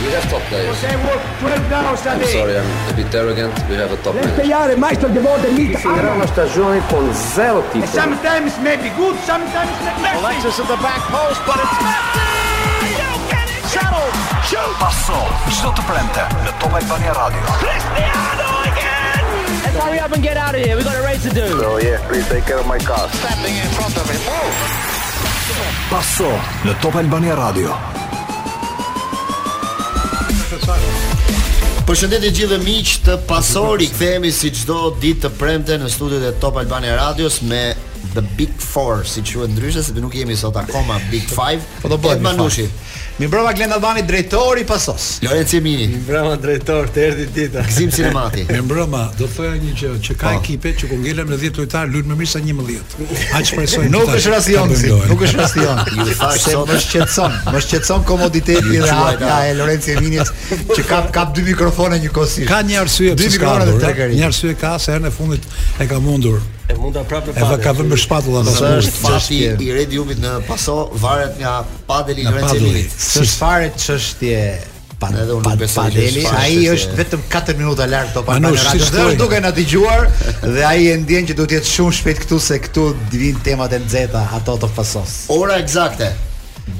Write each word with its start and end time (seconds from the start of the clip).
We 0.00 0.12
have 0.16 0.24
top 0.32 0.40
players. 0.48 0.80
I'm 0.82 2.24
sorry, 2.24 2.56
I'm 2.56 2.88
a 2.88 2.92
bit 2.96 3.12
arrogant. 3.14 3.52
We 3.68 3.76
have 3.76 3.92
a 3.92 3.98
top 4.00 4.14
Let's 4.14 4.96
sometimes 8.02 8.58
may 8.64 8.76
be 8.80 8.88
good, 8.96 9.16
sometimes 9.28 9.72
may 9.84 9.94
be 9.94 10.02
messy. 10.02 10.24
Alexis 10.24 10.56
at 10.62 10.68
the 10.72 10.76
back 10.80 11.02
post, 11.12 11.40
but 11.44 11.60
it's 11.60 11.78
messy! 11.84 12.32
You 12.80 13.12
get 13.28 13.44
it! 13.44 13.62
Shuttle! 13.68 14.08
Shoot! 14.48 14.72
Passo, 14.80 15.20
shoot 15.52 15.76
the 15.76 16.52
Top 16.62 16.72
Albania 16.72 17.12
Radio. 17.20 17.44
Cristiano 17.60 18.48
again! 20.16 20.22
get 20.22 20.38
out 20.38 20.54
of 20.54 20.62
here. 20.64 20.76
We've 20.76 20.84
got 20.86 20.96
a 20.96 21.02
race 21.02 21.22
to 21.24 21.28
do. 21.30 21.46
So, 21.60 21.74
oh, 21.74 21.76
yeah, 21.76 22.00
please 22.08 22.26
take 22.28 22.44
care 22.46 22.64
my 22.64 22.78
car. 22.78 23.06
Stepping 23.20 23.54
in 23.54 23.68
front 23.76 23.94
of 24.00 24.08
him. 24.08 24.20
Passo, 25.90 26.30
the 26.64 26.72
Top 26.80 26.94
Albania 26.96 27.36
Top 27.36 27.52
Albania 27.52 27.52
Radio. 27.76 28.09
Përshëndetje 31.88 32.30
gjithë 32.36 32.56
miq 32.62 32.90
të 33.06 33.16
pasori, 33.28 33.88
kthehemi 33.90 34.30
si 34.34 34.52
çdo 34.60 34.92
ditë 35.02 35.24
të 35.24 35.30
premte 35.40 35.78
në 35.82 35.88
studiot 35.94 36.26
e 36.28 36.30
Top 36.42 36.60
Albania 36.60 36.94
Radios 37.00 37.40
me 37.50 37.62
The 38.14 38.22
Big 38.38 38.52
Four, 38.62 39.02
si 39.06 39.22
quhet 39.26 39.50
ndryshe 39.56 39.82
sepse 39.86 40.02
nuk 40.02 40.14
jemi 40.16 40.36
sot 40.40 40.56
akoma 40.62 41.00
Big 41.10 41.26
Five. 41.30 41.66
Po 41.82 41.90
do 41.92 41.98
bëhet 42.00 42.22
Manushi. 42.24 42.68
Mi 43.20 43.26
brava 43.28 43.52
Glenda 43.52 43.74
Albani, 43.74 44.02
drejtori 44.02 44.64
pasos. 44.64 45.18
Lorenzo 45.22 45.56
Emini. 45.56 45.86
Mi 45.92 45.98
brava 46.06 46.38
drejtor, 46.40 46.86
të 46.88 47.00
erdhi 47.04 47.24
tita. 47.34 47.60
Gzim 47.68 47.90
Sinemati. 47.92 48.46
Mi 48.48 48.60
brava, 48.64 49.02
do 49.18 49.26
të 49.28 49.34
thoja 49.36 49.50
një 49.60 49.72
gjë 49.76 49.88
që, 49.90 49.98
që 50.06 50.14
ka 50.22 50.30
oh. 50.30 50.38
ekipe 50.38 50.70
që 50.78 50.88
ku 50.88 50.96
ngelëm 51.02 51.28
në 51.28 51.36
10 51.42 51.58
lojtar, 51.60 51.90
luajnë 51.92 52.08
më 52.08 52.16
mirë 52.22 52.30
sa 52.32 52.40
11. 52.40 52.94
Aq 53.36 53.50
shpresoj. 53.50 53.82
nuk 53.92 54.08
është 54.16 54.32
rastion, 54.32 54.72
nuk 55.10 55.24
është 55.26 55.40
rastion. 55.42 55.82
Ju 55.98 56.16
thashë 56.22 56.62
më 56.70 56.78
shqetëson, 56.84 57.36
më 57.52 57.60
shqetëson 57.66 58.06
komoditeti 58.08 58.78
dhe 58.78 58.88
hapja 58.88 59.34
e 59.50 59.50
Lorenzo 59.60 59.98
mini 60.00 60.24
që 60.72 60.86
ka 60.88 61.02
ka 61.18 61.26
dy 61.36 61.44
mikrofone 61.50 62.00
njëkohësisht. 62.06 62.48
Ka 62.48 62.62
një 62.70 62.80
arsye 62.86 63.12
pse 63.20 63.42
ka. 63.44 63.52
Një 64.16 64.24
arsye 64.30 64.54
ka 64.64 64.78
se 64.78 64.96
herën 64.96 65.12
e 65.12 65.12
fundit 65.18 65.44
e 65.76 65.88
ka 65.92 66.00
mundur 66.00 66.40
E 66.70 66.74
mund 66.78 66.94
ta 66.94 67.02
prapë 67.08 67.32
me 67.32 67.38
padel. 67.38 67.62
Ka 67.64 67.72
vënë 67.78 67.94
me 67.94 67.98
shpatullën 67.98 68.50
atë. 68.50 68.72
Është 68.80 68.98
fati 69.00 69.38
i 69.66 69.72
Red 69.74 69.94
Jubit 69.94 70.20
në 70.22 70.36
Paso 70.48 70.76
varet 71.02 71.38
nga 71.40 71.56
padeli 71.88 72.26
i 72.26 72.34
Rencelit. 72.34 72.94
Së 72.94 73.26
fare 73.40 73.72
çështje 73.74 74.42
pa 75.00 75.08
padeli, 75.74 76.26
ai 76.36 76.66
është 76.74 76.96
vetëm 76.98 77.22
4 77.32 77.54
minuta 77.56 77.86
larg 77.88 78.10
topa 78.12 78.34
pa 78.34 78.34
radhë. 78.36 78.50
dhe 78.52 78.82
është 78.84 79.14
duke 79.16 79.38
na 79.40 79.48
dëgjuar 79.56 80.02
dhe 80.42 80.66
ai 80.68 80.90
e 80.92 80.96
ndjen 81.00 81.24
që 81.30 81.36
duhet 81.38 81.50
të 81.54 81.56
jetë 81.56 81.70
shumë 81.70 81.94
shpejt 81.98 82.20
këtu 82.26 82.38
se 82.46 82.58
këtu 82.66 82.84
vin 83.16 83.38
temat 83.40 83.72
e 83.72 83.78
nxehta 83.80 84.26
ato 84.36 84.58
të 84.60 84.68
Pasos. 84.76 85.14
Ora 85.32 85.56
eksakte 85.64 86.10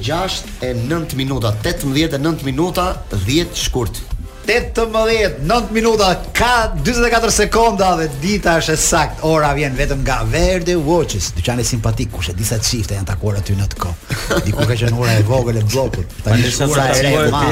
6 0.05 0.37
e 0.61 0.73
9 0.85 1.17
minuta, 1.17 1.49
18 1.65 2.13
e 2.13 2.21
9 2.21 2.45
minuta, 2.45 2.85
10 3.25 3.57
shkurt. 3.57 4.03
18, 4.47 5.69
minuta, 5.71 6.19
ka 6.33 6.71
24 6.85 7.29
sekonda 7.31 7.91
dhe 7.99 8.07
dita 8.21 8.55
është 8.59 8.71
e 8.73 8.79
sakt, 8.79 9.19
ora 9.21 9.51
vjen 9.53 9.75
vetëm 9.77 10.01
nga 10.01 10.23
Verde 10.25 10.73
Watches, 10.77 11.29
dyqane 11.37 11.63
simpatik, 11.65 12.09
kush 12.11 12.31
e 12.31 12.33
disa 12.33 12.57
shifte 12.59 12.97
janë 12.97 13.05
takuar 13.07 13.37
aty 13.37 13.53
në 13.55 13.67
të 13.73 13.79
ko, 13.83 13.91
diku 14.45 14.65
ka 14.65 14.77
qenë 14.81 14.97
ora 14.97 15.13
e 15.19 15.23
vogël 15.29 15.59
e 15.61 15.65
blokut, 15.67 16.09
ta 16.25 16.33
një 16.33 16.51
shkura 16.57 16.87
e 16.89 16.97
të 17.05 17.27
ma, 17.35 17.43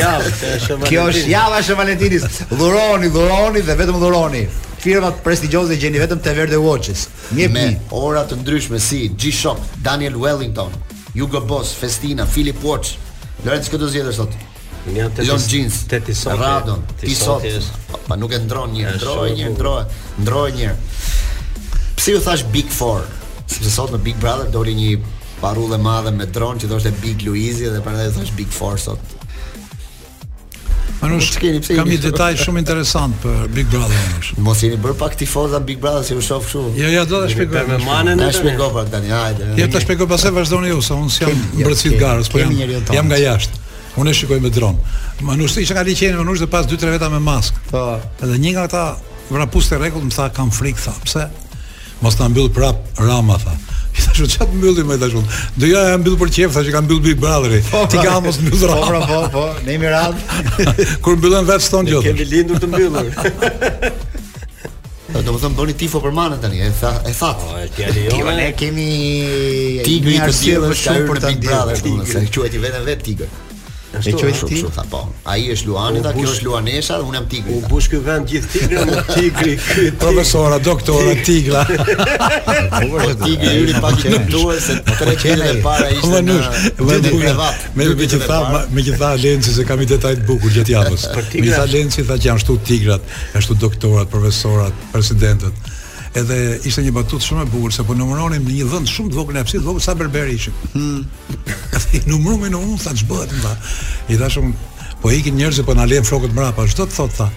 kjo 0.89 1.05
është 1.11 1.29
java 1.35 1.61
shë 1.67 1.77
Valentinis, 1.77 2.25
dhuroni, 2.55 3.13
dhuroni 3.13 3.61
dhe 3.69 3.77
vetëm 3.83 4.01
dhuroni, 4.01 4.43
firmat 4.81 5.21
prestigjose 5.23 5.77
gjeni 5.77 6.01
vetëm 6.01 6.23
te 6.25 6.33
Verde 6.33 6.57
Watches, 6.63 7.05
një 7.37 7.51
pi, 7.53 7.53
me 7.53 7.77
ora 8.01 8.25
të 8.27 8.41
ndryshme 8.41 8.79
si 8.81 9.05
G-Shock, 9.13 9.77
Daniel 9.85 10.17
Wellington, 10.17 10.73
Hugo 11.13 11.41
Boss, 11.45 11.77
Festina, 11.77 12.25
Philip 12.25 12.63
Watch, 12.65 12.97
Lorenz 13.45 13.69
këtë 13.71 13.87
zjedër 13.93 14.15
sotë, 14.17 14.48
Lon 15.27 15.39
jeans, 15.51 15.83
teti 15.91 16.15
sot. 16.15 16.39
Radon, 16.39 16.79
ti 16.99 17.11
sot. 17.15 17.43
Po 18.07 18.15
nuk 18.15 18.31
e 18.31 18.39
ndron 18.39 18.71
një, 18.77 18.95
ndroj 18.95 19.29
një, 19.35 19.49
ndroj, 19.57 19.83
ndroj 20.23 20.49
një. 20.55 20.73
Pse 21.99 22.15
u 22.15 22.21
thash 22.23 22.45
Big 22.53 22.71
Four? 22.71 23.03
Sepse 23.49 23.73
sot 23.75 23.91
në 23.93 23.99
Big 24.05 24.19
Brother 24.23 24.47
doli 24.53 24.75
një 24.77 24.93
parullë 25.43 25.75
e 25.77 25.83
madhe 25.83 26.13
me 26.15 26.29
dron 26.31 26.61
që 26.61 26.69
thoshte 26.71 26.93
Big 27.03 27.25
Luizi 27.27 27.67
dhe 27.73 27.81
prandaj 27.83 28.11
u 28.13 28.19
thash 28.21 28.33
Big 28.39 28.51
Four 28.55 28.79
sot. 28.79 29.15
Ano 31.05 31.19
shkeni 31.23 31.59
pse 31.63 31.75
kam 31.77 31.87
një 31.87 31.97
detaj 32.09 32.33
shumë 32.41 32.59
interesant 32.63 33.15
për 33.23 33.45
Big 33.55 33.69
Brother. 33.71 34.33
Mos 34.43 34.63
jeni 34.63 34.79
bër 34.83 34.95
pak 34.99 35.13
tifozë 35.19 35.59
Big 35.63 35.79
Brother 35.83 36.03
si 36.07 36.15
u 36.15 36.23
shoh 36.23 36.43
kështu. 36.43 36.63
Jo, 36.79 36.89
jo, 36.95 37.05
do 37.07 37.21
ta 37.23 37.29
shpjegoj. 37.35 37.65
Me 37.69 37.81
manën 37.83 38.15
e 38.15 38.25
tash 38.31 38.41
me 38.47 38.55
gopa 38.59 38.87
tani, 38.91 39.11
hajde. 39.11 39.53
Jo, 39.59 39.69
ta 39.71 39.79
shpjegoj 39.83 40.09
pastaj 40.15 40.35
vazhdoni 40.39 40.71
ju 40.73 40.81
sa 40.83 40.97
un 40.99 41.11
jam 41.11 41.35
mbrëcit 41.53 41.99
garës, 42.01 42.31
po 42.33 42.41
jam 42.41 42.55
jam 42.99 43.11
nga 43.15 43.19
jashtë. 43.23 43.65
Unë 43.99 44.13
e 44.13 44.15
shikoj 44.15 44.39
me 44.39 44.51
dron. 44.53 44.77
Ma 45.27 45.35
nuk 45.35 45.49
ishte 45.51 45.65
ka 45.75 45.81
liçeni, 45.83 46.15
ma 46.15 46.23
nuk 46.27 46.37
ishte 46.39 46.47
pas 46.51 46.67
2-3 46.69 46.93
veta 46.95 47.09
me 47.11 47.19
mask. 47.19 47.55
Po. 47.71 47.99
Edhe 48.23 48.37
një 48.39 48.53
nga 48.55 48.63
ata 48.69 48.83
vrapuste 49.29 49.77
rregull 49.81 50.07
më 50.07 50.13
tha 50.15 50.29
kam 50.35 50.51
frik 50.55 50.79
tha. 50.79 50.93
Pse? 51.03 51.25
Mos 51.99 52.15
ta 52.15 52.29
mbyll 52.31 52.47
prap 52.55 52.79
Rama 53.03 53.35
tha. 53.43 53.55
I 53.99 54.03
thashë 54.05 54.27
çka 54.35 54.47
mbylli 54.53 54.85
më 54.87 54.99
tash. 55.01 55.17
Do 55.59 55.67
ja 55.67 55.81
e 55.91 55.97
mbyll 55.99 56.15
për 56.21 56.31
çeft, 56.31 56.55
thashë 56.55 56.75
kam 56.77 56.87
mbyll 56.87 57.01
Big 57.09 57.19
Brother. 57.19 57.57
Po, 57.67 57.81
po. 57.81 57.91
Ti 57.91 57.99
ka 58.05 58.19
mos 58.23 58.39
mbyll 58.39 58.63
Rama. 58.71 58.85
Po, 58.85 58.99
po, 58.99 59.09
po. 59.09 59.31
po. 59.35 59.63
Ne 59.67 59.75
jemi 59.75 59.91
rad. 59.91 60.15
Kur 61.03 61.19
mbyllën 61.19 61.49
vetë 61.51 61.67
ston 61.67 61.91
gjithë. 61.91 62.15
Ke 62.21 62.29
lindur 62.35 62.63
të 62.63 62.71
mbyllur. 62.71 63.11
do 65.19 65.33
të 65.35 65.41
them 65.41 65.55
bëni 65.57 65.73
tifo 65.75 65.99
për 65.99 66.13
Manën 66.15 66.39
tani, 66.39 66.59
e 66.63 66.71
tha, 66.79 66.93
e 67.03 67.11
tha. 67.17 67.33
Po, 67.41 67.51
ti 67.75 67.83
ajo. 67.89 68.05
Ti 68.15 68.39
ne 68.39 68.45
kemi 68.55 68.89
një 69.83 70.17
arsye 70.29 70.55
shumë 70.85 71.05
për 71.09 71.21
të 71.25 71.33
bërë, 71.43 71.79
domethënë, 71.83 72.31
quhet 72.37 72.55
i 72.55 72.65
veten 72.65 72.85
vet 72.87 73.03
Tigër. 73.09 73.37
Ashtu, 73.97 74.09
e 74.09 74.13
qoj 74.13 74.33
ti? 74.47 74.57
Kështu 74.61 74.83
po. 74.91 74.99
Ai 75.29 75.47
është 75.53 75.67
Luani, 75.69 76.01
ta 76.05 76.11
kjo 76.13 76.27
është 76.29 76.45
Luanesha, 76.45 76.97
unë 77.01 77.17
jam 77.17 77.23
Tigri. 77.31 77.55
U 77.57 77.61
bush 77.69 77.87
ky 77.89 77.99
vend 78.05 78.29
gjithë 78.29 78.51
Tigri, 78.53 78.81
unë 78.83 79.03
Tigri. 79.15 79.55
Profesora, 80.01 80.59
doktora 80.61 81.15
Tigra. 81.25 81.63
Po, 81.87 82.85
po, 82.91 83.07
Tigri 83.23 83.53
yri 83.63 83.73
pa 83.81 83.89
që 83.95 84.19
duhet 84.29 84.61
se 84.61 84.75
tre 84.87 85.15
kilo 85.19 85.43
e 85.47 85.57
para 85.65 85.89
ishte. 85.89 86.05
Po 86.07 86.85
me 86.91 86.99
me 87.01 88.05
tha, 88.05 88.39
me 88.77 88.83
që 88.85 88.99
tha 89.01 89.09
Lenci 89.23 89.53
se 89.57 89.65
kam 89.67 89.81
i 89.83 89.87
detaj 89.89 90.13
të 90.19 90.27
bukur 90.29 90.53
gjithë 90.53 90.75
javës. 90.75 91.07
Me 91.33 91.49
tha 91.49 91.65
Lenci 91.73 92.05
tha 92.07 92.17
që 92.19 92.29
janë 92.29 92.41
ashtu 92.43 92.59
Tigrat, 92.69 93.13
ashtu 93.41 93.57
doktorat, 93.65 94.09
profesorat, 94.13 94.73
presidentët 94.93 95.68
edhe 96.17 96.59
ishte 96.65 96.81
një 96.83 96.93
batutë 96.95 97.25
shumë 97.25 97.43
e 97.43 97.49
bukur 97.53 97.73
se 97.73 97.83
po 97.85 97.93
numëronim 97.97 98.45
në 98.47 98.55
një 98.55 98.67
vend 98.71 98.89
shumë 98.89 99.11
të 99.13 99.17
vogël 99.19 99.37
në 99.37 99.43
hapësirë, 99.43 99.65
vogël 99.65 99.83
sa 99.85 99.95
berberi 99.99 100.35
ishin. 100.39 100.55
Hm. 100.73 101.03
Ata 101.75 101.85
i 101.93 102.01
numëruan 102.09 102.41
me 102.47 102.51
në 102.53 102.61
unë 102.63 102.79
sa 102.81 102.93
ç'bëhet 102.97 103.35
më. 103.43 103.53
I 104.13 104.17
dashum 104.17 104.53
po 105.03 105.13
ikin 105.13 105.37
njerëz 105.39 105.61
që 105.61 105.67
po 105.69 105.75
na 105.77 105.85
lënë 105.89 106.09
flokët 106.09 106.33
mbrapa, 106.35 106.65
çdo 106.73 106.87
të 106.89 106.97
thotë. 106.97 107.29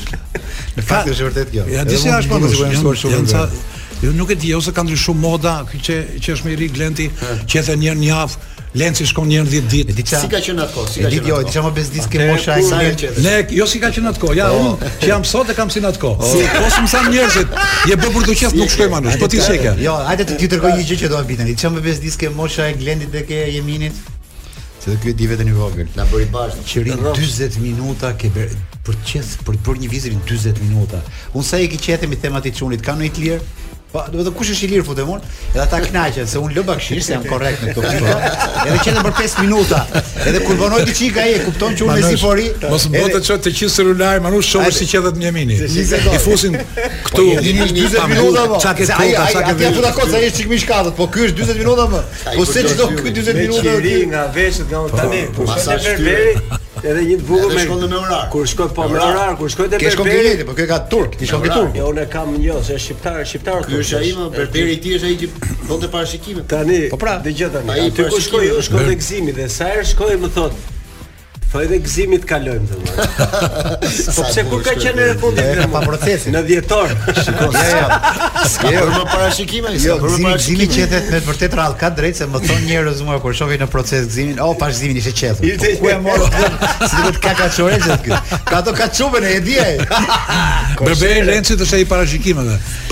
Në 0.73 0.89
fakt 0.89 1.13
është 1.13 1.29
vërtet 1.29 1.55
kjo. 1.55 1.69
Ja 1.71 1.87
disi 1.87 2.11
as 2.11 2.27
po 2.27 2.43
të 2.43 2.51
i 2.51 2.63
bëjmë 2.63 2.97
shumë. 3.05 3.21
Unë 3.23 3.71
jo, 4.03 4.11
nuk 4.19 4.33
e 4.35 4.35
di 4.35 4.49
ose 4.51 4.73
ka 4.75 4.83
ndryshuar 4.83 5.15
moda, 5.15 5.51
kjo 5.71 5.79
që 5.87 5.97
që 6.25 6.33
është 6.35 6.49
më 6.49 6.51
i 6.51 6.57
ri 6.59 6.67
Glenti, 6.75 7.05
që 7.53 7.61
thënë 7.69 7.85
një 8.01 8.09
javë, 8.09 8.39
Lenci 8.75 9.05
shkon 9.07 9.27
një 9.29 9.43
herë 9.43 9.59
10 9.69 9.91
ditë. 9.99 10.19
Si 10.23 10.29
ka 10.33 10.39
qenë 10.41 10.63
atko? 10.65 10.85
Si 10.89 11.03
ka 11.03 11.11
qenë? 11.11 11.13
Ditë 11.13 11.29
jo, 11.33 11.41
diçka 11.45 11.65
më 11.67 11.73
bez 11.77 11.91
ke 12.09 12.29
mosha 12.31 12.55
ai. 12.57 12.87
Ne, 13.27 13.33
jo 13.53 13.67
si 13.69 13.81
ka 13.83 13.91
qenë 13.93 14.13
atko. 14.15 14.31
Ja, 14.39 14.47
oh. 14.49 14.73
unë 14.79 14.91
që 15.03 15.11
jam 15.11 15.27
sot 15.29 15.51
e 15.53 15.57
kam 15.59 15.69
sin 15.73 15.85
atko. 15.85 16.15
Oh. 16.17 16.23
Po. 16.23 16.31
Si 16.33 16.41
po 16.55 16.71
sum 16.73 16.89
sa 16.89 17.03
njerëzit, 17.05 17.53
je 17.91 17.99
bë 18.01 18.11
për 18.17 18.29
të 18.31 18.39
qesh 18.41 18.57
nuk 18.57 18.73
shkoj 18.73 18.89
manush. 18.95 19.19
Po 19.21 19.29
ti 19.29 19.43
sheke. 19.45 19.75
Jo, 19.85 19.99
hajde 20.09 20.25
ti 20.33 20.49
dërgoj 20.55 20.73
një 20.79 20.89
gjë 20.89 20.99
që 21.03 21.13
do 21.13 21.21
të 21.21 21.29
bëni. 21.29 21.49
Diçka 21.53 21.73
më 21.77 21.85
bez 21.85 22.01
ditë 22.01 22.21
ke 22.23 22.33
mosha 22.39 22.71
ai 22.71 22.79
Glendit 22.81 23.13
dhe 23.13 23.27
ke 23.29 23.43
Jeminit. 23.59 23.99
Se 24.83 24.89
do 24.89 24.97
këtë 25.05 25.19
divet 25.21 25.45
e 25.45 25.51
një 25.51 25.59
vogël. 25.61 25.93
Na 26.01 26.09
bëri 26.11 26.31
bashkë. 26.33 26.65
Që 26.73 26.87
rinë 26.89 27.13
20 27.13 27.61
minuta 27.69 28.15
ke 28.19 28.33
për 28.39 28.57
të 28.89 28.97
qesë, 29.11 29.43
për 29.47 29.61
të 29.61 29.67
bërë 29.69 29.85
një 29.85 29.93
vizirin 29.93 30.25
20 30.25 30.65
minuta. 30.65 31.05
Unë 31.37 31.51
sa 31.53 31.61
e 31.63 31.69
ki 31.71 31.83
qetemi 31.91 32.17
temat 32.25 32.49
i 32.49 32.57
qunit, 32.57 32.81
ka 32.89 32.97
në 32.99 33.11
i 33.11 33.13
të 33.21 33.37
Po, 33.93 34.01
do 34.09 34.23
të 34.25 34.31
kush 34.33 34.51
është 34.55 34.65
i 34.65 34.69
lirë 34.73 34.85
futemun? 34.89 35.19
Edhe 35.53 35.61
ata 35.67 35.79
kënaqen 35.85 36.29
se 36.31 36.41
un 36.41 36.49
lë 36.57 36.63
bakshish, 36.65 37.03
se 37.05 37.13
jam 37.13 37.27
korrekt 37.29 37.61
në 37.67 37.75
këtë 37.77 37.91
pikë. 37.91 38.13
Edhe 38.63 38.77
qenë 38.87 39.03
për 39.05 39.13
5 39.19 39.35
minuta. 39.43 39.81
Edhe 40.31 40.41
kur 40.47 40.57
vonoj 40.63 40.81
ti 40.89 40.95
çika 40.97 41.27
e 41.29 41.35
kupton 41.45 41.77
që 41.77 41.89
unë 41.91 42.07
si 42.07 42.17
fori. 42.23 42.47
Mos 42.71 42.87
mbotë 42.89 43.21
çot 43.29 43.45
të 43.45 43.53
qi 43.59 43.69
celular, 43.75 44.23
më 44.25 44.33
nuk 44.33 44.47
shohësh 44.49 44.79
si 44.81 44.89
qetet 44.95 45.21
një 45.21 45.29
Jemini. 45.29 45.59
I 45.59 46.23
fusin 46.25 46.57
këtu 47.11 47.27
20 47.51 47.77
po, 47.77 48.09
minuta 48.15 48.47
më. 48.49 48.49
Po. 48.55 48.65
Çka 48.65 48.73
ke 48.81 48.89
kota, 48.95 49.05
A 49.05 49.45
ke. 49.51 49.57
Ja 49.67 49.75
futa 49.77 50.09
e 50.09 50.23
ai 50.25 50.33
çik 50.41 50.49
mishkatët, 50.55 50.97
po 50.97 51.11
ky 51.13 51.29
është 51.29 51.51
40 51.53 51.61
minuta 51.67 51.89
më. 51.93 52.03
Po, 52.25 52.35
po 52.41 52.49
se 52.53 52.65
çdo 52.73 52.89
ky 52.97 53.07
40 53.13 53.41
minuta. 53.43 53.77
Ri 53.91 53.97
nga 54.09 54.25
veshët 54.41 54.73
nga 54.73 54.85
tani. 54.97 55.25
Po 55.37 55.51
sa 55.53 55.77
Edhe 56.83 57.03
një 57.07 57.17
bukur 57.23 57.53
me 57.55 57.63
shkollën 57.63 57.93
në 57.93 57.99
orar. 58.01 58.25
Kur 58.33 58.47
shkoj 58.51 58.69
po 58.75 58.87
në 58.91 58.99
orar, 59.05 59.33
kur 59.39 59.51
shkoj 59.55 59.67
te 59.69 59.79
Berberi. 59.79 59.85
Ke 59.85 59.93
shkon 59.95 60.09
bilet, 60.11 60.41
po 60.49 60.55
ke 60.59 60.67
ka 60.67 60.79
turk, 60.91 61.15
ti 61.21 61.29
shkon 61.31 61.45
ke 61.47 61.51
turk. 61.55 61.77
Jo, 61.79 61.91
unë 61.95 62.07
kam 62.11 62.35
jo, 62.43 62.57
se 62.67 62.75
është 62.75 62.85
shqiptar, 62.89 63.21
shqiptar 63.33 63.61
turk. 63.63 63.71
Ky 63.71 63.81
është 63.85 64.01
ai 64.01 64.11
më 64.19 64.29
Berberi 64.35 64.75
i 64.77 64.95
është 64.99 65.11
ai 65.11 65.15
që 65.23 65.31
bën 65.39 65.83
të 65.85 65.91
parashikimin. 65.95 66.49
Tani, 66.53 66.81
po 66.93 66.99
pra, 67.05 67.15
dëgjoj 67.27 67.53
tani. 67.55 67.77
Ai 67.77 67.87
ku 68.13 68.21
shkoi, 68.27 68.51
u 68.59 68.65
shkon 68.67 68.89
te 68.91 68.99
Gzimi 69.03 69.37
dhe 69.39 69.47
sa 69.59 69.71
herë 69.73 69.87
shkoi 69.95 70.19
më 70.25 70.35
thot, 70.35 70.59
Po 71.53 71.61
edhe 71.61 71.77
gëzimit 71.85 72.23
kalojmë 72.25 72.65
të 72.71 72.77
lloj. 72.81 73.07
Po 74.17 74.23
pse 74.25 74.43
ku 74.49 74.59
ka 74.65 74.73
qenë 74.81 75.09
në 75.11 75.15
fundin 75.21 75.59
e 75.61 75.65
pa 75.75 75.83
procesit? 75.85 76.31
Në 76.33 76.41
dhjetor. 76.49 76.93
Shikoj. 76.97 77.51
Jo, 77.53 77.75
jo. 77.77 77.99
Ske 78.49 78.71
për 78.73 78.93
më 78.95 79.01
parashikime, 79.13 79.73
ishte 79.77 79.91
jo, 79.91 79.97
për 80.01 80.15
më 80.15 80.25
parashikime. 80.25 80.57
Gëzimi 80.63 80.69
qetet 80.73 81.11
me 81.13 81.21
vërtet 81.27 81.57
rall 81.61 81.75
ka 81.83 81.91
drejt 81.93 82.23
se 82.23 82.29
më 82.33 82.41
thon 82.47 82.65
njerëz 82.71 83.03
mua 83.05 83.19
kur 83.21 83.35
po 83.35 83.35
shohin 83.43 83.61
në 83.61 83.69
proces 83.75 84.07
gëzimin, 84.09 84.41
oh 84.41 84.55
pa 84.63 84.71
gëzimin 84.73 84.97
ishte 85.03 85.13
qetë. 85.21 85.51
Po 85.61 85.75
ku 85.83 85.91
e 85.93 85.99
mor? 86.07 86.25
Si 86.87 87.03
do 87.05 87.11
të 87.19 87.21
ka 87.27 87.35
ka 87.43 87.51
çore 87.59 87.77
jet 87.85 88.09
Ka 88.49 88.63
do 88.65 88.73
ka 88.81 88.89
çuve 88.97 89.21
në 89.27 89.35
ide. 89.43 89.69
Berberi 90.81 91.21
Renci 91.29 91.53
është 91.59 91.69
ai 91.69 91.85
shai 91.85 92.33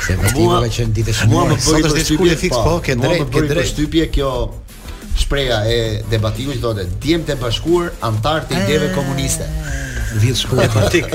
Se 0.01 0.16
vetë 0.18 0.48
ka 0.50 0.89
ditë 0.98 1.12
e 1.13 1.19
shnuar. 1.22 1.56
Sot 1.62 1.88
është 1.92 2.07
shkurti 2.10 2.39
fikse, 2.48 2.63
po, 2.66 2.77
ke 2.86 2.95
drejt, 3.04 3.30
ke 3.31 3.45
drejtë. 3.45 3.62
Po 3.62 3.69
shtypje 3.69 4.10
kjo 4.16 4.31
shpreha 5.19 5.62
e 5.69 5.84
debatimit 6.12 6.62
thotë 6.63 6.86
djem 7.04 7.25
të 7.28 7.36
bashkuar 7.42 7.92
antar 8.06 8.46
të 8.50 8.60
ideve 8.63 8.92
ah. 8.92 8.96
komuniste. 8.98 9.48
Vjet 10.22 10.36
shkruaj 10.42 10.68
politik. 10.74 11.06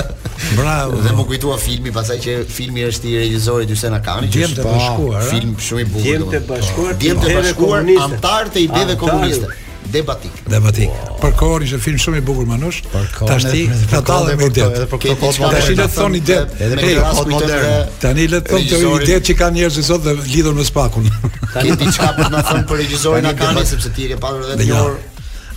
Bravo. 0.56 1.00
Dhe 1.04 1.10
më 1.16 1.24
kujtoa 1.28 1.58
filmi 1.60 1.92
pasaj 1.92 2.16
që 2.24 2.36
filmi 2.58 2.86
është 2.86 3.10
i 3.10 3.16
regjisorit 3.20 3.68
Hysen 3.74 3.96
Akani, 3.98 4.30
që 4.32 4.44
është 4.48 4.64
bashkuar. 4.64 5.26
Film 5.30 5.52
shumë 5.68 5.84
i 5.84 5.86
bukur. 5.90 6.08
Djem 6.16 6.26
të 6.32 6.40
bashkuar, 6.48 6.98
djem 7.02 7.20
të 7.24 7.34
bashkuar 7.36 7.90
antar 8.08 8.52
të 8.54 8.64
ideve 8.70 8.96
komuniste 9.02 9.52
debatik. 9.94 10.30
Debatik. 10.50 10.88
Oh. 10.88 11.20
Për 11.20 11.34
kohë 11.38 11.66
ishte 11.66 11.78
film 11.82 11.98
shumë 12.00 12.20
i 12.20 12.24
bukur 12.26 12.46
Manush. 12.48 12.82
Tashti 13.20 13.64
ata 13.96 14.18
dhe 14.28 14.36
me 14.40 14.48
det. 14.50 14.68
Tashi 14.90 15.76
le 15.76 15.88
thon 15.96 16.14
ide. 16.18 16.38
Edhe 16.58 16.76
me 16.80 16.94
ras 16.98 17.22
modern. 17.26 17.90
Tani 18.02 18.26
le 18.32 18.40
thon 18.44 18.66
te 18.66 18.80
ide 18.82 19.20
që 19.30 19.36
kanë 19.40 19.60
njerëzit 19.60 19.88
sot 19.88 20.04
dhe 20.06 20.14
lidhur 20.32 20.54
me 20.58 20.64
spakun. 20.66 21.06
Tani 21.54 21.76
diçka 21.82 22.12
po 22.16 22.28
na 22.32 22.42
thon 22.46 22.64
për 22.68 22.80
regjisorin 22.82 23.28
e 23.32 23.64
sepse 23.66 23.92
ti 23.96 24.10
ke 24.12 24.18
parë 24.22 24.52
vetë 24.54 24.64
një 24.70 24.78
orë. 24.84 25.02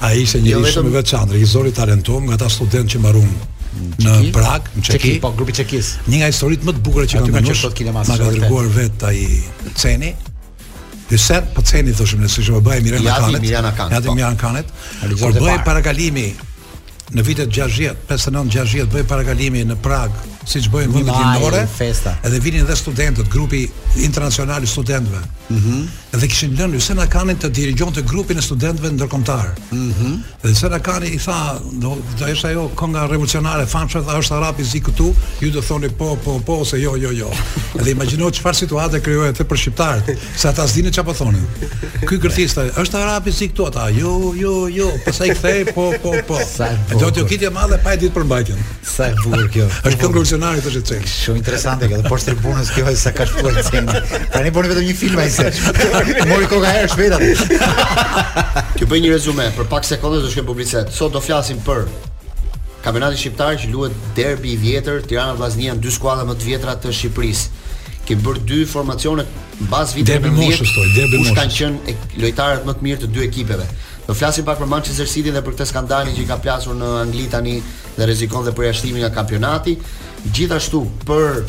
Ai 0.07 0.17
ishte 0.23 0.39
një 0.43 0.53
jo, 0.53 0.61
ish 0.63 0.77
me 0.79 0.93
veçantë, 0.93 1.35
regjizor 1.35 1.67
i 1.67 1.73
talentuar 1.75 2.21
nga 2.23 2.37
ata 2.39 2.49
student 2.51 2.87
që 2.89 3.01
mbaruan 3.01 3.33
në 3.99 4.13
Prag, 4.33 4.69
në 4.79 4.83
Çeki, 4.87 5.11
po 5.21 5.33
grupi 5.37 5.53
Çekis. 5.59 5.91
Një 6.07 6.21
nga 6.23 6.29
historitë 6.31 6.67
më 6.69 6.73
të 6.77 6.81
bukura 6.87 7.05
që 7.11 7.19
kanë 7.19 7.35
qenë 7.35 7.45
në 7.51 7.57
Çeki, 7.59 7.89
ma 7.93 8.05
ka 8.07 8.15
dërguar 8.23 8.71
vet 8.79 9.03
ai 9.11 9.19
Ceni, 9.77 10.13
Hysen, 11.09 11.45
po 11.53 11.61
ceni 11.61 11.93
thoshim 11.93 12.21
ne 12.21 12.29
se 12.29 12.41
do 12.45 12.61
bëjmë 12.61 12.85
mirë 12.85 12.99
kanet. 13.01 13.45
Ja 13.49 14.01
mirë 14.13 14.37
kanet. 14.37 14.69
Po 15.17 15.31
bëj 15.33 15.63
parakalimi 15.65 16.27
në 17.17 17.25
vitet 17.25 17.49
60, 17.55 18.05
59, 18.09 18.51
60 18.59 18.93
bëj 18.93 19.07
parakalimi 19.09 19.63
në 19.71 19.79
Prag, 19.81 20.13
siç 20.49 20.69
bëjnë 20.73 20.93
vendet 20.93 21.13
lindore. 21.15 21.63
Edhe 22.25 22.39
vinin 22.41 22.65
edhe 22.65 22.75
studentët, 22.77 23.29
grupi 23.31 23.65
ndërkombëtar 23.99 24.63
i 24.65 24.71
studentëve. 24.75 25.21
Mhm. 25.53 25.57
Mm 25.59 25.89
edhe 26.09 26.25
kishin 26.25 26.55
lënë 26.57 26.79
se 26.81 26.93
na 26.97 27.03
kanin 27.05 27.37
të 27.37 27.51
dirigjonte 27.53 28.01
grupin 28.01 28.37
e 28.37 28.41
studentëve 28.41 28.89
ndërkombëtar. 28.95 29.49
Mhm. 29.71 29.89
Mm 29.99 30.15
edhe 30.43 30.55
se 30.57 30.69
na 30.73 30.79
kani 30.81 31.07
i 31.13 31.17
tha, 31.21 31.35
do 31.83 31.91
do 32.19 32.25
është 32.33 32.45
ajo 32.49 32.63
konga 32.75 33.03
revolucionare, 33.11 33.65
famshë, 33.69 34.01
tha 34.07 34.15
është 34.17 34.35
arabi 34.39 34.63
zi 34.65 34.81
këtu, 34.87 35.11
ju 35.43 35.51
do 35.53 35.61
thoni 35.61 35.89
po, 35.99 36.15
po, 36.23 36.39
po 36.45 36.53
ose 36.63 36.79
jo, 36.81 36.95
jo, 36.97 37.11
jo. 37.13 37.29
edhe 37.79 37.91
imagjino 37.93 38.31
çfarë 38.39 38.57
situate 38.57 39.01
krijohet 39.05 39.37
te 39.37 39.43
për 39.45 39.57
shqiptarët, 39.61 40.09
se 40.37 40.49
ata 40.49 40.65
s'dinë 40.67 40.89
çfarë 40.95 41.05
po 41.05 41.13
thonin. 41.19 41.45
Ky 42.09 42.17
gërthista, 42.23 42.65
është 42.81 42.97
arabi 43.03 43.31
zi 43.37 43.49
këtu 43.53 43.67
ata, 43.69 43.85
jo, 43.93 44.15
jo, 44.41 44.55
jo, 44.79 44.89
pastaj 45.05 45.29
kthej 45.37 45.69
po, 45.75 45.91
po, 46.01 46.15
po. 46.27 46.41
Sa 46.55 46.69
Do 46.97 47.11
të 47.13 47.27
kitë 47.29 47.53
madhe 47.53 47.77
pa 47.83 47.93
ditë 47.95 48.15
për 48.17 48.25
mbajtjen. 48.25 48.65
Sa 48.95 49.11
e 49.11 49.15
bukur 49.23 49.45
kjo. 49.53 49.69
është 49.87 50.01
kjo 50.01 50.38
skenarit 50.39 50.65
është 50.69 50.81
çel. 50.87 51.03
Shumë 51.05 51.41
interesante 51.41 51.87
kjo. 51.91 51.99
Por 52.07 52.21
tribunës 52.23 52.69
kjo 52.73 52.85
është 52.87 53.01
sa 53.01 53.11
ka 53.13 53.25
shkuar 53.27 53.57
në 53.57 54.03
Tani 54.31 54.51
bën 54.55 54.69
vetëm 54.71 54.85
një 54.87 54.95
film 54.95 55.19
ai 55.19 55.29
se. 55.29 55.49
Mori 56.31 56.47
koka 56.47 56.69
herë 56.69 56.89
shpejt 56.93 57.15
aty. 57.17 57.31
Ju 58.79 58.87
bëj 58.87 59.01
një 59.03 59.11
rezume, 59.13 59.49
për 59.57 59.67
pak 59.73 59.87
sekonda 59.87 60.19
do 60.23 60.27
të 60.29 60.37
shkem 60.37 60.47
publicitet. 60.47 60.93
Sot 60.95 61.11
do 61.13 61.19
flasim 61.21 61.59
për 61.67 61.83
Kampionati 62.85 63.19
shqiptar 63.19 63.57
që 63.59 63.67
luhet 63.73 63.95
derbi 64.15 64.53
i 64.53 64.57
vjetër 64.63 65.01
Tirana 65.09 65.33
Vllaznia 65.35 65.73
dy 65.75 65.91
skuadra 65.91 66.23
më 66.29 66.37
të 66.39 66.45
vjetra 66.47 66.77
të 66.79 66.93
Shqipërisë. 66.95 67.57
Ke 68.07 68.15
bër 68.23 68.39
dy 68.47 68.61
formacione 68.65 69.25
mbas 69.65 69.91
viteve 69.97 70.23
të 70.23 70.31
mëdha. 70.31 70.45
Derbi 70.45 70.63
moshës, 70.63 70.95
derbi 70.95 71.19
moshës. 71.19 71.35
Kan 71.35 71.51
qenë 71.51 71.97
lojtarët 72.23 72.63
më 72.65 72.77
të 72.79 72.87
mirë 72.87 73.01
të 73.03 73.09
dy 73.17 73.25
ekipeve. 73.27 73.67
Do 74.07 74.15
flasim 74.17 74.47
pak 74.47 74.61
për 74.63 74.71
Manchester 74.71 75.11
City 75.11 75.33
dhe 75.35 75.43
për 75.45 75.57
këtë 75.59 75.67
skandalin 75.73 76.15
që 76.15 76.23
i 76.23 76.29
ka 76.31 76.39
plasur 76.41 76.79
në 76.79 76.93
Angli 77.03 77.27
tani 77.29 77.57
dhe 77.59 78.07
rrezikon 78.07 78.47
dhe 78.47 78.55
përjashtimin 78.57 79.03
nga 79.03 79.11
kampionati. 79.13 79.75
Gjithashtu 80.27 80.81
për 81.07 81.43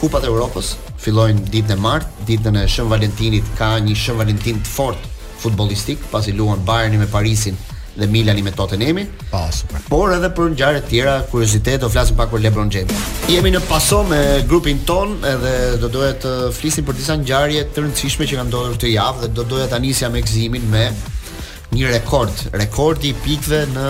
Kupat 0.00 0.24
e 0.26 0.30
Europës 0.30 0.74
fillojnë 1.02 1.48
ditën 1.50 1.72
e 1.76 1.80
martë, 1.82 2.24
ditën 2.28 2.58
e 2.60 2.64
Shën 2.70 2.88
Valentinit 2.90 3.48
ka 3.58 3.72
një 3.82 3.96
Shën 3.98 4.18
Valentin 4.20 4.60
të 4.62 4.70
fortë 4.70 5.10
futbolistik, 5.42 6.02
pasi 6.12 6.34
luan 6.36 6.62
Bayerni 6.66 7.00
me 7.00 7.08
Parisin 7.10 7.56
dhe 7.92 8.06
Milani 8.08 8.42
me 8.46 8.52
Tottenhamin. 8.56 9.08
Pa, 9.32 9.42
super. 9.52 9.82
Por 9.90 10.12
edhe 10.14 10.28
për 10.32 10.46
ngjarje 10.54 10.82
të 10.84 10.88
tjera, 10.92 11.16
kuriozitet 11.32 11.82
do 11.82 11.90
flasim 11.92 12.16
pak 12.16 12.30
për 12.32 12.40
LeBron 12.46 12.70
James. 12.72 13.02
Jemi 13.28 13.50
në 13.52 13.60
paso 13.68 14.00
me 14.08 14.20
grupin 14.48 14.80
ton 14.88 15.16
edhe 15.28 15.52
do 15.82 15.90
doja 15.92 16.14
të 16.22 16.32
flisim 16.56 16.86
për 16.88 16.96
disa 17.00 17.18
ngjarje 17.20 17.66
të 17.74 17.84
rëndësishme 17.84 18.28
që 18.30 18.38
kanë 18.38 18.50
ndodhur 18.52 18.78
këtë 18.78 18.92
javë 18.94 19.26
dhe 19.26 19.30
do 19.40 19.44
doja 19.52 19.66
ta 19.74 19.82
nisja 19.82 20.08
me 20.14 20.22
këzimin 20.24 20.70
me 20.72 20.86
një 21.74 21.90
rekord, 21.92 22.46
rekordi 22.56 23.12
i 23.14 23.18
pikëve 23.26 23.64
në 23.74 23.88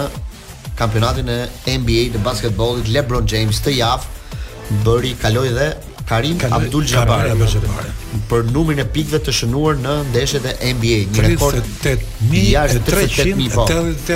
kampionatin 0.79 1.27
e 1.31 1.49
NBA 1.81 2.05
të 2.15 2.19
basketbollit 2.25 2.89
LeBron 2.95 3.27
James 3.29 3.61
të 3.65 3.71
javë 3.79 4.03
bëri 4.87 5.15
kaloi 5.21 5.49
dhe 5.57 5.71
Karim 6.09 6.39
Abdul 6.53 6.85
Jabbar 6.91 7.25
për 8.29 8.41
numrin 8.53 8.79
e 8.83 8.85
pikëve 8.95 9.19
të 9.27 9.33
shënuar 9.37 9.75
në 9.81 9.93
ndeshjet 10.11 10.45
e 10.51 10.53
NBA, 10.75 10.97
një 11.15 11.21
rekord 11.29 11.65
38388 11.85 11.85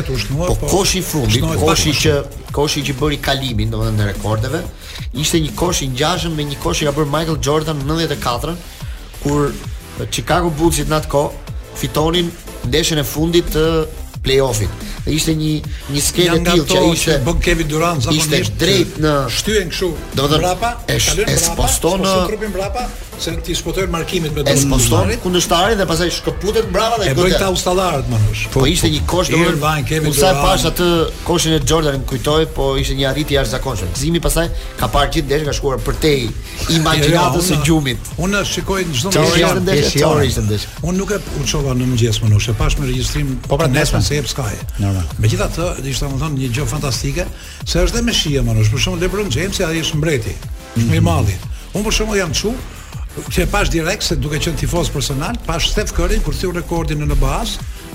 po. 0.08 0.12
ushtuar. 0.18 0.48
Po, 0.50 0.58
po, 0.60 0.66
koshi 0.72 0.98
i 0.98 1.00
fundit, 1.06 1.42
koshi 1.62 1.90
që 2.04 2.12
koshi 2.56 2.80
që 2.88 2.92
bëri 2.98 3.18
kalimin 3.22 3.70
domethënë 3.72 3.98
në 4.00 4.04
rekordeve, 4.10 4.60
ishte 5.22 5.36
një 5.46 5.52
kosh 5.56 5.80
i 5.86 5.88
ngjashëm 5.94 6.32
me 6.36 6.42
një 6.50 6.58
kosh 6.64 6.78
që 6.82 6.86
ka 6.90 6.96
bërë 6.98 7.12
Michael 7.14 7.38
Jordan 7.48 7.78
në 7.86 7.94
94-ën 8.08 8.56
kur 9.22 9.40
Chicago 10.12 10.48
Bullsit 10.58 10.88
në 10.90 10.96
atë 11.00 11.08
kohë 11.14 11.32
fitonin 11.80 12.28
ndeshjen 12.66 12.98
e 13.00 13.06
fundit 13.14 13.48
të 13.54 13.64
play-offit. 14.26 14.68
Dhe 15.06 15.14
ishte 15.16 15.34
një 15.38 15.50
një 15.94 16.02
skenë 16.06 16.36
e 16.40 16.42
tillë 16.50 16.66
që 16.72 16.78
ai 16.80 16.86
ishte 16.98 17.16
bën 17.28 17.40
Kevin 17.46 17.68
Durant 17.70 18.06
zakonisht 18.08 18.56
drejt 18.58 18.96
në 19.04 19.12
shtyen 19.38 19.70
kështu. 19.70 19.90
Domethënë 20.18 20.40
e 20.40 20.42
kaloi 20.42 20.42
brapa, 20.46 20.72
e, 20.86 20.96
e, 20.96 21.02
e, 21.22 21.26
e, 21.26 21.26
e, 21.30 21.42
e, 21.46 21.56
poston 21.60 22.06
se 23.20 23.32
ti 23.44 23.54
shpotojnë 23.56 23.90
markimit 23.92 24.34
me 24.36 24.42
domën 24.46 25.20
e 25.66 25.76
dhe 25.78 25.86
pastaj 25.88 26.10
shkëputet 26.18 26.68
brava 26.72 26.98
dhe 27.00 27.08
gjithë. 27.08 27.22
E 27.24 27.32
bën 27.32 27.36
ta 27.40 27.48
ustallarët 27.52 28.08
manush. 28.10 28.44
Po, 28.52 28.60
po 28.62 28.66
ishte 28.70 28.90
një 28.92 29.00
po. 29.04 29.10
kosh 29.16 29.30
domun. 29.32 29.48
Irvine, 29.54 29.84
Kevin 29.88 30.12
Sa 30.16 30.32
pas 30.40 30.64
atë 30.68 30.88
koshin 31.24 31.54
e 31.56 31.60
Jordanin 31.68 32.04
kujtoi, 32.08 32.46
po 32.54 32.74
ishte 32.80 32.96
një 32.98 33.08
arritje 33.10 33.38
jashtëzakonshme. 33.38 33.88
Gzimi 33.94 34.20
pastaj 34.24 34.50
ka 34.80 34.88
parë 34.92 35.12
gjithë 35.16 35.28
ndeshjen 35.30 35.48
ka 35.48 35.54
shkuar 35.58 35.80
për 35.86 35.98
te 36.04 36.12
imagjinatës 36.76 37.50
së 37.50 37.58
gjumit. 37.64 38.12
Unë 38.22 38.42
shikoj 38.52 38.84
çdo 38.92 39.12
ndeshje. 39.60 39.96
Teori 40.02 40.30
ishte 40.30 40.44
ndeshje. 40.46 40.72
Unë 40.84 40.98
nuk 41.00 41.12
e 41.16 41.20
u 41.40 41.46
çova 41.48 41.74
në 41.74 41.90
mëngjes 41.92 42.22
manush, 42.26 42.50
e 42.52 42.56
pash 42.60 42.78
me 42.78 42.86
regjistrim. 42.90 43.34
Po 43.48 43.58
pra 43.58 43.68
nesër 43.72 44.02
se 44.04 44.18
jep 44.20 44.28
Sky. 44.30 44.54
Normal. 44.78 45.04
Megjithatë, 45.18 45.70
ishte 45.88 46.06
domthon 46.10 46.36
një 46.38 46.52
gjë 46.56 46.68
fantastike, 46.70 47.24
se 47.64 47.82
është 47.82 47.98
dhe 48.00 48.06
me 48.06 48.12
shije 48.14 48.42
manush. 48.46 48.70
Për 48.72 48.80
shembull 48.84 49.02
LeBron 49.08 49.32
James 49.34 49.60
ai 49.66 49.80
është 49.82 50.00
mbreti. 50.02 50.36
Mm 50.76 51.00
-hmm. 51.02 51.02
Shumë 51.02 51.36
Unë 51.76 51.84
për 51.88 51.92
shembull 51.96 52.18
jam 52.20 52.32
çu, 52.34 52.52
që 53.22 53.42
e 53.42 53.46
pash 53.50 53.70
direkt 53.72 54.04
se 54.04 54.16
duke 54.20 54.38
qenë 54.42 54.60
tifoz 54.60 54.90
personal, 54.92 55.38
pash 55.46 55.70
Steph 55.72 55.94
Curry 55.96 56.18
kur 56.24 56.36
thiu 56.36 56.50
rekordin 56.52 57.00
në 57.02 57.08
nba 57.14 57.38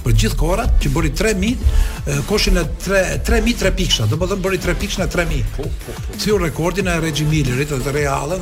për 0.02 0.16
gjithë 0.18 0.38
kohrat 0.40 0.78
që 0.82 0.90
bëri 0.96 1.12
3000 1.14 2.24
koshin 2.26 2.58
e 2.58 2.64
3 2.82 3.20
3000 3.28 3.60
3 3.68 3.76
piksha, 3.78 4.08
do 4.10 4.18
të 4.18 4.32
thonë 4.32 4.42
bëri 4.42 4.60
3 4.64 4.74
piksha 4.82 5.06
3000. 5.06 5.44
Po, 5.60 5.64
u 5.64 5.70
po, 5.86 5.98
po. 5.98 6.16
Thiu 6.24 6.40
rekordin 6.42 6.88
e 6.90 6.96
Reggie 7.04 7.28
Millerit 7.30 7.70
të 7.70 7.94
Realën 7.94 8.42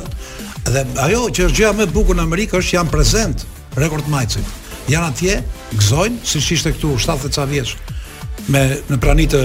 dhe 0.72 0.86
ajo 1.04 1.26
që 1.28 1.50
është 1.50 1.58
gjëja 1.60 1.74
më 1.76 1.84
e 1.84 1.92
bukur 1.92 2.16
në 2.16 2.24
Amerikë 2.24 2.62
është 2.62 2.78
janë 2.78 2.94
prezent 2.94 3.44
rekordmajcit. 3.76 4.56
Janë 4.90 5.12
atje, 5.12 5.36
gëzojnë, 5.76 6.24
si 6.26 6.40
ishte 6.56 6.72
këtu 6.78 6.96
70 6.96 7.36
ca 7.36 7.44
vjeç 7.52 7.76
me 8.52 8.62
në 8.90 8.98
pranitë 9.02 9.40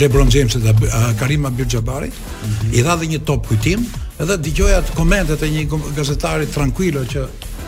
LeBron 0.00 0.30
James 0.32 0.56
dhe 0.62 0.72
Karim 1.20 1.46
Abdul 1.48 1.68
Jabari, 1.72 2.08
mm 2.08 2.48
-hmm. 2.48 2.78
i 2.78 2.82
dha 2.86 2.96
dhe 2.96 3.10
një 3.12 3.20
top 3.28 3.48
kujtim 3.50 3.84
dhe 4.18 4.38
dëgjoj 4.46 4.72
atë 4.78 4.94
komentet 4.96 5.42
e 5.42 5.50
një 5.56 5.66
gazetari 5.96 6.46
tranquilo 6.54 7.04
që 7.04 7.26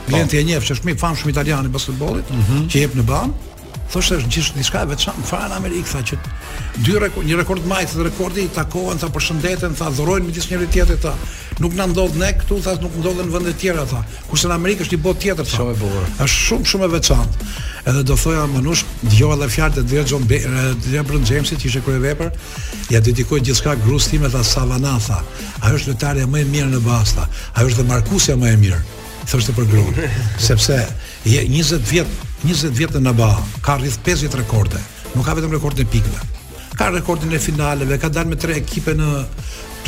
Glenn 0.08 0.24
po. 0.24 0.30
Tiegnef, 0.30 0.64
që 0.64 0.72
është 0.72 0.86
më 0.88 0.92
i 0.94 0.96
famshëm 1.02 1.30
italian 1.30 1.66
i 1.66 1.68
basketbollit, 1.68 2.30
mm 2.30 2.42
-hmm. 2.44 2.68
që 2.72 2.78
jep 2.80 2.94
në 2.96 3.02
banë. 3.04 3.28
Mm 3.36 3.47
thoshte 3.92 4.18
është 4.18 4.30
gjithë 4.34 4.56
diçka 4.60 4.82
e 4.84 4.88
veçantë 4.90 5.24
fare 5.28 5.48
në 5.48 5.56
Amerik 5.58 5.86
tha 5.88 6.02
që 6.04 6.18
dy 6.84 6.96
rekord, 7.00 7.26
një 7.28 7.36
rekord 7.40 7.64
më 7.68 7.78
i 7.82 7.86
thë 7.88 8.04
rekordi 8.08 8.44
i 8.44 8.50
takohen, 8.52 9.00
tha 9.00 9.08
përshëndeten, 9.14 9.72
po 9.74 9.84
tha 9.84 9.92
dhurojnë 9.96 10.28
midis 10.28 10.48
njëri 10.50 10.68
tjetrit, 10.74 11.00
tha 11.06 11.14
nuk 11.62 11.74
na 11.76 11.86
ndodh 11.90 12.18
ne 12.20 12.28
këtu, 12.40 12.58
tha 12.64 12.74
nuk 12.82 12.98
ndodhen 13.00 13.30
në 13.30 13.34
vende 13.36 13.54
tjera, 13.58 13.86
tha. 13.90 14.02
Kurse 14.28 14.50
në 14.52 14.58
Amerikë 14.58 14.84
është 14.86 14.98
i 14.98 15.00
botë 15.06 15.22
tjetër, 15.24 15.48
tha. 15.48 15.54
Shumë 15.54 15.72
e 15.72 15.80
bukur. 15.80 16.06
Është 16.26 16.44
shumë 16.46 16.68
shumë 16.70 16.86
e 16.86 16.90
veçantë. 16.96 17.48
Edhe 17.90 18.04
do 18.06 18.18
thoja 18.20 18.44
Manush, 18.52 18.84
dëgjova 19.06 19.38
edhe 19.40 19.48
fjalët 19.56 19.80
e 19.80 19.86
Dre 19.90 20.04
John 20.06 20.28
Brown 21.08 21.26
Jamesit, 21.32 21.64
ishte 21.66 21.82
kryevepër, 21.88 22.30
ja 22.92 23.00
dedikoi 23.00 23.40
gjithçka 23.40 23.74
gruas 23.82 24.06
tim 24.12 24.28
tha 24.30 24.44
Savana, 24.44 24.94
tha. 25.02 25.18
Ai 25.64 25.74
është 25.78 25.94
lojtari 25.96 26.28
më 26.30 26.44
i 26.44 26.48
mirë 26.52 26.70
në 26.76 26.84
basta. 26.86 27.24
Ai 27.56 27.66
është 27.66 27.82
dhe 27.82 27.90
Markusia 27.94 28.36
më 28.38 28.52
e 28.54 28.60
mirë 28.66 28.80
thoshte 29.28 29.52
për 29.52 29.66
gruan, 29.68 30.20
sepse 30.40 30.78
20 31.28 31.82
vjet 31.90 32.27
20 32.44 32.76
vjet 32.78 32.94
në 32.94 33.00
NBA, 33.10 33.30
ka 33.66 33.78
5 33.80 33.98
50 34.06 34.36
rekorde. 34.38 34.78
Nuk 35.16 35.26
ka 35.26 35.34
vetëm 35.34 35.54
rekordin 35.56 35.86
e 35.86 35.90
pikëve. 35.90 36.34
Ka 36.78 36.92
rekordin 36.94 37.32
e 37.34 37.40
finaleve, 37.42 37.96
ka 37.98 38.10
dalë 38.14 38.30
me 38.30 38.38
tre 38.38 38.58
ekipe 38.60 38.94
në 38.94 39.08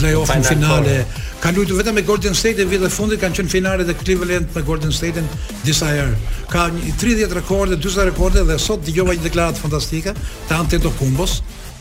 play 0.00 0.16
në 0.16 0.48
finale. 0.48 0.96
Ka 1.40 1.52
luajtur 1.54 1.78
vetëm 1.78 1.98
me 2.00 2.04
Golden 2.08 2.34
State 2.34 2.64
në 2.64 2.72
vitin 2.72 2.88
e 2.88 2.90
fundit, 2.90 3.20
kanë 3.22 3.38
qenë 3.38 3.52
finale 3.52 3.86
të 3.86 3.94
Cleveland 4.00 4.56
me 4.56 4.64
Golden 4.66 4.92
State 4.92 5.22
disa 5.62 5.92
herë. 5.94 6.18
Ka 6.50 6.66
30 6.74 7.36
rekorde, 7.38 7.78
40 7.78 8.08
rekorde 8.10 8.42
dhe 8.50 8.58
sot 8.58 8.82
dëgjova 8.86 9.14
një 9.20 9.28
deklaratë 9.28 9.62
fantastike 9.62 10.16
të 10.50 10.58
Antetokounmpo 10.58 11.28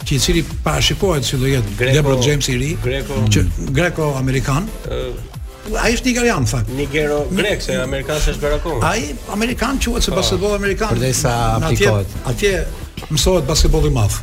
që 0.05 0.15
i 0.15 0.19
cili 0.21 0.45
parashikohet 0.63 1.25
se 1.27 1.37
do 1.39 1.49
jetë 1.49 1.89
LeBron 1.95 2.21
James 2.23 2.45
i 2.53 2.55
ri, 2.57 2.69
Greko, 2.81 3.25
Greko 3.75 4.13
amerikan, 4.17 4.69
ai 5.77 5.93
është 5.95 6.05
nigerian 6.09 6.45
fakt. 6.47 6.69
Nigero 6.75 7.23
grek 7.31 7.61
se 7.61 7.75
amerikan 7.81 8.17
është 8.17 8.41
Barakon. 8.41 8.83
Ai 8.83 9.13
amerikan 9.33 9.79
quhet 9.79 10.03
se 10.03 10.11
po. 10.11 10.17
basketbolli 10.17 10.55
amerikan. 10.55 10.89
Përdesa 10.95 11.33
aplikohet. 11.55 12.07
Atje 12.25 12.65
mësohet 13.09 13.47
basketbolli 13.47 13.87
i 13.91 13.95
madh. 13.95 14.15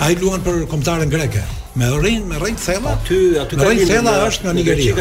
Ai 0.00 0.14
luan 0.16 0.40
për 0.42 0.64
kombëtarën 0.70 1.10
greke 1.10 1.42
me 1.76 1.86
rrin 1.94 2.24
me 2.26 2.38
rrin 2.40 2.56
thella. 2.58 2.96
Po, 2.96 3.00
aty 3.02 3.40
aty 3.40 3.56
ka 3.56 3.64
rrin 3.64 3.88
thella 3.88 4.14
është 4.28 4.44
nga 4.44 4.52
Nigeria. 4.52 4.94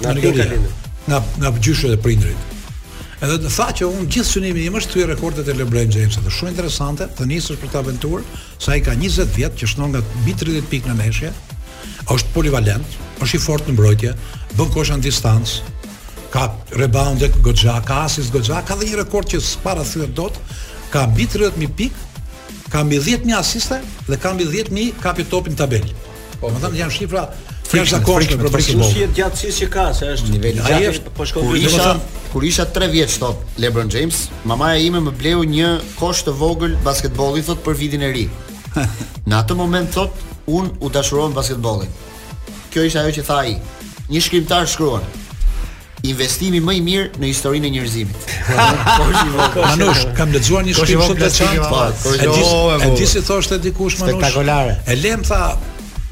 Nga 0.00 0.14
Nigeria. 0.18 0.72
Nga 1.06 1.22
nga 1.38 1.50
gjyshet 1.58 1.92
e 1.94 2.02
prindrit. 2.02 2.38
Edhe 3.22 3.36
të 3.38 3.50
tha 3.54 3.68
që 3.78 3.86
unë 3.86 4.08
gjithë 4.10 4.28
synimi 4.32 4.64
im 4.66 4.74
është 4.78 4.90
thyer 4.92 5.06
rekordet 5.12 5.48
e 5.48 5.52
LeBron 5.54 5.90
James, 5.94 6.16
është 6.18 6.32
shumë 6.36 6.50
interesante 6.50 7.06
të 7.06 7.26
nisësh 7.30 7.58
për 7.60 7.68
këtë 7.70 7.78
aventur, 7.78 8.24
sa 8.58 8.72
ai 8.74 8.80
ka 8.82 8.96
20 8.98 9.36
vjet 9.36 9.54
që 9.60 9.66
shnon 9.72 9.92
nga 9.92 10.00
mbi 10.24 10.34
30 10.40 10.66
pikë 10.66 10.90
në 10.90 10.96
meshje, 10.98 11.30
është 12.10 12.32
polivalent, 12.34 12.96
është 13.22 13.38
i 13.38 13.42
fortë 13.46 13.70
në 13.70 13.76
mbrojtje, 13.76 14.14
bën 14.56 14.72
kosha 14.72 14.96
në 14.98 15.06
distancë, 15.06 15.72
ka 16.32 16.46
rebounde 16.78 17.28
goxha, 17.44 17.78
ka 17.86 18.02
asist 18.06 18.32
goxha, 18.34 18.60
ka 18.66 18.76
dhe 18.76 18.88
një 18.90 19.00
rekord 19.02 19.30
që 19.32 19.40
s'para 19.44 19.84
thyer 19.86 20.10
dot, 20.16 20.36
ka 20.92 21.06
mbi 21.08 21.26
30000 21.26 21.72
pikë, 21.78 22.10
ka 22.72 22.82
mbi 22.84 22.98
10000 23.04 23.36
asiste 23.38 23.78
dhe 24.08 24.18
ka 24.20 24.32
mbi 24.34 24.46
10000 24.48 25.00
kapi 25.02 25.26
topin 25.28 25.56
tabel. 25.56 25.86
Po, 26.40 26.50
më 26.52 26.62
thanë 26.66 26.80
janë 26.82 26.96
shifra 26.98 27.26
Ja 27.72 27.86
sa 27.88 28.02
kohë 28.04 28.36
për 28.36 28.50
përsëritje 28.52 29.04
gjatësisë 29.16 29.58
që 29.62 29.66
ka, 29.72 29.84
se 29.96 30.04
është 30.12 30.32
niveli 30.34 30.60
i 30.60 30.80
jashtë 30.82 31.12
po 31.16 31.24
shkon 31.24 31.46
kur 31.48 31.54
isha 31.56 31.94
kur 32.32 32.44
isha 32.44 32.66
3 32.68 32.88
vjeç 32.92 33.14
top 33.22 33.38
LeBron 33.60 33.88
James, 33.92 34.18
mamaja 34.44 34.76
ime 34.84 35.00
më 35.06 35.14
bleu 35.16 35.40
një 35.48 35.70
kosh 35.96 36.20
të 36.26 36.34
vogël 36.36 36.74
basketbolli 36.84 37.40
thot 37.46 37.62
për 37.64 37.78
vitin 37.80 38.04
e 38.04 38.10
ri. 38.12 38.26
Në 39.30 39.38
atë 39.38 39.56
moment 39.56 39.88
thot 39.94 40.12
un 40.52 40.68
u 40.84 40.92
dashurova 40.92 41.32
basketbollin. 41.38 41.92
Kjo 42.74 42.84
ishte 42.90 43.00
ajo 43.00 43.14
që 43.18 43.24
tha 43.30 43.38
ai 43.46 43.56
një 44.10 44.20
shkrimtar 44.22 44.66
shkruan 44.68 45.04
investimi 46.02 46.58
më 46.58 46.74
i 46.74 46.80
mirë 46.82 47.20
në 47.22 47.28
historinë 47.30 47.68
e 47.68 47.72
njerëzimit. 47.76 48.24
Manush, 49.68 50.00
kam 50.18 50.32
lexuar 50.34 50.64
një 50.66 50.72
shkrim 50.74 50.98
shumë 51.06 51.18
të 51.20 51.26
veçantë. 51.28 52.14
E 52.16 52.24
di, 52.26 52.38
po, 52.42 52.62
e 52.74 52.88
di 52.98 53.04
si 53.06 53.20
thoshte 53.22 53.58
dikush 53.62 54.00
Manush. 54.00 54.16
Spektakolare. 54.18 54.80
E 54.90 54.96
lem 54.98 55.22
tha 55.22 55.52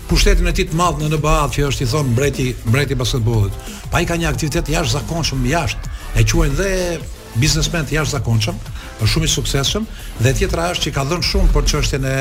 pushtetin 0.06 0.46
e 0.46 0.52
tij 0.54 0.68
të 0.70 0.78
madh 0.78 1.02
në 1.02 1.08
NBA 1.16 1.34
që 1.56 1.64
është 1.72 1.82
i 1.82 1.88
thon 1.90 2.12
mbreti, 2.12 2.52
mbreti 2.70 2.98
basketbollit. 3.00 3.58
Pa 3.90 4.02
i 4.02 4.06
ka 4.06 4.14
një 4.14 4.28
aktivitet 4.30 4.70
jashtëzakonshëm 4.70 5.42
jashtë. 5.50 5.94
E 6.14 6.26
quajnë 6.30 6.58
dhe 6.60 6.74
biznesmen 7.42 7.88
të 7.90 7.96
jashtëzakonshëm, 7.98 8.60
është 9.02 9.10
shumë 9.16 9.26
i 9.26 9.32
suksesshëm 9.34 9.88
dhe 10.22 10.34
tjetra 10.38 10.68
është 10.76 10.86
që 10.86 10.94
ka 11.00 11.04
dhënë 11.10 11.26
shumë 11.32 11.50
për 11.56 11.66
çështjen 11.72 12.06
e 12.06 12.16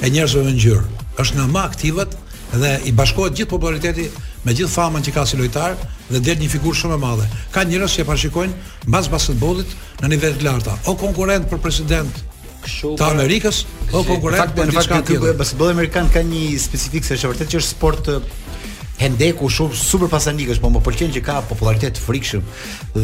e 0.00 0.10
njerëzve 0.10 0.42
në 0.48 0.56
ngjyrë. 0.56 1.04
Është 1.22 1.38
në 1.38 1.46
më 1.54 1.62
aktivët 1.70 2.18
dhe 2.60 2.70
i 2.88 2.92
bashkohet 2.96 3.36
gjithë 3.38 3.50
populariteti 3.54 4.06
me 4.46 4.54
gjithë 4.56 4.72
famën 4.72 5.02
që 5.04 5.12
ka 5.14 5.24
si 5.28 5.36
lojtar 5.38 5.74
dhe 6.08 6.20
del 6.24 6.38
një 6.40 6.48
figurë 6.54 6.78
shumë 6.82 6.96
e 6.96 7.02
madhe. 7.02 7.26
Ka 7.54 7.64
njerëz 7.68 7.96
që 7.98 8.04
e 8.04 8.08
parashikojnë 8.08 8.86
mbas 8.88 9.10
basketbollit 9.12 9.74
në 10.00 10.10
nivel 10.14 10.36
të 10.38 10.46
lartë, 10.48 10.76
o 10.88 10.94
konkurrent 11.02 11.48
për 11.50 11.60
president 11.62 12.20
të 12.64 12.94
pra, 12.96 13.10
Amerikës, 13.14 13.62
o 13.92 14.00
konkurrent 14.04 14.54
për 14.56 14.72
diçka 14.72 15.02
tjetër. 15.08 15.36
Basketbolli 15.40 15.76
amerikan 15.76 16.08
ka 16.12 16.24
një 16.24 16.54
specifikë 16.60 17.08
se 17.10 17.18
është 17.20 17.32
vërtet 17.34 17.52
që 17.54 17.62
është 17.62 17.68
sport 17.76 18.10
hendeku 19.00 19.48
shumë 19.52 19.76
super 19.80 20.10
pasanikës, 20.12 20.58
po 20.60 20.68
më 20.74 20.82
pëlqen 20.84 21.14
që 21.14 21.22
ka 21.24 21.38
popularitet 21.48 21.96
frikshëm 22.00 22.44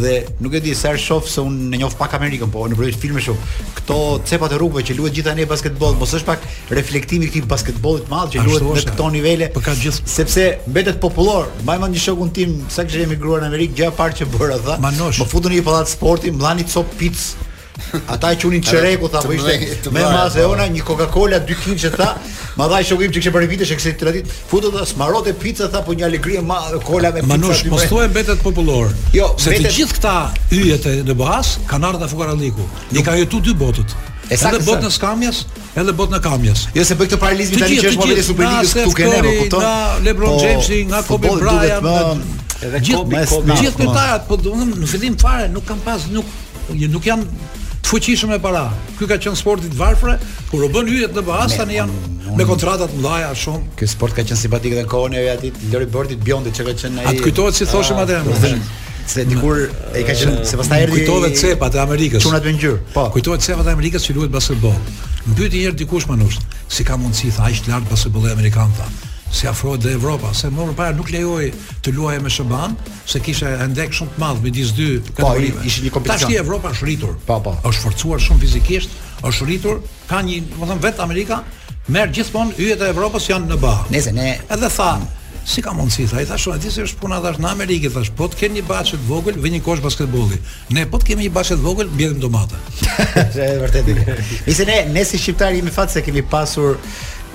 dhe 0.02 0.12
nuk 0.44 0.56
e 0.56 0.60
di 0.66 0.74
se 0.76 0.90
ar 0.90 0.98
shoh 1.00 1.24
se 1.24 1.40
unë 1.40 1.70
e 1.72 1.80
njoh 1.80 1.96
pak 1.98 2.16
Amerikën, 2.18 2.50
po 2.52 2.66
në 2.68 2.76
projekt 2.78 3.00
filme 3.04 3.22
shumë. 3.22 3.50
Kto 3.80 3.98
cepat 4.28 4.52
e 4.52 4.60
rrugëve 4.60 4.84
që 4.90 4.96
luhet 4.98 5.16
gjithë 5.16 5.36
në 5.38 5.48
basketboll, 5.52 5.96
mos 6.00 6.12
është 6.18 6.28
pak 6.32 6.44
reflektimi 6.78 7.28
i 7.28 7.32
këtij 7.32 7.48
basketbollit 7.52 8.06
të 8.06 8.12
madh 8.12 8.36
që 8.36 8.44
luhet 8.48 8.68
në 8.76 8.84
këto 8.92 9.08
nivele. 9.16 9.48
Po 9.56 9.64
ka 9.64 9.74
gjithë 9.80 10.12
sepse 10.18 10.46
mbetet 10.68 11.00
popullor. 11.02 11.48
Mbajmë 11.64 11.90
një 11.94 12.04
shokun 12.04 12.32
tim 12.36 12.58
sa 12.72 12.84
që 12.84 13.04
jemi 13.06 13.16
gruar 13.20 13.44
në 13.44 13.50
Amerikë, 13.52 13.80
gjë 13.80 13.92
parë 13.96 14.20
që 14.20 14.28
bëra 14.36 14.60
tha, 14.66 14.78
më 14.84 15.30
futën 15.32 15.52
në 15.54 15.62
një 15.62 15.66
pallat 15.70 15.96
sporti, 15.96 16.34
mbani 16.36 16.68
cop 16.72 16.92
pic 17.00 17.16
Ata 18.08 18.30
e 18.32 18.36
qunin 18.38 18.60
çereku 18.62 19.08
tha, 19.10 19.20
po 19.20 19.32
ishte 19.32 19.90
me 19.92 20.00
mazë 20.00 20.46
ona, 20.48 20.64
po. 20.66 20.74
një 20.74 20.82
Coca-Cola 20.88 21.38
2 21.44 21.56
kg 21.60 21.74
që 21.84 21.90
tha, 21.96 22.06
ma 22.56 22.66
dha 22.72 22.80
shokim 22.84 23.12
që 23.12 23.20
kishte 23.20 23.32
për 23.34 23.46
vitesh 23.50 23.72
e 23.72 23.76
kishte 23.78 23.92
tre 24.00 24.12
ditë. 24.16 24.36
Futu 24.50 24.70
tha, 24.74 24.84
smarote 24.88 25.34
pizza 25.40 25.68
tha, 25.72 25.82
po 25.84 25.92
një 25.94 26.06
alegri 26.08 26.38
e 26.40 26.44
madhe 26.44 26.80
kola 26.84 27.12
me 27.12 27.20
pizza. 27.20 27.34
Manush, 27.34 27.62
mos 27.72 27.84
thuaj 27.90 28.08
mbetet 28.10 28.40
popullor. 28.44 28.88
Jo, 29.14 29.28
se 29.36 29.52
betet... 29.52 29.68
të 29.68 29.74
gjithë 29.76 29.96
këta 29.98 30.14
yjet 30.56 30.88
e 30.88 30.94
në 31.06 31.16
Bas 31.20 31.52
kanë 31.70 31.88
ardhur 31.90 32.02
nga 32.02 32.08
Fukaralliku. 32.14 32.66
Ne 32.96 33.04
kanë 33.06 33.22
jetu 33.24 33.42
dy 33.44 33.54
botët. 33.60 33.94
E 34.32 34.38
sa 34.40 34.50
botën 34.56 34.88
e 34.88 34.94
skamjas, 34.94 35.42
edhe 35.78 35.94
botën 35.98 36.16
e 36.18 36.22
kamjas. 36.24 36.64
Jo 36.76 36.84
se 36.88 36.96
bëj 36.98 37.10
këtë 37.12 37.20
paralizëm 37.22 37.60
tani 37.62 37.78
që 37.84 37.92
është 37.92 38.00
momenti 38.00 38.26
Superligës 38.26 38.72
këtu 38.80 38.96
kënë 38.98 39.20
apo 39.20 39.36
kupton? 39.42 39.60
Nga 39.60 40.00
LeBron 40.08 40.32
po, 40.32 40.40
James, 40.42 40.72
nga 40.90 41.02
Kobe 41.06 41.34
Bryant, 41.36 42.24
edhe 42.66 42.80
gjithë 42.88 43.60
gjithë 43.60 43.84
këta 43.84 44.06
po 44.26 44.40
domethënë 44.42 44.82
në 44.82 44.90
fillim 44.96 45.18
fare 45.22 45.46
nuk 45.54 45.62
kanë 45.70 45.84
pas 45.86 46.08
nuk 46.10 46.34
jo, 46.74 46.88
nuk 46.90 47.04
janë 47.06 47.54
të 47.86 47.92
fuqishëm 47.92 48.30
me 48.34 48.38
para. 48.42 48.62
Ky 48.98 49.06
ka 49.06 49.16
qenë 49.22 49.38
sporti 49.38 49.68
i 49.70 49.76
varfër, 49.78 50.16
kur 50.50 50.64
u 50.66 50.68
bën 50.74 50.88
hyjet 50.90 51.12
në 51.14 51.22
bas 51.26 51.54
tani 51.54 51.76
janë 51.76 51.94
un, 51.94 52.16
me 52.36 52.46
kontrata 52.48 52.88
të 52.90 52.98
mëdha 53.02 53.28
shumë. 53.38 53.62
Ky 53.78 53.86
sport 53.88 54.16
ka 54.16 54.24
qenë 54.26 54.38
simpatik 54.40 54.74
dhe 54.78 54.82
kohën 54.90 55.14
e 55.14 55.22
atit 55.30 55.60
Lori 55.70 55.86
Bordit 55.86 56.24
Biondit 56.26 56.56
që 56.58 56.66
ka 56.66 56.74
qenë 56.82 57.04
ai. 57.04 57.06
Atë 57.12 57.22
kujtohet 57.28 57.54
si 57.60 57.68
thoshim 57.70 58.00
ah, 58.02 58.02
atë. 58.02 58.56
Se 59.06 59.22
dikur 59.30 59.60
e 59.94 60.02
ka 60.02 60.16
qenë 60.18 60.40
se 60.50 60.58
pastaj 60.58 60.80
erdhi 60.82 60.96
kujtohet 61.04 61.38
cepat 61.44 61.78
e 61.78 61.82
Amerikës. 61.84 62.26
Çunat 62.26 62.48
me 62.50 62.56
ngjyrë. 62.58 62.80
Po. 62.96 63.06
Kujtohet 63.14 63.46
cepat 63.46 63.70
e 63.70 63.76
Amerikës 63.78 64.08
që 64.10 64.18
luhet 64.18 64.34
basketbol. 64.34 64.74
Mbyti 65.30 65.52
një 65.62 65.66
herë 65.68 65.80
dikush 65.86 66.10
manush, 66.10 66.40
si 66.66 66.86
ka 66.88 66.98
mundësi 66.98 67.30
tha 67.38 67.46
aq 67.52 67.62
lart 67.70 67.86
basketbolli 67.92 68.34
amerikan 68.34 68.72
tha 68.80 68.90
si 69.36 69.46
afrohet 69.48 69.82
dhe 69.84 69.92
Evropa, 69.92 70.32
se 70.34 70.48
më 70.48 70.70
parë 70.78 70.96
nuk 70.96 71.10
lejoi 71.12 71.50
të 71.84 71.92
luajë 71.96 72.22
me 72.24 72.30
Shaban, 72.32 72.74
se 73.08 73.20
kishte 73.20 73.52
ndek 73.70 73.92
shumë 73.92 74.14
të 74.16 74.22
madh 74.22 74.40
midis 74.44 74.72
dy 74.76 74.96
po, 75.02 75.12
kategorive. 75.18 75.60
Po, 75.62 75.68
ishte 75.68 75.84
një 75.84 75.92
kompeticion. 75.94 76.30
Tashi 76.30 76.40
Evropa 76.40 76.72
është 76.72 76.86
rritur. 76.88 77.14
Po, 77.28 77.38
po. 77.44 77.52
Është 77.68 77.84
forcuar 77.84 78.22
shumë 78.26 78.42
fizikisht, 78.46 78.96
është 79.28 79.48
rritur, 79.50 79.82
ka 80.10 80.22
një, 80.26 80.40
do 80.48 80.62
të 80.64 80.70
them 80.72 80.82
vetë 80.86 81.04
Amerika 81.06 81.40
merr 81.94 82.12
gjithmonë 82.16 82.56
yjet 82.58 82.82
e 82.82 82.90
Evropës 82.94 83.28
janë 83.30 83.52
në 83.52 83.60
bah. 83.62 83.84
Nëse 83.94 84.14
ne 84.16 84.32
edhe 84.56 84.72
than, 84.80 85.06
Si 85.46 85.62
ka 85.62 85.70
mundësi 85.70 86.08
tha? 86.10 86.22
I 86.22 86.26
thashë, 86.26 86.54
"A 86.54 86.58
di 86.58 86.70
se 86.74 86.82
është 86.82 86.98
puna 86.98 87.20
dash 87.22 87.36
në 87.38 87.46
Amerikë?" 87.48 87.92
Thash, 87.94 88.08
"Po 88.18 88.26
të 88.26 88.34
kemi 88.40 88.56
një 88.58 88.64
bashkë 88.66 88.96
të 88.98 89.06
vogël, 89.08 89.36
vjen 89.38 89.54
një 89.54 89.62
kosh 89.62 89.78
basketbolli. 89.80 90.38
Ne 90.74 90.86
po 90.90 90.98
të 90.98 91.06
kemi 91.06 91.22
një 91.26 91.30
bashkë 91.30 91.56
të 91.56 91.62
vogël, 91.68 91.86
mbjellim 91.88 92.18
domate." 92.18 92.56
Është 93.14 93.58
vërtet. 93.62 93.90
Nëse 94.48 94.64
ne, 94.66 94.78
ne 94.90 95.04
si 95.06 95.16
shqiptarë 95.22 95.60
jemi 95.60 95.70
fat 95.70 95.92
se 95.94 96.02
kemi 96.02 96.22
pasur 96.26 96.80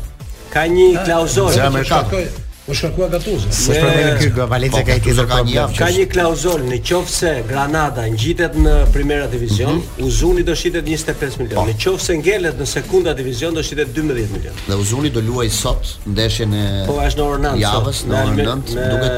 ka 0.54 0.68
një 0.70 0.90
klauzore. 1.08 1.58
Ja, 1.58 1.72
më 1.74 1.82
shkarkoi. 1.90 2.26
Po 2.66 2.72
shkarkua 2.74 3.08
gatuzën. 3.12 3.52
Se 3.52 3.80
ka 4.36 4.44
valencë 4.48 4.82
ka 4.88 4.94
një 4.96 5.04
tjetër 5.04 5.26
problem. 5.28 5.72
Ka 5.76 5.90
një 5.92 6.04
klauzol 6.14 6.62
në 6.70 6.78
qofse 6.88 7.32
Granada 7.50 8.06
ngjitet 8.08 8.54
në 8.56 8.76
Primera 8.94 9.26
Division, 9.28 9.74
mm 9.74 9.82
-hmm. 9.82 10.06
Uzuni 10.08 10.44
do 10.48 10.56
shitet 10.56 10.86
25 10.86 11.36
milionë. 11.40 11.60
Po. 11.60 11.66
Në 11.70 11.74
qofse 11.84 12.16
ngelet 12.18 12.56
në 12.62 12.66
Sekunda 12.66 13.14
Division 13.14 13.54
do 13.54 13.64
shitet 13.64 13.92
12 13.94 14.32
milionë. 14.32 14.56
Dhe 14.68 14.76
Uzuni 14.76 15.10
do 15.10 15.22
luaj 15.22 15.50
sot 15.50 15.98
ndeshjen 16.06 16.54
e 16.54 16.86
Po 16.88 16.94
është 16.94 17.20
në 17.20 17.26
orën 17.26 17.42
9. 17.52 17.60
Javës 17.60 17.98
në 18.08 18.16
orën 18.24 18.36
9 18.48 18.56
duket 18.92 19.12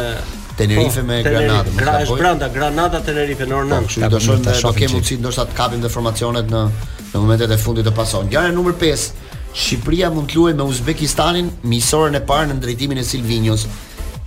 Tenerife 0.58 1.01
me 1.03 1.21
Granada. 1.23 1.69
Gra 1.77 1.91
është 2.03 2.17
pranta 2.17 2.47
Granada 2.49 2.99
Tenerife 2.99 3.45
në 3.45 3.53
orën 3.60 3.69
9. 3.69 3.99
Ka 4.01 4.08
të 4.10 4.19
shohim 4.25 4.43
se 4.53 4.62
do 4.62 4.71
kemi 4.73 4.93
mundësi 4.93 5.17
ndoshta 5.19 5.45
të 5.45 5.53
kapim 5.53 5.84
informacionet 5.84 6.45
në 6.47 6.69
në 7.13 7.17
momentet 7.21 7.51
e 7.51 7.58
fundit 7.58 7.86
të 7.86 7.91
pasojë. 7.91 8.25
Ngjarja 8.27 8.51
numër 8.51 8.73
5 8.73 9.12
Shqipëria 9.56 10.10
mund 10.12 10.28
të 10.30 10.36
luajë 10.36 10.58
me 10.60 10.65
Uzbekistanin 10.68 11.48
misorën 11.72 12.18
e 12.18 12.22
parë 12.28 12.50
në 12.52 12.58
drejtimin 12.63 13.00
e 13.00 13.06
Silvinios 13.08 13.63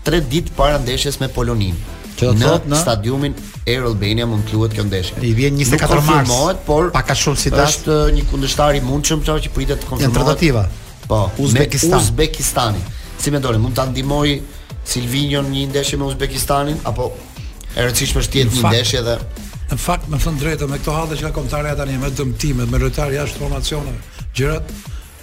3 0.06 0.22
ditë 0.32 0.54
para 0.56 0.78
ndeshjes 0.80 1.18
me 1.20 1.28
Poloninë. 1.28 1.96
Që 2.18 2.30
do 2.32 2.40
thot, 2.40 2.64
në, 2.64 2.72
në 2.72 2.78
stadiumin 2.80 3.34
Air 3.68 3.84
Albania 3.90 4.24
mund 4.26 4.46
të 4.48 4.56
luhet 4.56 4.72
kjo 4.74 4.86
ndeshje. 4.88 5.20
I 5.28 5.34
vjen 5.36 5.58
24 5.60 5.60
mars. 5.60 5.80
Nuk 5.80 5.90
konfirmohet, 5.94 6.62
por 6.66 6.88
pak 6.96 7.10
ka 7.12 7.18
shumë 7.20 7.38
si 7.42 7.52
dash. 7.52 7.76
Është 7.82 7.98
një 8.16 8.24
kundërshtar 8.32 8.78
i 8.80 8.82
mundshëm, 8.86 9.22
çfarë 9.26 9.44
që 9.44 9.52
pritet 9.54 9.84
të 9.84 9.90
konfirmohet. 9.92 10.16
Alternativa. 10.16 10.64
Po, 11.10 11.20
Uzbekistan. 11.44 11.92
Me 11.92 12.02
Uzbekistani. 12.02 12.82
Si 13.20 13.30
më 13.34 13.42
doli, 13.44 13.60
mund 13.62 13.76
ta 13.78 13.84
ndihmoj 13.92 14.32
Silvinion 14.88 15.46
një 15.52 15.66
ndeshje 15.74 16.00
me 16.00 16.08
Uzbekistanin 16.08 16.80
apo 16.88 17.10
e 17.76 17.84
rëndësishme 17.84 18.22
është 18.24 18.34
të 18.34 18.40
jetë 18.42 18.54
një 18.56 18.70
ndeshje 18.72 19.02
dhe 19.04 19.18
në 19.68 19.76
fakt 19.82 20.06
më 20.08 20.16
thon 20.24 20.38
drejtë 20.40 20.66
me 20.72 20.78
këto 20.80 20.92
hallë 20.96 21.16
që 21.20 21.24
ka 21.26 21.30
kontarja 21.36 21.74
tani 21.76 21.98
me 22.00 22.08
dëmtimet, 22.10 22.70
me 22.72 22.78
lojtarë 22.80 23.18
jashtë 23.18 23.40
formacioneve, 23.42 23.98
gjërat 24.38 24.70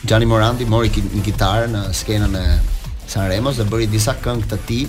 Gianni 0.07 0.29
Morandi 0.31 0.69
mori 0.71 0.91
një 0.93 1.23
gitarë 1.27 1.71
në 1.73 1.85
skenën 1.97 2.37
e 2.39 2.47
San 3.11 3.29
Remos 3.31 3.59
dhe 3.61 3.67
bëri 3.71 3.89
disa 3.93 4.15
këngë 4.23 4.51
të 4.53 4.61
tij 4.69 4.87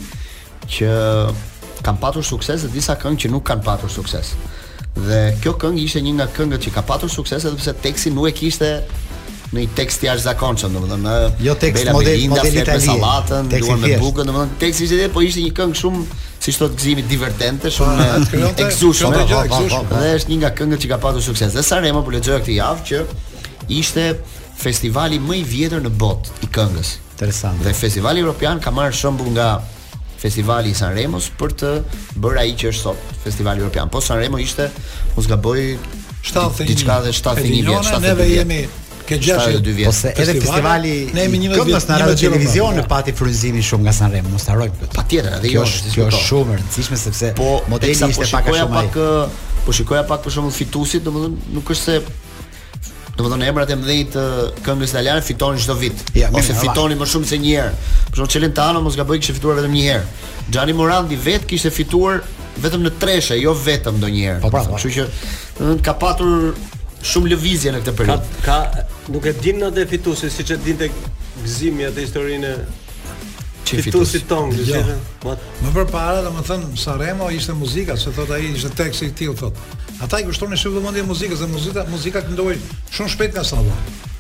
që 0.77 0.93
kanë 1.85 2.01
patur 2.03 2.25
sukses 2.25 2.65
dhe 2.65 2.71
disa 2.73 2.97
këngë 2.99 3.21
që 3.23 3.33
nuk 3.33 3.45
kanë 3.51 3.65
patur 3.65 3.91
sukses. 3.93 4.33
Dhe 4.97 5.21
kjo 5.43 5.55
këngë 5.61 5.83
ishte 5.85 6.01
një 6.03 6.15
nga 6.19 6.29
këngët 6.35 6.67
që 6.67 6.71
ka 6.77 6.81
patur 6.89 7.11
sukses 7.13 7.45
edhe 7.45 7.59
pse 7.61 7.75
teksti 7.85 8.13
nuk 8.17 8.29
e 8.31 8.35
kishte 8.37 8.71
në 9.47 9.61
një 9.63 9.75
tekst 9.77 10.01
jashtë 10.03 10.25
zakonshëm, 10.27 10.73
domethënë 10.75 11.11
jo 11.45 11.53
tekst 11.61 11.85
model, 11.95 12.09
Belinda, 12.09 12.41
model 12.41 12.57
italian, 12.59 12.81
me 12.81 12.83
sallatën, 12.89 13.51
duan 13.53 13.85
bukën, 14.01 14.27
domethënë 14.27 14.57
teksti 14.59 14.83
ishte, 14.89 15.05
po 15.15 15.23
ishte 15.23 15.45
një 15.45 15.53
këngë 15.55 15.79
shumë 15.81 16.01
si 16.51 16.59
thot 16.61 16.75
gëzimi 16.79 17.03
divertente 17.07 17.69
shumë 17.73 18.03
ah, 18.03 18.19
eksushme 18.61 19.25
dhe 19.25 19.41
dhe 19.47 20.11
është 20.17 20.31
një 20.31 20.37
nga 20.43 20.51
këngët 20.55 20.83
që 20.85 20.89
ka 20.93 20.99
pasur 21.03 21.23
sukses 21.25 21.55
dhe 21.57 21.63
Sanremo 21.65 22.03
po 22.05 22.13
lexoja 22.13 22.39
këtë 22.39 22.55
javë 22.59 22.85
që 22.87 23.01
ishte 23.79 24.05
festivali 24.57 25.19
më 25.21 25.41
i 25.41 25.43
vjetër 25.51 25.83
në 25.87 25.91
bot 26.01 26.31
i 26.47 26.51
këngës 26.55 26.93
interesant 27.17 27.59
dhe 27.65 27.73
festivali 27.75 28.23
evropian 28.23 28.61
ka 28.63 28.71
marrë 28.77 28.95
shembull 28.95 29.31
nga 29.35 29.49
festivali 30.21 30.71
i 30.71 30.77
Sanremos 30.79 31.27
për 31.39 31.57
të 31.61 31.73
bërë 32.23 32.41
ai 32.45 32.55
që 32.61 32.71
është 32.71 32.85
sot 32.87 33.13
festivali 33.27 33.61
evropian 33.65 33.91
po 33.93 34.01
Sanremo 34.07 34.39
ishte 34.39 34.69
mos 35.17 35.27
gaboj 35.27 35.69
70 36.31 36.69
diçka 36.71 37.01
dhe 37.07 37.15
71 37.15 37.71
vjet 37.73 37.89
71 37.91 38.51
vjet 38.51 38.83
Ke 39.07 39.17
dy 39.59 39.71
vjet. 39.73 39.85
Po 39.87 39.91
se 39.95 40.11
edhe 40.15 40.33
festivali 40.41 41.09
ne 41.15 41.23
jemi 41.27 41.39
11 41.47 41.65
vjet 41.71 41.87
në 41.89 41.99
radio 41.99 42.15
televizion 42.21 42.79
e 42.81 42.83
pati 42.91 43.13
fryzimin 43.15 43.63
shumë 43.63 43.87
nga 43.87 43.93
Sanremo, 43.95 44.33
mos 44.33 44.47
harroj 44.51 44.67
këtë. 44.75 44.89
Patjetër, 44.97 45.35
edhe 45.37 45.47
kjo 45.53 45.59
jo, 45.59 45.65
është 45.71 45.91
kjo 45.93 46.07
është 46.11 46.23
shumë 46.25 46.53
e 46.53 46.57
rëndësishme 46.59 46.99
sepse 47.05 47.29
po, 47.37 47.53
modeli 47.71 47.95
po 48.01 48.11
ishte 48.11 48.27
pak 48.33 48.49
a 48.51 48.55
shumë 48.57 48.81
pak 48.83 48.99
po 49.67 49.75
shikoja 49.79 50.03
pak 50.11 50.25
për 50.27 50.35
shembull 50.35 50.55
fitusit, 50.55 51.05
domethënë 51.07 51.55
nuk 51.55 51.71
është 51.75 51.87
se 51.87 51.97
domethënë 53.17 53.47
emrat 53.53 53.71
e 53.73 53.77
mëdhenj 53.79 54.13
të 54.15 54.25
këngës 54.67 54.93
italiane 54.97 55.23
fitonin 55.31 55.63
çdo 55.63 55.75
vit 55.79 56.03
ja, 56.19 56.27
ose 56.37 56.55
fitonin 56.59 56.99
më 57.01 57.07
shumë 57.15 57.31
se 57.31 57.39
një 57.45 57.53
herë. 57.55 57.73
Për 58.09 58.13
shembull 58.19 58.33
Celentano 58.35 58.83
mos 58.85 58.99
gaboj 58.99 59.21
kishte 59.23 59.37
fituar 59.39 59.57
vetëm 59.61 59.75
një 59.77 59.85
herë. 59.87 60.07
Gianni 60.53 60.75
Morandi 60.77 61.17
vet 61.27 61.47
kishte 61.49 61.71
fituar 61.75 62.19
vetëm 62.63 62.83
në 62.89 62.95
treshe, 63.01 63.39
jo 63.39 63.55
vetëm 63.63 64.01
ndonjëherë. 64.03 64.41
Po, 64.43 64.51
pra, 64.55 64.65
kështu 64.75 64.93
që, 64.99 65.05
domethënë 65.59 65.85
ka 65.87 65.95
patur 66.01 66.51
shumë 67.05 67.29
lëvizje 67.33 67.71
në 67.73 67.79
këtë 67.83 67.93
periudhë. 67.99 68.41
Ka, 68.45 68.57
ka 68.73 69.11
nuk 69.13 69.27
e 69.29 69.33
dinë 69.43 69.69
atë 69.71 69.87
fituesi 69.93 70.29
siç 70.33 70.55
e 70.55 70.59
dinte 70.65 70.89
gëzimi 71.43 71.85
atë 71.89 72.05
historinë 72.05 72.53
e 73.67 73.81
fituesit 73.83 74.23
tonë, 74.29 74.61
gjithë. 74.61 74.95
Jo. 75.25 75.33
Më 75.65 75.71
përpara 75.75 76.21
domethënë 76.25 76.69
Sanremo 76.79 77.27
ishte 77.35 77.51
muzika, 77.57 77.97
se 77.99 78.13
thot 78.15 78.31
ai 78.33 78.45
ishte 78.53 78.69
teksti 78.79 79.09
i 79.09 79.15
tij 79.19 79.33
thot. 79.35 79.59
Ata 80.05 80.21
i 80.23 80.27
kushtonin 80.29 80.59
shumë 80.61 80.79
vëmendje 80.79 81.03
muzikës, 81.09 81.41
dhe 81.43 81.49
muzika 81.51 81.83
muzika 81.91 82.21
këndoi 82.29 82.55
shumë 82.95 83.11
shpejt 83.15 83.37
nga 83.37 83.43
sa. 83.47 83.59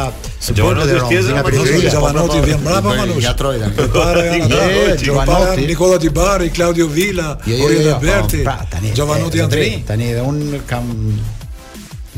Giovanotti 0.58 0.94
është 0.98 1.08
tjetër 1.10 1.34
nga 1.38 1.44
Periferi, 1.46 1.90
Giovanotti 1.90 2.42
vjen 2.44 2.60
mbrapa 2.62 2.94
Manush. 3.00 3.24
Ja 3.24 3.32
trojta. 3.34 3.70
Para 3.96 4.24
janë 4.28 4.96
Giovanotti, 5.02 5.66
Nicola 5.72 5.98
Di 5.98 6.08
Bari, 6.20 6.50
Claudio 6.54 6.86
Villa, 6.86 7.36
Oriol 7.46 7.98
Berti. 8.00 8.44
Giovanotti 8.92 9.38
eh, 9.38 9.44
Andri. 9.48 9.68
Tani 9.86 10.12
edhe 10.14 10.20
un 10.24 10.60
kam 10.70 10.88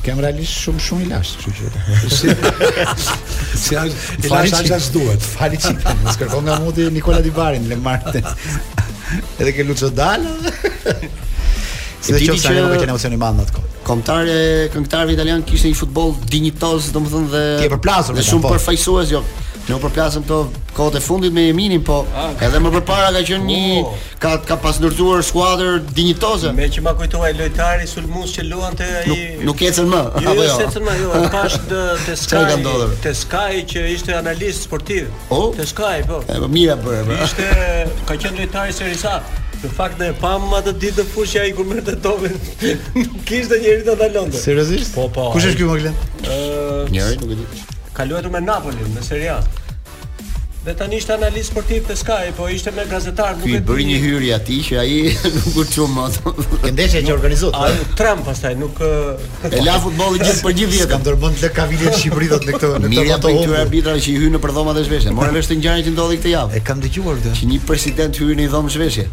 Kem 0.03 0.19
realisht 0.19 0.65
shumë 0.65 0.81
shumë 0.83 1.05
i 1.05 1.05
lashtë, 1.13 1.53
kështu 1.59 2.09
që. 2.09 2.87
Si 3.55 3.77
i 3.77 4.33
lashtë 4.33 4.73
as 4.75 4.89
duhet. 4.91 5.23
Fali 5.37 5.61
çip, 5.63 5.85
mos 6.03 6.19
kërkon 6.19 6.43
nga 6.49 6.57
mundi 6.59 6.89
Nikola 6.91 7.23
Di 7.23 7.31
Barin, 7.31 7.69
le 7.71 7.77
marrte. 7.79 8.19
Edhe 9.39 9.53
ke 9.55 9.63
Lucio 9.63 9.93
Dalla. 9.95 10.27
Se 12.03 12.13
dhe 12.19 12.27
që 12.27 12.57
nuk 12.59 12.81
e 12.83 12.89
emocioni 12.89 13.19
madhë 13.21 13.45
atko. 13.47 13.61
të 13.61 13.61
kohë 13.61 13.85
Komtar 13.87 14.27
e 14.27 14.43
këngtarve 14.75 15.15
italian 15.15 15.45
kishte 15.47 15.71
një 15.71 15.79
futbol 15.79 16.11
dinjitos, 16.31 16.91
domethënë 16.95 17.31
dhe 17.31 17.43
Ti 17.61 17.69
e 17.69 17.73
përplasur 17.77 18.19
me 18.19 18.25
shumë 18.27 18.43
po. 18.47 18.55
përfaqësues, 18.57 19.13
jo. 19.17 19.21
Ne 19.69 19.77
u 19.77 19.79
përplasëm 19.79 20.25
këto 20.27 20.39
kohët 20.75 20.97
e 20.99 21.03
fundit 21.05 21.31
me 21.35 21.45
Eminin, 21.53 21.85
po 21.87 22.01
okay. 22.01 22.25
Ah, 22.25 22.43
edhe 22.49 22.59
më 22.65 22.73
përpara 22.75 23.13
ka 23.15 23.21
qenë 23.29 23.47
një 23.51 23.61
oh. 23.85 23.93
ka 24.25 24.33
ka 24.49 24.57
pas 24.65 24.81
ndërtuar 24.83 25.23
skuadër 25.29 25.77
dinjitoze. 25.95 26.51
Me 26.57 26.67
që 26.75 26.83
ma 26.83 26.97
kujtohet 26.99 27.39
lojtari 27.39 27.87
Sulmus 27.87 28.35
që 28.35 28.49
luante 28.49 28.83
ai 29.03 29.05
Nuk, 29.07 29.45
nuk 29.53 29.63
ecën 29.69 29.87
më. 29.93 30.01
Jo, 30.25 30.33
apo 30.33 30.35
jo, 30.43 30.49
jo 30.57 30.67
ecën 30.67 30.87
më, 30.89 30.97
jo, 31.05 31.13
pash 31.37 31.61
të 31.69 31.83
të 32.09 32.17
Sky. 32.25 32.75
Të 33.05 33.15
Sky 33.23 33.63
që 33.75 33.87
ishte 33.95 34.19
analist 34.19 34.67
sportiv. 34.67 35.07
Oh? 35.31 35.53
Të 35.55 35.69
Sky, 35.71 36.01
po. 36.11 36.19
E 36.27 36.41
po, 36.43 36.51
mira 36.59 36.75
po, 36.83 36.99
Ishte 37.29 37.47
ka 38.11 38.19
qenë 38.27 38.43
lojtari 38.43 38.75
Serisa. 38.81 39.21
Në 39.63 39.71
fakt 39.77 40.01
ne 40.03 40.09
pam 40.19 40.43
më 40.51 40.59
atë 40.59 40.73
ditë 40.83 40.97
të 41.01 41.05
fushë 41.13 41.43
ai 41.45 41.53
kur 41.55 41.69
merrte 41.71 41.95
topin. 42.03 42.35
Nuk 42.97 43.21
kishte 43.29 43.61
njerëz 43.63 43.93
ata 43.95 44.09
lëndë. 44.17 44.41
Seriozisht? 44.43 44.91
Po 44.97 45.07
po. 45.15 45.29
Kush 45.37 45.47
është 45.53 45.61
ky 45.61 45.69
Maglen? 45.69 45.95
Ëh, 46.27 46.89
njëri 46.91 47.19
nuk 47.23 47.35
e 47.37 47.39
di. 47.39 47.63
Ka 47.95 48.09
luajtur 48.09 48.35
me 48.35 48.41
Napolin 48.43 48.91
në 48.97 49.05
Serie 49.07 49.31
A. 49.37 49.39
Dhe 50.67 50.75
tani 50.79 50.99
është 51.03 51.15
analist 51.17 51.51
sportiv 51.51 51.87
te 51.89 51.95
Sky, 51.99 52.29
po 52.37 52.47
ishte 52.55 52.71
me 52.75 52.85
gazetar, 52.91 53.33
nuk 53.39 53.47
e 53.47 53.51
di. 53.53 53.63
Ti 53.63 53.71
bëri 53.71 53.87
një 53.89 53.97
hyrje 54.03 54.35
aty 54.41 54.59
që 54.67 54.77
ai 54.83 54.93
nuk 55.39 55.59
u 55.63 55.67
çu 55.73 55.87
më. 55.95 56.11
Ke 56.67 56.91
që 56.99 57.07
organizot. 57.15 57.55
Ai 57.59 57.73
tram 57.99 58.25
pastaj 58.27 58.59
nuk 58.59 58.83
e 58.83 59.63
la 59.63 59.79
futbollin 59.87 60.23
gjithë 60.23 60.47
për 60.47 60.59
gjithë 60.59 60.81
jetën. 60.83 60.95
Kam 60.99 61.07
dërmend 61.07 61.43
lek 61.47 61.57
ka 61.59 61.69
vitin 61.71 61.95
Shqipëri 62.03 62.31
dot 62.35 62.49
në 62.51 62.59
këto 62.59 62.73
me 62.89 63.07
ato 63.15 63.31
këto 63.39 63.61
arbitra 63.63 63.95
që 63.99 64.11
i 64.11 64.19
hyn 64.27 64.39
në 64.41 64.43
përdhomat 64.43 64.83
e 64.83 64.87
zhveshjes. 64.89 65.15
Morën 65.19 65.37
vesh 65.39 65.51
të 65.51 65.61
ngjarje 65.63 65.87
që 65.91 65.97
ndodhi 65.99 66.23
këtë 66.23 66.37
javë. 66.37 66.57
E 66.63 66.67
kam 66.71 66.83
dëgjuar 66.83 67.19
këtë. 67.23 67.35
Që 67.43 67.51
një 67.55 67.61
president 67.73 68.23
hyn 68.23 68.35
në 68.43 68.49
dhomë 68.55 68.77
zhveshje. 68.79 69.09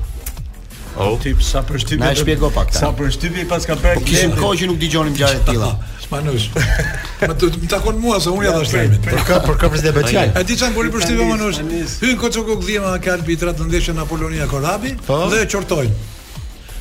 Oh. 0.98 1.14
Po, 1.14 1.16
tip 1.24 1.38
sa 1.46 1.62
për 1.64 1.82
shtypje. 1.84 2.02
Na 2.02 2.12
shpjego 2.18 2.50
pak. 2.56 2.72
Sa 2.76 2.90
për 2.98 3.12
shtypje 3.14 3.44
pas 3.50 3.66
ka 3.68 3.76
bërë. 3.78 4.00
Po 4.02 4.06
kishim 4.08 4.34
kohë 4.40 4.58
që 4.64 4.70
nuk 4.72 4.80
dëgjonim 4.82 5.18
gjëra 5.20 5.42
të 5.44 5.50
tilla. 5.52 5.72
Manush. 6.10 6.46
Ma 7.30 7.36
të 7.38 7.50
më 7.54 7.68
takon 7.70 8.00
mua 8.02 8.18
se 8.24 8.32
unë 8.34 8.48
ja 8.48 8.54
dha 8.56 8.64
shtremin. 8.66 8.96
Për 9.06 9.20
kë 9.28 9.36
për 9.46 9.60
kë 9.62 9.70
presidenti 9.76 10.00
Beçaj. 10.00 10.30
E 10.34 10.42
di 10.50 10.56
çan 10.62 10.74
boli 10.78 10.90
për 10.96 11.06
shtypje 11.06 11.28
Manush? 11.30 11.60
Hyn 12.04 12.18
Koçoko 12.22 12.56
Gdhiema 12.64 12.96
ka 13.04 13.14
arbitrat 13.20 13.54
ndeshën 13.60 13.70
ndeshjen 13.74 14.02
Apolonia 14.06 14.48
Korabi 14.50 14.96
po. 15.06 15.20
dhe 15.30 15.44
e 15.46 15.52
qortojnë 15.54 16.16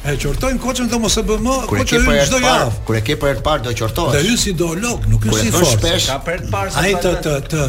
e 0.04 0.14
qortojnë 0.18 0.60
koçën 0.62 0.86
do 0.88 0.98
mos 1.02 1.16
e 1.18 1.22
bë 1.26 1.36
më 1.42 1.54
koçë 1.68 1.98
hyj 2.06 2.20
çdo 2.30 2.38
javë 2.42 2.74
kur 2.86 2.96
e 2.96 3.00
ke 3.02 3.14
për 3.18 3.40
të 3.40 3.42
parë 3.46 3.62
do 3.66 3.72
qortohesh. 3.74 4.14
dhe 4.14 4.28
ju 4.30 4.36
si 4.38 4.52
do 4.54 4.68
lok 4.78 5.08
nuk 5.10 5.24
është 5.26 5.40
si 5.42 5.50
fort 5.50 5.72
shpesh 5.72 6.06
ka 6.12 6.16
për 6.26 6.44
të 6.44 6.52
parë 6.52 6.82
ai 6.82 6.92
të 7.02 7.14
të 7.24 7.32
të 7.50 7.64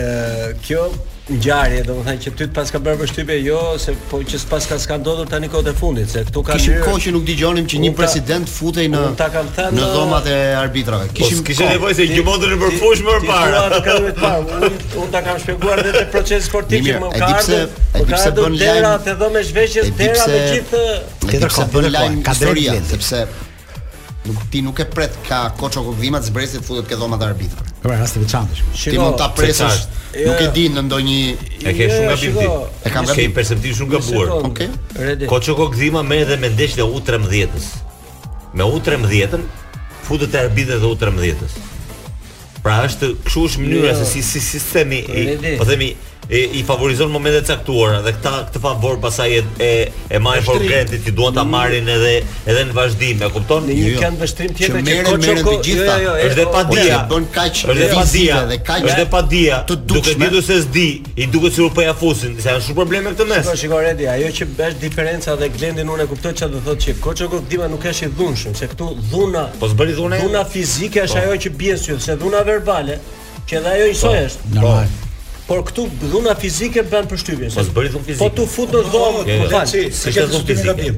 Ë, 0.01 0.03
kjo 0.65 0.89
ngjarje, 1.25 1.79
domethënë 1.89 2.21
që 2.21 2.29
ty 2.37 2.45
të 2.45 2.53
paska 2.53 2.79
bërë 2.85 2.99
përshtypje 2.99 3.35
jo 3.47 3.57
se 3.81 3.93
po 4.11 4.19
që 4.21 4.37
s'paska 4.37 4.75
s'ka 4.79 4.97
ndodhur 5.01 5.25
tani 5.29 5.47
kohët 5.49 5.71
e 5.71 5.71
fundit, 5.77 6.09
se 6.13 6.21
këtu 6.27 6.43
ka 6.45 6.53
kishim 6.59 6.75
kohë 6.85 6.99
që 7.05 7.13
nuk 7.15 7.23
dëgjonim 7.25 7.65
që 7.71 7.79
një 7.81 7.89
ta, 7.89 7.97
president 7.97 8.51
futej 8.51 8.85
në 8.93 9.01
thënë 9.17 9.71
në 9.73 9.81
uh, 9.81 9.87
dhomat 9.95 10.29
e 10.29 10.35
arbitrave. 10.59 11.07
Kishim 11.17 11.39
po, 11.41 11.47
kishim 11.47 11.71
nevojë 11.71 11.97
se 11.97 12.07
gjimondën 12.11 12.53
në 12.53 12.59
përfush 12.65 13.01
më 13.07 13.15
parë. 13.25 13.63
Ti 13.73 13.81
ka 13.87 13.95
më 14.05 14.13
parë. 14.19 14.59
Unë 15.01 15.07
ta 15.17 15.23
kam 15.25 15.41
shpjeguar 15.41 15.81
edhe 15.81 15.95
te 15.97 16.05
procesi 16.13 16.45
sportiv 16.45 16.85
që 16.91 17.01
më 17.01 17.09
ka 17.17 17.31
ardhur. 17.31 17.73
Edhe 17.95 18.05
pse 18.13 18.35
bën 18.41 18.59
lajm 18.61 18.93
te 19.09 19.17
dhomë 19.23 19.45
shveshjes 19.49 19.91
dera 20.03 20.29
me 20.29 20.43
gjithë 20.51 20.83
tjetër 21.25 21.57
kompetencë 21.57 22.13
ka 22.29 22.37
historia 22.37 22.77
sepse 22.91 23.25
nuk 24.25 24.41
ti 24.51 24.59
nuk 24.65 24.79
e 24.81 24.85
pret 24.89 25.13
ka 25.29 25.39
koço 25.59 25.83
kokdhimat 25.85 26.23
zbresit 26.25 26.65
futet 26.65 26.87
ke 26.89 26.95
dhomat 26.97 27.21
arbitrit. 27.21 27.61
po 27.81 27.85
pra 27.89 27.99
rasti 28.01 28.19
veçantësh 28.19 28.61
ti 28.87 28.97
mund 28.97 29.19
ta 29.21 29.29
presësh 29.29 29.79
nuk 30.25 30.39
e 30.41 30.45
jo. 30.45 30.51
di 30.55 30.63
në 30.73 30.81
ndonjë 30.89 31.19
e 31.69 31.71
ke 31.77 31.85
shumë 31.91 31.99
jo, 31.99 32.15
gabim 32.15 32.39
ti 32.39 32.87
e 32.87 32.89
kam 32.93 33.05
gabim 33.05 33.31
ke 33.33 33.35
perceptim 33.35 33.73
shumë 33.77 33.91
gabuar 33.95 34.27
Okej. 34.49 34.69
koço 35.29 35.53
kokdhima 35.59 36.01
me 36.03 36.17
edhe 36.25 36.37
me 36.41 36.49
ndeshje 36.49 36.83
u 36.83 36.99
13-s 36.99 37.67
me 38.53 38.63
u 38.65 38.79
13-ën 38.89 39.43
futet 40.07 40.31
te 40.31 40.39
arbitrat 40.41 40.81
e 40.81 40.85
u 40.93 40.99
13-s 41.05 41.53
Pra 42.65 42.79
është 42.81 43.11
kështu 43.27 43.41
është 43.45 43.59
mënyra 43.61 43.89
jo. 43.91 44.05
se 44.09 44.21
si 44.23 44.39
sistemi, 44.41 44.97
i 45.05 45.51
po 45.59 45.65
themi, 45.69 45.91
e, 46.29 46.37
i 46.43 46.63
favorizon 46.63 47.09
momente 47.11 47.41
caktuara 47.47 48.01
dhe 48.05 48.13
këta 48.15 48.31
këtë 48.49 48.61
favor 48.63 48.97
pasaj 49.01 49.27
e 49.35 49.41
e, 49.61 49.69
e 50.09 50.19
marrin 50.19 50.43
for 50.45 50.57
granted 50.63 51.03
që 51.05 51.13
duan 51.17 51.35
ta 51.35 51.43
mm. 51.43 51.51
marrin 51.53 51.89
edhe 51.95 52.13
edhe 52.49 52.63
në 52.69 52.73
vazhdim, 52.75 53.21
e 53.21 53.29
kupton? 53.33 53.67
Ne 53.69 53.75
jo, 53.77 53.91
jo, 53.93 54.01
kanë 54.01 54.19
vështrim 54.23 54.55
tjetër 54.57 54.75
që 54.75 54.79
kanë 54.79 54.89
merren 54.89 55.23
të 55.25 55.27
jo, 55.27 55.35
jo, 55.39 55.55
gjitha. 55.67 55.97
Është 56.25 56.39
dhe 56.39 56.47
padia, 56.57 56.99
bën 57.11 57.29
kaq 57.37 57.61
është 57.67 57.79
dhe 57.81 57.89
padia 57.93 58.39
dhe 58.51 58.59
kaq 58.69 58.87
është 58.89 58.97
dhe 59.01 59.07
padia. 59.15 59.59
Duke 59.93 60.15
ditur 60.23 60.45
se 60.49 60.59
s'di, 60.65 60.87
i 61.23 61.27
duket 61.31 61.55
sikur 61.57 61.73
po 61.77 61.85
ja 61.85 61.93
fusin, 62.01 62.33
se 62.41 62.49
janë 62.49 62.65
shumë 62.67 62.79
probleme 62.81 63.13
këtë 63.13 63.27
mes. 63.29 63.43
Shikoj 63.45 63.61
shiko, 63.63 63.81
Redi, 63.85 64.07
ajo 64.15 64.31
që 64.39 64.47
bësh 64.57 64.79
diferenca 64.81 65.37
dhe 65.39 65.49
Glendin 65.55 65.93
unë 65.93 66.07
e 66.07 66.09
kuptoj 66.13 66.33
çfarë 66.39 66.55
do 66.57 66.63
thotë 66.65 66.87
që 66.87 66.97
Koçoku 67.05 67.43
Dima 67.51 67.69
nuk 67.71 67.85
është 67.93 68.09
i 68.09 68.13
dhunshëm, 68.17 68.55
se 68.57 68.67
këtu 68.73 68.89
dhuna 69.11 69.45
Po 69.61 69.69
s'bëri 69.71 69.95
dhuna? 70.01 70.19
Dhuna 70.23 70.43
fizike 70.57 71.03
është 71.05 71.21
po. 71.23 71.29
ajo 71.31 71.39
që 71.45 71.55
bie 71.61 71.77
sy, 71.85 71.97
se 72.09 72.15
dhuna 72.17 72.43
verbale 72.47 72.99
që 73.49 73.63
dhe 73.65 73.75
ajo 73.77 73.89
i 73.93 73.97
po, 73.97 74.03
sojesh. 74.07 74.39
Normal. 74.55 74.85
Po. 74.99 75.04
Por 75.47 75.61
këtu 75.65 75.85
dhuna 76.09 76.33
fizike 76.37 76.81
bën 76.89 77.05
përshtypjen. 77.11 77.53
Po 77.53 77.65
bëri 77.77 77.91
dhunë 77.93 78.07
fizike. 78.07 78.21
Po 78.23 78.31
tu 78.33 78.47
fut 78.49 78.71
në 78.73 78.81
po, 78.87 78.93
zonë, 78.95 79.25
po 79.27 79.51
fal. 79.51 79.67
Si 79.67 80.13
ke 80.15 80.23
dhunë 80.25 80.47
fizike? 80.49 80.95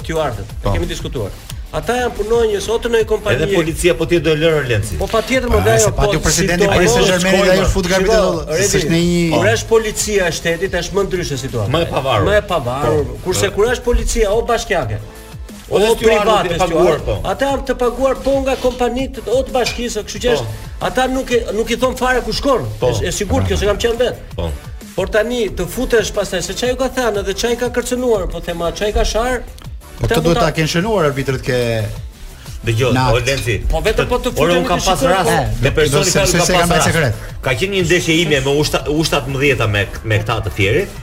stewardët. 0.00 0.48
Po. 0.62 0.72
Kemi 0.72 0.86
diskutuar. 0.86 1.30
Ata 1.74 1.94
janë 1.98 2.12
punojnë 2.14 2.50
një 2.52 2.58
sotë 2.62 2.90
në 2.94 2.98
kompani. 3.10 3.34
Edhe 3.38 3.56
policia 3.56 3.96
po 3.98 4.06
ti 4.06 4.20
do 4.22 4.30
e 4.30 4.38
lërë 4.38 4.58
Lenci. 4.70 4.98
Po 5.00 5.08
patjetër 5.10 5.50
më 5.50 5.56
ah, 5.58 5.64
dajë 5.66 5.90
po. 5.96 6.06
Ai 6.12 6.20
presidenti 6.22 6.66
i 6.66 6.68
Paris 6.70 6.92
Saint-Germain 6.94 7.50
ai 7.50 7.64
fut 7.72 7.88
garbitë 7.90 8.18
dollë. 8.20 8.58
Është 8.62 8.84
në 8.92 9.00
një 9.02 9.24
Kur 9.40 9.48
është 9.50 9.66
policia 9.72 10.28
e 10.30 10.34
shtetit 10.38 10.76
është 10.80 10.94
më 11.00 11.04
ndryshe 11.08 11.38
situata. 11.40 11.72
Më 11.74 11.80
e 11.82 11.88
pavarur. 11.90 12.28
Më 12.28 12.36
e 12.36 12.44
pavarur. 12.46 13.02
Po. 13.08 13.16
Kurse 13.26 13.50
kur 13.56 13.72
është 13.72 13.84
policia 13.88 14.30
o 14.30 14.38
bashkiake. 14.52 15.00
O 15.66 15.90
private 15.98 16.52
të 16.52 16.60
paguar 16.62 17.02
po. 17.08 17.18
Ata 17.32 17.50
janë 17.50 17.66
të 17.72 17.76
paguar 17.82 18.22
po 18.22 18.36
nga 18.44 18.54
kompanitë 18.62 19.26
o 19.34 19.42
të 19.48 19.56
bashkisë, 19.56 20.04
kështu 20.06 20.24
që 20.26 20.34
është 20.36 20.52
po. 20.52 20.72
ata 20.90 21.08
nuk 21.10 21.34
i, 21.34 21.42
nuk 21.58 21.74
i 21.74 21.78
thon 21.82 21.98
fare 22.04 22.22
ku 22.22 22.36
shkon. 22.38 22.70
Po. 22.84 22.92
Është 22.94 23.10
sigurt 23.18 23.50
kjo 23.50 23.58
se 23.58 23.66
kam 23.72 23.82
qenë 23.82 24.00
vetë. 24.04 24.38
Po. 24.38 24.52
Por 24.94 25.10
tani 25.10 25.48
të 25.58 25.66
futesh 25.66 26.14
pastaj 26.14 26.44
se 26.46 26.54
çaj 26.54 26.76
u 26.76 26.78
ka 26.78 26.86
thënë 26.94 27.24
edhe 27.24 27.32
çaj 27.34 27.56
ka 27.58 27.66
kërcënuar, 27.74 28.28
po 28.30 28.38
thema 28.46 28.68
çaj 28.78 28.90
ka 28.94 29.02
sharr, 29.10 29.40
Po 30.00 30.08
të 30.10 30.20
duhet 30.24 30.40
ta 30.42 30.48
kenë 30.54 30.72
shënuar 30.72 31.08
arbitrit 31.10 31.44
ke 31.46 31.58
Dëgjoj, 32.64 32.94
o 32.96 33.18
Lenci. 33.20 33.58
Po 33.68 33.80
vetëm 33.84 34.06
po 34.08 34.16
të 34.24 34.30
futem. 34.32 34.38
Por 34.38 34.52
un 34.54 34.66
kam 34.68 34.80
pas 34.80 35.00
rast 35.04 35.60
me 35.62 35.70
personi 35.76 36.12
që 36.12 36.24
ka 36.24 36.44
pas 36.48 36.68
Ka 36.70 36.78
sekret. 36.86 37.24
Ka 37.44 37.52
qenë 37.60 37.76
një 37.76 37.82
ndeshje 37.86 38.16
ime 38.22 38.40
me 38.46 38.54
ushta 38.62 38.80
ushta 38.94 39.20
11 39.28 39.66
me 39.74 40.18
këta 40.22 40.38
të 40.46 40.54
tjerit. 40.56 41.00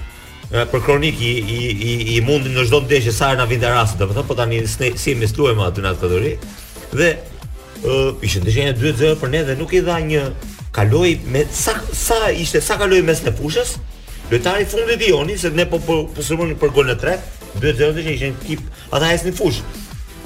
Eh, 0.52 0.64
për 0.74 0.82
kronik 0.84 1.22
i 1.24 1.32
i 1.40 1.60
i, 1.92 1.94
i 2.16 2.16
mundi 2.26 2.50
në 2.52 2.66
çdo 2.68 2.82
ndeshje 2.88 3.14
sa 3.14 3.30
na 3.40 3.46
vinte 3.50 3.70
rasti, 3.72 4.00
domethënë 4.02 4.28
po 4.28 4.36
tani 4.38 4.64
si 5.00 5.14
mes 5.16 5.32
struhem 5.32 5.62
aty 5.64 5.86
në 5.86 5.94
atë 5.94 6.02
kategori. 6.02 6.34
Dhe 6.96 7.12
ë 7.12 7.22
uh, 7.38 7.92
eh, 7.92 8.26
ishte 8.28 8.42
ndeshja 8.44 8.74
2-0 8.80 9.20
për 9.22 9.32
ne 9.36 9.44
dhe 9.52 9.56
nuk 9.62 9.76
i 9.78 9.84
dha 9.86 10.00
një 10.10 10.26
kaloj 10.76 11.12
me 11.30 11.46
sa 11.54 11.78
sa 11.94 12.20
ishte 12.34 12.60
sa 12.66 12.80
kaloj 12.82 13.00
mes 13.06 13.22
të 13.24 13.38
fushës. 13.38 13.78
Lojtari 14.34 14.66
fundi 14.66 15.34
i 15.36 15.38
se 15.38 15.50
ne 15.54 15.66
po 15.70 15.78
po 15.80 16.08
po 16.08 16.50
për 16.66 16.76
golën 16.80 16.96
e 16.96 16.98
tretë. 17.06 17.41
2-0 17.60 17.96
dhe 17.96 18.04
që 18.06 18.14
ishen 18.16 18.36
tip, 18.46 18.62
ata 18.96 19.10
esë 19.16 19.30
një 19.32 19.38
fush, 19.38 19.60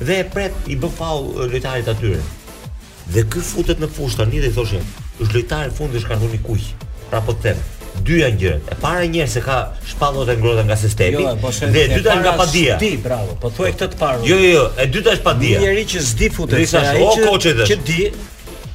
dhe 0.06 0.20
e 0.22 0.26
pret 0.34 0.70
i 0.74 0.78
bëfau 0.80 1.32
lojtarit 1.50 1.90
atyre. 1.92 2.22
Dhe 3.16 3.26
kë 3.30 3.44
futet 3.46 3.82
në 3.82 3.90
fush 3.96 4.18
tani 4.20 4.42
dhe 4.42 4.50
i 4.50 4.56
thoshin, 4.56 4.84
është 5.22 5.40
lojtari 5.40 5.74
fund 5.78 5.94
dhe 5.96 6.02
shkartu 6.04 6.30
një 6.34 6.42
kuj, 6.46 6.62
pra 7.10 7.22
po 7.26 7.36
të 7.36 7.44
temë. 7.50 7.66
Dy 8.06 8.18
janë 8.20 8.40
gjërat. 8.42 8.66
E 8.74 8.78
para 8.84 9.04
njëherë 9.08 9.32
se 9.32 9.42
ka 9.46 9.58
shpallot 9.88 10.28
e 10.30 10.34
ngrohta 10.36 10.66
nga 10.68 10.76
sistemi. 10.78 11.22
Jo, 11.24 11.32
po 11.42 11.52
dhe 11.56 11.84
e 11.86 11.92
dyta 11.94 12.18
nga 12.20 12.34
padia. 12.42 12.76
Ti, 12.82 12.90
bravo. 13.02 13.38
Po 13.40 13.50
thuaj 13.56 13.72
këtë 13.80 13.88
të 13.94 14.00
parë. 14.02 14.24
Jo, 14.30 14.40
jo, 14.44 14.50
jo, 14.58 14.64
e 14.84 14.88
dyta 14.92 15.14
është 15.16 15.24
padia. 15.30 15.62
Njëri 15.64 15.86
që 15.94 16.04
s'di 16.12 16.30
futet, 16.36 16.74
ai 16.76 17.38
që, 17.46 17.54
që 17.70 17.78
di, 17.88 18.10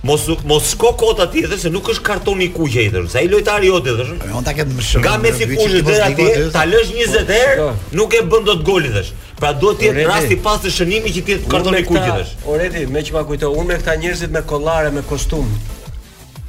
mos 0.02 0.26
mos 0.44 0.70
shko 0.72 0.92
kot 0.96 1.18
atje 1.24 1.46
dhe 1.50 1.58
se 1.60 1.70
nuk 1.72 1.88
është 1.92 2.02
kartoni 2.04 2.44
i 2.48 2.52
kuq 2.54 2.76
ajtër, 2.84 3.08
se 3.14 3.20
i 3.22 3.28
lojtari 3.28 3.66
jo 3.68 3.80
ti 3.84 3.88
Jo, 3.92 4.42
ta 4.44 4.54
ketë 4.56 4.76
më 4.76 4.82
shumë. 4.82 5.04
Nga 5.04 5.16
Messi 5.24 5.48
kush 5.52 5.74
dhe 5.88 5.96
aty, 6.06 6.28
ta 6.54 6.64
lësh 6.68 6.92
20 6.92 7.00
po, 7.00 7.24
herë, 7.32 7.56
po, 7.58 7.66
po. 7.66 7.96
nuk 8.00 8.14
e 8.16 8.22
bën 8.32 8.46
dot 8.48 8.62
gol 8.68 8.86
thësh. 8.96 9.10
Pra 9.40 9.52
duhet 9.56 9.78
të 9.80 9.86
jetë 9.88 10.06
rasti 10.08 10.38
pas 10.46 10.60
të 10.62 10.72
shënimi 10.76 11.12
që 11.16 11.24
ti 11.26 11.36
kartoni 11.52 11.82
i 11.84 11.88
kuq 11.88 12.00
thësh. 12.00 12.32
Oreti, 12.48 12.86
me 12.92 13.02
që 13.04 13.14
ma 13.18 13.24
kujtoj, 13.28 13.52
unë 13.60 13.68
me 13.72 13.78
këta 13.82 13.94
njerëzit 14.02 14.32
me 14.34 14.42
kollare, 14.52 14.90
me 14.94 15.04
kostum. 15.10 15.46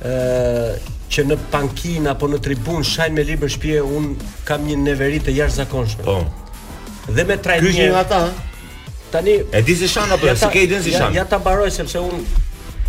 ë 0.02 0.94
që 1.12 1.26
në 1.28 1.36
pankin 1.52 2.06
apo 2.08 2.28
në 2.32 2.38
tribun 2.40 2.86
shajnë 2.88 3.16
me 3.18 3.26
libër 3.28 3.50
shpje, 3.52 3.82
unë 3.84 4.30
kam 4.48 4.64
një 4.64 4.78
neveri 4.86 5.20
të 5.20 5.36
jashtë 5.42 5.58
zakonshme. 5.64 6.06
Po. 6.08 6.18
Dhe 7.12 7.26
me 7.28 7.36
trajnje... 7.38 7.90
nga 7.92 8.04
ta, 8.08 8.22
Tani 9.12 9.34
e 9.52 9.60
di 9.68 9.74
si 9.76 9.88
shan 9.92 10.12
apo 10.16 10.30
si 10.40 10.48
ke 10.54 10.80
si 10.84 10.92
shan? 10.94 11.12
Ja, 11.14 11.22
ja 11.24 11.24
ta 11.28 11.38
mbaroj 11.40 11.68
sepse 11.76 12.00
un 12.00 12.22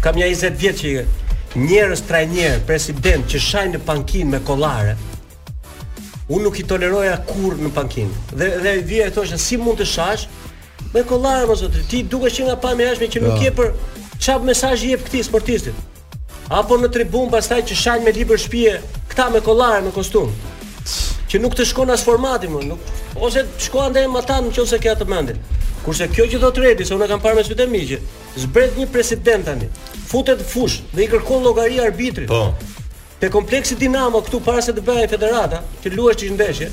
Kam 0.02 0.16
nja 0.18 0.26
20 0.26 0.50
vjetë 0.58 0.78
që 0.78 1.60
njerëz 1.62 2.00
trajner, 2.08 2.56
president, 2.66 3.22
që 3.30 3.38
shajnë 3.38 3.76
në 3.76 3.82
pankin 3.86 4.32
me 4.32 4.40
kolare, 4.42 4.96
unë 6.28 6.42
nuk 6.42 6.58
i 6.58 6.64
toleroja 6.66 7.20
kur 7.28 7.54
në 7.62 7.70
pankin. 7.76 8.10
Dhe, 8.34 8.48
dhe 8.64 8.72
vje 8.82 9.06
e 9.06 9.12
to 9.14 9.22
si 9.38 9.60
mund 9.62 9.78
të 9.78 9.86
shash, 9.86 10.26
me 10.90 11.04
kolare, 11.06 11.46
më 11.46 11.56
zotë, 11.62 11.84
ti 11.92 12.02
duke 12.02 12.32
që 12.34 12.48
nga 12.48 12.58
pa 12.58 12.74
me 12.74 12.90
që 12.90 13.22
nuk 13.22 13.44
je 13.44 13.54
për 13.54 13.70
qabë 14.18 14.50
mesaj 14.50 14.74
jep 14.82 14.98
e 14.98 15.02
për 15.04 15.12
këti 15.12 15.22
sportistit. 15.28 15.86
Apo 16.50 16.80
në 16.82 16.90
tribun, 16.92 17.30
pastaj 17.32 17.62
që 17.70 17.78
shajnë 17.84 18.08
me 18.08 18.16
libër 18.16 18.42
shpije, 18.42 18.80
këta 19.12 19.30
me 19.32 19.40
kolare, 19.40 19.84
në 19.86 19.94
kostum. 19.94 20.34
Që 21.30 21.38
nuk 21.40 21.54
të 21.56 21.64
shkon 21.70 21.94
as 21.94 22.02
formati, 22.04 22.50
më, 22.52 22.66
nuk, 22.74 22.90
ose 23.22 23.46
shkoan 23.68 23.94
dhe 23.94 24.02
e 24.08 24.10
matan 24.10 24.48
në 24.50 24.56
që 24.56 24.66
ose 24.66 24.82
këja 24.82 24.98
të 25.00 25.06
Kurse 25.84 26.06
kjo 26.14 26.26
që 26.30 26.38
do 26.42 26.50
të 26.54 26.62
redi, 26.62 26.84
se 26.86 26.94
unë 26.94 27.06
e 27.08 27.10
kam 27.10 27.22
parë 27.24 27.40
me 27.40 27.42
sytë 27.46 27.64
e 27.66 27.70
miqe, 27.70 27.98
zbret 28.38 28.76
një 28.78 28.86
president 28.94 29.46
tani, 29.48 29.66
futet 30.06 30.42
fush 30.52 30.78
dhe 30.94 31.06
i 31.06 31.08
kërkon 31.10 31.42
llogari 31.44 31.80
arbitrit. 31.82 32.28
Po. 32.30 32.54
Te 33.22 33.30
kompleksi 33.30 33.76
Dinamo 33.78 34.20
këtu 34.26 34.40
para 34.46 34.62
se 34.62 34.74
të 34.74 34.82
bëhej 34.86 35.08
federata, 35.12 35.60
që 35.82 35.92
luajë 35.96 36.20
ti 36.22 36.30
ndeshje, 36.34 36.68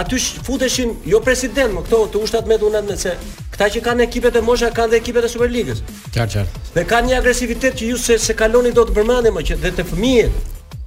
aty 0.00 0.20
futeshin 0.48 0.92
jo 1.08 1.20
president, 1.24 1.74
më 1.78 1.86
këto 1.86 2.02
të 2.14 2.22
ushtat 2.26 2.48
me 2.50 2.56
dhunat 2.60 2.88
nëse 2.88 3.14
këta 3.54 3.68
që 3.76 3.82
kanë 3.84 4.04
ekipet 4.08 4.36
e 4.36 4.42
mosha 4.44 4.70
kanë 4.76 4.92
dhe 4.94 5.00
ekipet 5.02 5.24
e 5.24 5.30
superligës. 5.34 5.84
Qartë, 6.16 6.30
qartë. 6.40 6.64
Dhe 6.76 6.84
kanë 6.92 7.10
një 7.12 7.20
agresivitet 7.20 7.78
që 7.80 7.92
ju 7.92 8.00
se 8.08 8.18
se 8.28 8.36
kaloni 8.42 8.74
do 8.76 8.84
të 8.88 8.96
përmendim 8.98 9.36
më 9.40 9.46
që 9.50 9.60
dhe 9.64 9.72
të 9.78 9.88
fëmijët, 9.92 10.52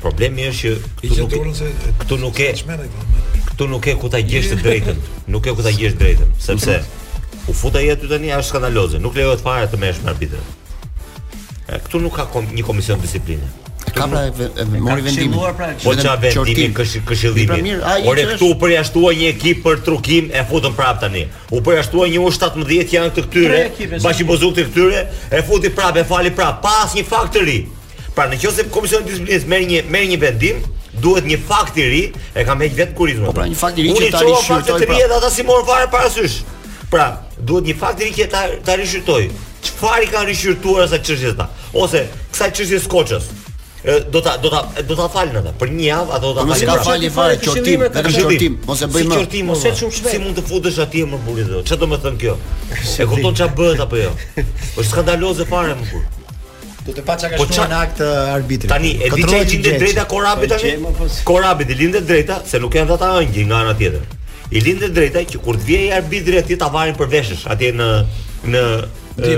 problemi 0.00 0.46
është 0.48 0.70
që 0.72 1.10
këtu 1.20 1.38
nuk, 1.44 1.56
se, 1.58 1.68
këtu 2.00 2.16
nuk 2.22 2.38
e 2.40 2.48
Këtu 3.50 3.66
nuk 3.68 3.86
e 3.86 3.92
ku 4.00 4.08
ta 4.08 4.18
gjesh 4.24 4.54
të 4.54 4.56
drejtën. 4.62 5.00
Nuk 5.34 5.44
e 5.44 5.52
ku 5.52 5.62
ta 5.64 5.68
gjesh 5.74 5.92
të 5.98 6.00
drejtën, 6.04 6.30
sepse 6.40 6.78
u 7.50 7.56
fut 7.56 7.76
ai 7.76 7.90
aty 7.92 8.08
tani 8.08 8.30
është 8.32 8.48
skandaloze, 8.48 9.00
nuk 9.04 9.16
lejohet 9.18 9.42
fare 9.44 9.66
të 9.72 9.80
mësh 9.82 10.00
me 10.04 10.14
arbitrat. 10.14 10.54
Këtu 11.68 12.00
nuk 12.06 12.14
ka 12.16 12.24
kom, 12.32 12.46
një 12.48 12.64
komision 12.64 13.00
disipline. 13.04 13.44
Ka 13.90 14.06
pra 14.06 14.24
mori 14.80 15.04
vendim. 15.04 15.34
Pra 15.58 15.68
po 15.82 15.92
ça 15.98 16.14
vendimi 16.22 16.70
këshillimi. 16.72 17.48
Pra 17.50 17.96
Ore 18.12 18.24
këtu 18.30 18.48
u 18.54 18.56
përjashtua 18.60 19.12
një 19.18 19.28
ekip 19.34 19.60
për 19.66 19.82
trukim 19.88 20.30
e 20.32 20.44
futën 20.48 20.76
prap 20.78 21.02
tani. 21.04 21.26
U 21.52 21.60
përjashtua 21.66 22.08
një 22.14 22.22
U17 22.24 22.96
janë 22.96 23.12
të 23.18 23.26
këtyre, 23.28 23.60
bashkëpozuktë 24.04 24.66
këtyre, 24.70 25.04
e 25.36 25.42
futi 25.48 25.72
prap 25.74 26.00
e 26.00 26.06
fali 26.08 26.32
prap 26.32 26.62
pa 26.64 26.78
asnjë 26.86 27.06
faktori. 27.12 27.58
Pra 28.20 28.26
në 28.28 28.36
qëse 28.36 28.64
komisioni 28.68 29.06
disiplinës 29.08 29.46
merë 29.48 29.66
një, 29.70 29.78
mer 29.88 30.02
një 30.10 30.16
vendim 30.20 30.58
Duhet 31.00 31.24
një 31.24 31.38
fakt 31.40 31.78
i 31.80 31.86
ri 31.88 32.00
E 32.36 32.42
kam 32.44 32.60
heq 32.60 32.74
vetë 32.76 32.96
kurizmë 32.98 33.30
Po 33.30 33.32
pra 33.38 33.46
një 33.48 33.56
fakt 33.56 33.78
i 33.80 33.86
ri 33.86 33.94
që 33.96 34.10
ta 34.12 34.18
pra- 34.20 34.26
ri 34.26 34.34
shqytoj 34.42 35.06
Dhe 35.08 35.16
ata 35.16 35.30
si 35.32 35.46
morë 35.48 35.64
fare 35.70 35.86
parasysh 35.94 36.34
Pra 36.92 37.06
duhet 37.38 37.70
një 37.70 37.76
fakt 37.80 38.02
i 38.04 38.10
ri 38.10 38.12
që 38.18 38.26
ta, 38.34 38.42
ta 38.66 38.76
ri 38.76 38.84
shqytoj 38.90 39.24
Që 39.64 39.72
ka 39.80 40.20
ri 40.28 40.36
asa 40.84 41.00
qërgjës 41.00 41.38
ta 41.40 41.48
Ose 41.72 42.04
kësa 42.34 42.50
qërgjës 42.60 42.90
koqës 42.92 43.30
do 44.12 44.20
ta 44.20 44.34
do 44.36 44.50
ta 44.52 44.58
do 44.84 44.92
ta 44.92 45.06
falën 45.08 45.38
ata 45.40 45.54
për 45.56 45.70
një 45.72 45.84
javë 45.86 46.12
ato 46.12 46.30
do 46.34 46.34
ta 46.36 46.42
po, 46.44 46.50
falin. 46.52 46.66
Nuk 46.68 46.68
ka 46.68 46.82
falë 46.84 47.08
fare 47.14 47.36
çortim, 47.40 47.84
ka 47.94 48.02
çortim, 48.12 48.58
ose 48.74 48.88
bëj 48.92 49.04
më. 49.08 49.20
Po, 49.48 49.56
si 49.56 49.70
çum 49.78 49.88
shpejt. 49.88 50.12
Si 50.12 50.18
mund 50.20 50.36
të 50.36 50.44
futesh 50.50 50.80
atje 50.84 51.06
më 51.08 51.20
burrë 51.24 51.46
do? 51.48 51.62
Çfarë 51.64 51.80
do 51.86 51.88
të 51.94 52.02
thon 52.04 52.18
kjo? 52.20 52.34
E 53.00 53.06
kupton 53.08 53.38
ç'a 53.40 53.48
bëhet 53.56 53.80
apo 53.86 54.02
jo? 54.02 54.12
Është 54.36 54.74
po, 54.76 54.84
skandaloze 54.90 55.48
fare 55.48 55.78
më 55.80 55.88
kur. 55.94 56.04
Po 56.90 56.96
të 56.98 57.04
pa 57.06 57.16
çka 57.16 57.28
ka 57.30 57.36
po 57.38 57.46
shkruar 57.46 57.74
akt 57.84 58.00
arbitrit. 58.34 58.70
Tani 58.70 58.90
e 58.98 59.10
di 59.10 59.58
i 59.58 59.74
drejta 59.78 60.04
korabit 60.12 60.50
po, 60.50 60.56
tani? 60.56 60.94
Po, 60.98 61.06
korabit 61.28 61.70
i 61.70 61.76
lindë 61.82 62.00
drejta 62.08 62.40
se 62.50 62.58
nuk 62.62 62.72
kanë 62.74 62.96
ata 62.96 63.12
ëngjë 63.22 63.44
nga 63.50 63.58
ana 63.64 63.74
tjetër. 63.78 64.06
I 64.50 64.58
lindë 64.66 64.88
drejta 64.96 65.22
që 65.34 65.42
kur 65.44 65.58
të 65.60 65.68
vijë 65.68 65.92
arbitri 66.00 66.40
atje 66.40 66.56
ta 66.58 66.68
varin 66.74 66.96
për 66.98 67.10
veshësh 67.14 67.44
atje 67.54 67.70
në 67.78 67.90
në 68.50 68.62
në 69.20 69.30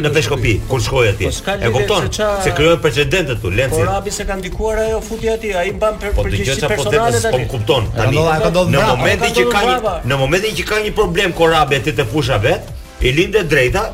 në 0.00 0.08
peshkopi 0.14 0.54
kur 0.70 0.80
shkoj 0.80 1.08
atje 1.10 1.28
e 1.28 1.68
kupton 1.74 2.06
se 2.14 2.52
krijohet 2.56 2.80
precedenti 2.80 3.34
tu 3.42 3.50
lenci 3.52 3.74
por 3.74 3.88
rabi 3.90 4.12
se 4.14 4.24
ka 4.24 4.38
ndikuar 4.38 4.78
ajo 4.86 5.00
futi 5.04 5.28
atje 5.28 5.50
ai 5.58 5.74
mban 5.76 5.98
për 6.00 6.14
përgjegjësi 6.16 6.70
personale 6.70 7.20
po 7.34 7.40
kupton 7.52 7.90
tani 7.96 8.16
në 8.16 8.84
momentin 8.88 9.36
që 9.36 9.44
ka 9.52 9.60
në 10.06 10.18
momentin 10.22 10.56
që 10.60 10.64
ka 10.70 10.80
një 10.86 10.94
problem 11.02 11.36
korabi 11.36 11.76
atje 11.82 11.92
te 11.98 12.06
fusha 12.12 12.38
vet 12.40 12.72
i 13.04 13.12
lindë 13.18 13.44
drejta 13.50 13.84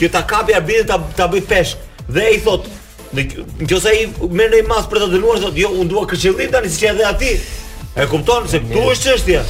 që 0.00 0.12
ta 0.18 0.26
kapi 0.34 0.58
arbitrin 0.58 1.08
ta 1.16 1.30
bëj 1.32 1.46
peshk 1.54 1.88
dhe 2.14 2.30
i 2.36 2.40
thot 2.44 2.66
në 3.14 3.24
nëse 3.66 3.90
ai 3.90 4.04
merr 4.38 4.58
i 4.60 4.64
mas 4.68 4.86
për 4.90 5.00
ta 5.04 5.08
dënuar 5.14 5.40
thot 5.44 5.56
jo 5.58 5.72
unë 5.80 5.90
dua 5.90 6.04
këshillim 6.12 6.52
tani 6.54 6.70
si 6.70 6.84
që 6.84 6.92
e 6.92 6.94
dhe 7.00 7.06
ati, 7.08 7.32
e 7.96 8.06
kupton 8.10 8.46
se 8.50 8.60
këtu 8.62 8.84
është 8.92 9.08
çështja 9.08 9.42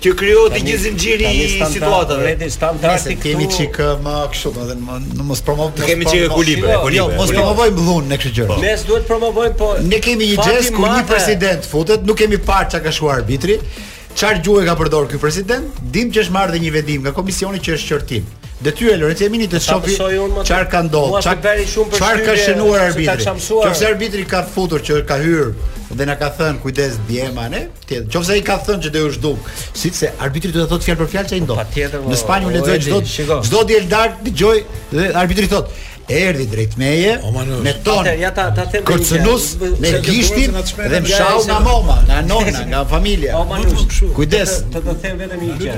që 0.00 0.12
krijohet 0.16 0.54
ti 0.56 0.62
gjithë 0.64 0.82
zinxhiri 0.86 1.30
i 1.36 1.48
situatave. 1.70 2.30
Ne 2.40 2.48
tani 2.80 3.16
kemi 3.20 3.46
çik 3.52 3.76
eh, 3.84 3.90
më 4.00 4.14
kështu 4.32 4.52
po, 4.56 4.64
domethënë 4.70 4.86
më 4.86 5.18
në 5.20 5.26
mos 5.28 5.42
promovojmë. 5.44 5.82
Ne 5.84 5.88
kemi 5.92 6.08
çik 6.08 6.24
ekulibër, 6.30 6.70
jo, 6.70 6.78
ekulibër. 6.78 7.00
Jo, 7.00 7.20
mos 7.20 7.32
promovojmë 7.36 7.78
dhunë 7.84 8.08
ne 8.14 8.18
kështu 8.22 8.32
gjë. 8.38 8.48
Po. 8.48 8.56
Ne 8.64 8.72
duhet 8.88 9.06
promovojmë 9.12 9.56
po. 9.60 9.68
Ne 9.90 10.00
kemi 10.06 10.30
një 10.32 10.38
xhes 10.40 10.72
ku 10.72 10.86
një 10.88 11.04
president 11.10 11.68
futet, 11.68 12.06
nuk 12.08 12.16
kemi 12.22 12.40
parë 12.50 12.72
çka 12.74 12.82
ka 12.88 12.94
shkuar 12.96 13.20
arbitri. 13.20 13.60
Çfarë 14.16 14.40
gjuhë 14.48 14.64
ka 14.70 14.78
përdorë 14.80 15.12
ky 15.12 15.20
president? 15.22 15.68
Dim 15.94 16.08
që 16.16 16.24
është 16.24 16.36
marrë 16.38 16.56
dhe 16.56 16.64
një 16.64 16.74
vendim 16.80 17.04
nga 17.04 17.12
komisioni 17.20 17.60
që 17.62 17.76
është 17.76 17.92
qortim 17.98 18.32
e 18.66 18.96
Lorenz 18.96 19.18
Jemini 19.20 19.46
të 19.48 19.60
shohë 19.62 19.94
çfarë 20.44 20.66
ka 20.68 20.82
ndodhur. 20.84 21.22
Çfarë 21.24 22.24
ka 22.26 22.34
shënuar 22.36 22.82
arbitri? 22.90 23.32
Qofse 23.40 23.86
arbitri 23.88 24.24
ka 24.28 24.42
futur 24.44 24.80
që 24.84 25.04
ka 25.08 25.16
hyr 25.22 25.54
dhe 25.96 26.06
na 26.06 26.14
ka 26.18 26.28
thënë 26.38 26.60
kujdes 26.62 26.98
djema 27.08 27.46
ne, 27.48 27.62
tjetër. 27.88 28.08
Qofse 28.12 28.34
ai 28.36 28.42
ka 28.44 28.58
thënë 28.66 28.84
që 28.84 28.92
do 28.94 29.04
të 29.06 29.14
zhduk, 29.16 29.48
se 30.00 30.10
arbitri 30.20 30.52
do 30.52 30.60
të 30.60 30.68
thotë 30.74 30.90
fjalë 30.90 31.00
për 31.00 31.10
fjalë 31.14 31.30
çai 31.32 31.40
ndodh. 31.46 31.78
Në 32.12 32.20
Spanjë 32.20 32.46
u 32.50 32.52
lexoj 32.56 32.92
po, 32.92 33.00
çdo 33.16 33.40
çdo 33.48 33.62
diel 33.70 33.88
dark 33.90 34.20
dëgjoj 34.28 34.58
dhe 34.92 35.08
arbitri 35.18 35.48
thotë 35.52 35.88
erdhi 36.10 36.48
drejt 36.52 36.76
meje 36.76 37.20
me 37.62 37.74
ton. 37.84 38.04
ja 38.20 38.34
ta 38.34 38.54
ta 38.54 38.64
them. 38.68 38.84
Kërcënus 38.84 39.44
me 39.80 39.88
gishtin 40.02 40.54
dhe 40.90 41.00
më 41.00 41.10
shau 41.18 41.38
nga 41.46 41.58
moma, 41.60 41.96
nga 42.08 42.20
nona, 42.22 42.60
nga 42.72 42.80
familja. 42.84 43.38
O 43.38 43.46
Kujdes. 44.16 44.58
Të 44.72 44.78
të 44.88 44.94
them 45.02 45.18
vetëm 45.22 45.40
një 45.44 45.54
gjë. 45.60 45.76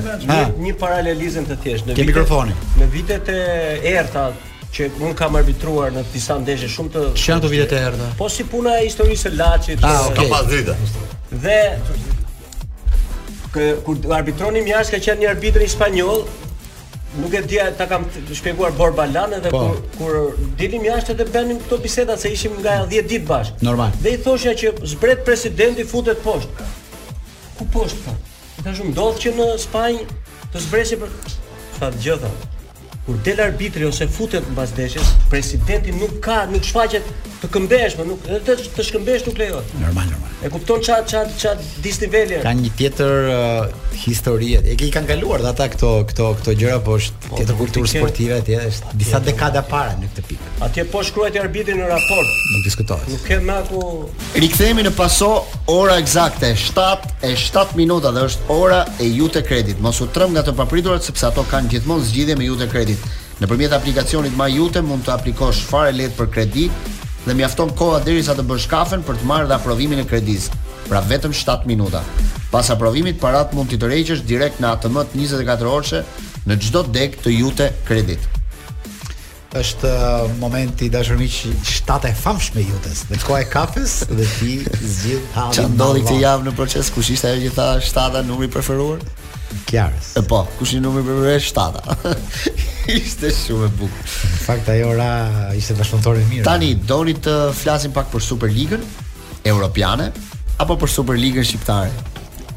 Një 0.67 0.73
paralelizëm 0.83 1.45
të 1.51 1.57
thjeshtë 1.65 1.87
në 1.91 1.95
mikrofonin. 1.99 2.55
Në 2.81 2.87
vitet 2.95 3.27
e 3.29 3.41
errta 3.93 4.25
që 4.73 4.83
un 5.05 5.13
kam 5.15 5.35
arbitruar 5.37 5.91
në 5.93 6.03
disa 6.15 6.35
ndeshje 6.41 6.69
shumë 6.77 6.91
të 6.95 7.01
Çfarë 7.19 7.39
ato 7.43 7.47
vitet 7.53 7.71
e 7.73 7.75
errta? 7.91 8.07
Po 8.21 8.27
si 8.33 8.43
puna 8.53 8.73
e 8.81 8.83
historisë 8.89 9.23
së 9.29 9.33
Laçit. 9.37 9.79
Ah, 9.85 9.89
ka 10.17 10.23
pas 10.31 10.45
dritë. 10.49 10.75
Dhe 11.45 11.61
kur 13.85 13.97
arbitronim 14.17 14.67
jashtë 14.73 14.93
ka 14.97 15.01
qenë 15.11 15.21
një 15.25 15.29
arbitër 15.35 15.63
spanjoll 15.69 16.23
nuk 17.21 17.33
e 17.35 17.41
dia 17.45 17.73
ta 17.77 17.87
kam 17.87 18.05
shpjeguar 18.33 18.73
Borbalan 18.73 19.35
edhe 19.39 19.51
po. 19.51 19.59
kur 19.59 19.77
kur 19.99 20.17
dilim 20.61 20.85
jashtë 20.89 21.17
dhe 21.19 21.27
bënim 21.35 21.59
këto 21.65 21.79
biseda 21.87 22.17
se 22.17 22.31
ishim 22.33 22.55
nga 22.61 22.77
10 22.89 23.11
ditë 23.11 23.27
bashkë. 23.33 23.63
Normal. 23.69 23.93
Dhe 24.05 24.17
i 24.17 24.21
thosha 24.29 24.55
që 24.63 24.73
zbret 24.95 25.25
presidenti 25.29 25.85
futet 25.93 26.23
poshtë. 26.29 26.71
Ku 27.59 27.69
poshtë 27.75 28.05
po? 28.07 28.15
shumë, 28.15 28.65
tashum 28.69 28.95
ndodh 28.95 29.21
që 29.25 29.35
në 29.39 29.51
Spanjë 29.67 30.09
të 30.55 30.65
zbresi 30.69 31.01
për 31.03 31.15
sa 31.79 31.93
gjëta 32.07 32.33
kur 33.07 33.15
del 33.25 33.41
arbitri 33.41 33.85
ose 33.85 34.07
futet 34.07 34.43
mbas 34.55 34.71
deshës, 34.79 35.09
presidenti 35.31 35.91
nuk 35.97 36.21
ka, 36.23 36.45
nuk 36.51 36.63
shfaqet 36.63 37.07
të 37.43 37.49
këmbesh, 37.51 37.97
më 37.99 38.05
nuk 38.07 38.21
të 38.47 38.55
të 38.79 38.85
shkëmbesh 38.87 39.25
nuk 39.27 39.41
lejohet. 39.43 39.73
Normal, 39.83 40.05
normal. 40.13 40.29
E 40.47 40.51
kupton 40.51 40.83
ç'a 40.87 41.01
ç'a 41.11 41.23
ç'a 41.41 41.55
disniveli. 41.83 42.37
Ka 42.45 42.53
një 42.55 42.69
tjetër 42.79 43.31
uh, 43.35 43.73
histori. 44.05 44.53
E 44.61 44.77
ke 44.79 44.91
kanë 44.95 45.09
kaluar 45.11 45.43
dhe 45.43 45.51
ata 45.51 45.67
këto 45.73 45.91
këto 46.13 46.29
këto 46.39 46.55
gjëra, 46.61 46.77
po 46.87 46.95
është 47.01 47.19
po, 47.33 47.41
tjetër 47.41 47.59
kulturë 47.63 47.91
sportive 47.91 48.37
atje, 48.39 48.61
është 48.71 48.95
disa 49.03 49.21
dekada 49.27 49.65
para 49.67 49.97
në 49.99 50.13
këtë 50.13 50.25
pikë. 50.31 50.53
Atje 50.69 50.87
po 50.95 51.03
shkruajti 51.09 51.43
arbitri 51.43 51.75
në 51.81 51.91
raport. 51.91 52.31
Nuk 52.55 52.63
diskutohet. 52.69 53.11
Nuk 53.11 53.27
kemë 53.27 53.43
më 53.51 53.91
Rikthehemi 54.47 54.87
në 54.87 54.95
paso 55.03 55.33
ora 55.75 55.99
eksakte 55.99 56.53
7 56.67 57.13
e 57.27 57.35
7 57.43 57.75
minuta 57.79 58.15
dhe 58.15 58.29
është 58.31 58.55
ora 58.55 58.85
e 59.03 59.11
Jute 59.17 59.43
Credit. 59.51 59.83
Mos 59.83 59.99
u 60.05 60.11
trëm 60.15 60.37
nga 60.39 60.47
të 60.47 60.55
papriturat 60.63 61.03
sepse 61.07 61.27
ato 61.27 61.43
kanë 61.51 61.75
gjithmonë 61.75 62.07
zgjidhje 62.07 62.39
me 62.39 62.47
Jute 62.47 62.71
Credit 62.71 62.92
kredit. 62.97 63.21
Në 63.43 63.49
përmjet 63.51 63.73
aplikacionit 63.75 64.35
ma 64.39 64.47
jute 64.47 64.81
mund 64.85 65.03
të 65.07 65.13
aplikosh 65.17 65.65
shfare 65.65 65.93
let 65.97 66.13
për 66.15 66.29
kredit 66.31 66.91
dhe 67.25 67.35
mjafton 67.39 67.73
koha 67.79 68.01
dheri 68.05 68.23
të 68.23 68.45
bësh 68.47 68.69
kafen 68.71 69.03
për 69.03 69.17
të 69.21 69.27
marrë 69.27 69.49
dhe 69.51 69.57
aprovimin 69.57 69.99
e 69.99 70.05
kredit, 70.07 70.47
pra 70.89 71.01
vetëm 71.03 71.33
7 71.35 71.67
minuta. 71.67 72.03
Pas 72.53 72.69
aprovimit, 72.71 73.19
parat 73.21 73.53
mund 73.57 73.71
të 73.73 73.79
të 73.83 73.89
reqesh 73.91 74.23
direkt 74.27 74.61
në 74.61 74.71
atë 74.77 74.93
mët 74.93 75.15
24 75.15 75.67
orëshe 75.73 76.03
në 76.47 76.59
gjdo 76.61 76.85
deg 76.93 77.19
të 77.23 77.35
jute 77.41 77.71
kredit 77.89 78.29
është 79.53 79.85
uh, 79.85 80.31
momenti 80.41 80.87
dashurmi 80.89 81.27
që 81.29 81.51
shtatë 81.69 82.09
e 82.09 82.17
famsh 82.17 82.55
me 82.55 82.63
jutës 82.65 83.03
dhe 83.11 83.19
të 83.21 83.27
koha 83.29 83.43
e 83.43 83.49
kafës 83.53 83.99
dhe 84.09 84.25
ti 84.39 84.53
zgjidh 84.65 85.27
halin 85.35 85.53
Që 85.59 85.65
ndodhik 85.75 86.07
të 86.09 86.15
javë 86.23 86.47
në 86.47 86.55
proces 86.57 86.89
kush 86.95 87.11
ishte 87.13 87.29
e 87.35 87.43
gjitha 87.43 87.67
shtata 87.85 88.23
numri 88.25 88.49
preferuar 88.49 89.05
Kjarës. 89.69 90.13
E 90.19 90.23
po, 90.29 90.43
kush 90.59 90.75
i 90.77 90.81
numri 90.83 91.03
për 91.07 91.21
vetë 91.27 91.47
shtata. 91.49 92.15
ishte 92.97 93.33
shumë 93.37 93.69
e 93.69 93.73
bukur. 93.81 94.07
Në 94.07 94.41
fakt 94.47 94.71
ajo 94.75 94.93
ora 94.95 95.09
ishte 95.59 95.77
bashkëtor 95.79 96.21
i 96.21 96.25
mirë. 96.31 96.47
Tani 96.47 96.73
doni 96.89 97.17
të 97.27 97.37
flasim 97.57 97.95
pak 97.97 98.11
për 98.13 98.25
Superligën 98.33 98.87
europiane 99.53 100.11
apo 100.63 100.77
për 100.83 100.95
Superligën 100.95 101.47
shqiptare? 101.49 102.11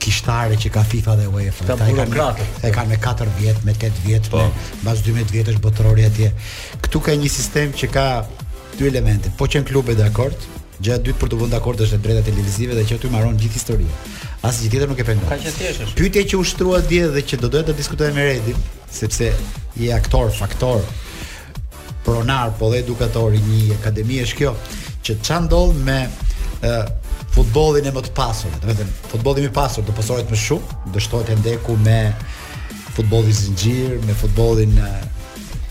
kishtare 0.00 0.56
që 0.56 0.70
ka 0.72 0.80
FIFA 0.88 1.14
dhe 1.20 1.26
UEFA. 1.28 1.66
Ta 1.76 1.90
e 1.92 2.04
kanë 2.08 2.50
e 2.68 2.70
kanë 2.72 2.94
me 2.94 2.98
4 3.04 3.26
vjet, 3.36 3.58
me 3.68 3.74
8 3.76 4.00
vjet, 4.06 4.30
po. 4.32 4.40
me 4.46 4.80
mbas 4.80 5.02
12 5.04 5.32
vjetësh 5.34 5.58
botërori 5.60 6.06
atje. 6.08 6.30
Ktu 6.86 7.02
ka 7.04 7.16
një 7.20 7.28
sistem 7.32 7.74
që 7.76 7.88
ka 7.92 8.06
dy 8.78 8.86
elemente. 8.88 9.30
Po 9.38 9.46
qen 9.46 9.64
klubet 9.66 9.96
dhe 9.98 10.04
akord, 10.06 10.36
dytë 10.80 11.14
për 11.20 11.28
të 11.32 11.38
vënë 11.42 11.52
dakord 11.54 11.82
është 11.84 11.98
drejta 12.00 12.22
televizive 12.30 12.76
dhe 12.76 12.84
që 12.88 12.98
aty 12.98 13.10
marron 13.12 13.36
gjithë 13.40 13.58
historia. 13.58 14.00
Asgjë 14.48 14.70
tjetër 14.72 14.88
nuk 14.92 15.02
e 15.02 15.06
pengon. 15.10 15.26
Ka 15.28 15.36
që 15.42 15.52
thjesht. 15.58 15.96
Pyetja 15.98 16.26
që 16.32 16.40
u 16.40 16.44
dje 16.88 17.10
dhe 17.16 17.22
që 17.30 17.40
do 17.42 17.48
doja 17.48 17.66
të 17.68 17.74
diskutojmë 17.76 18.14
me 18.14 18.28
Redin, 18.30 18.62
sepse 18.90 19.32
je 19.76 19.92
aktor, 19.92 20.30
faktor, 20.32 20.80
pronar, 22.04 22.54
po 22.58 22.70
dhe 22.72 22.80
edukator 22.84 23.34
i 23.34 23.42
një 23.44 23.76
akademi 23.76 24.22
është 24.24 24.38
kjo, 24.38 24.54
që 25.04 25.18
ç'a 25.20 25.40
ndodh 25.44 25.76
me 25.84 25.98
ë 26.64 26.72
uh, 26.72 26.86
futbollin 27.34 27.84
e 27.86 27.92
më 27.94 28.02
të 28.08 28.14
pasur, 28.16 28.50
do 28.62 28.66
të 28.70 28.78
thënë, 28.80 28.96
futbolli 29.12 29.44
më 29.44 29.50
i 29.50 29.54
pasur 29.54 29.84
do 29.86 29.92
posohet 29.96 30.32
më 30.32 30.36
shumë, 30.40 30.78
do 30.94 31.00
shtohet 31.00 31.30
e 31.34 31.36
ndeku 31.38 31.76
me 31.84 31.98
futbollin 32.96 33.32
zinxhir, 33.36 34.00
me 34.08 34.16
futbollin 34.18 34.72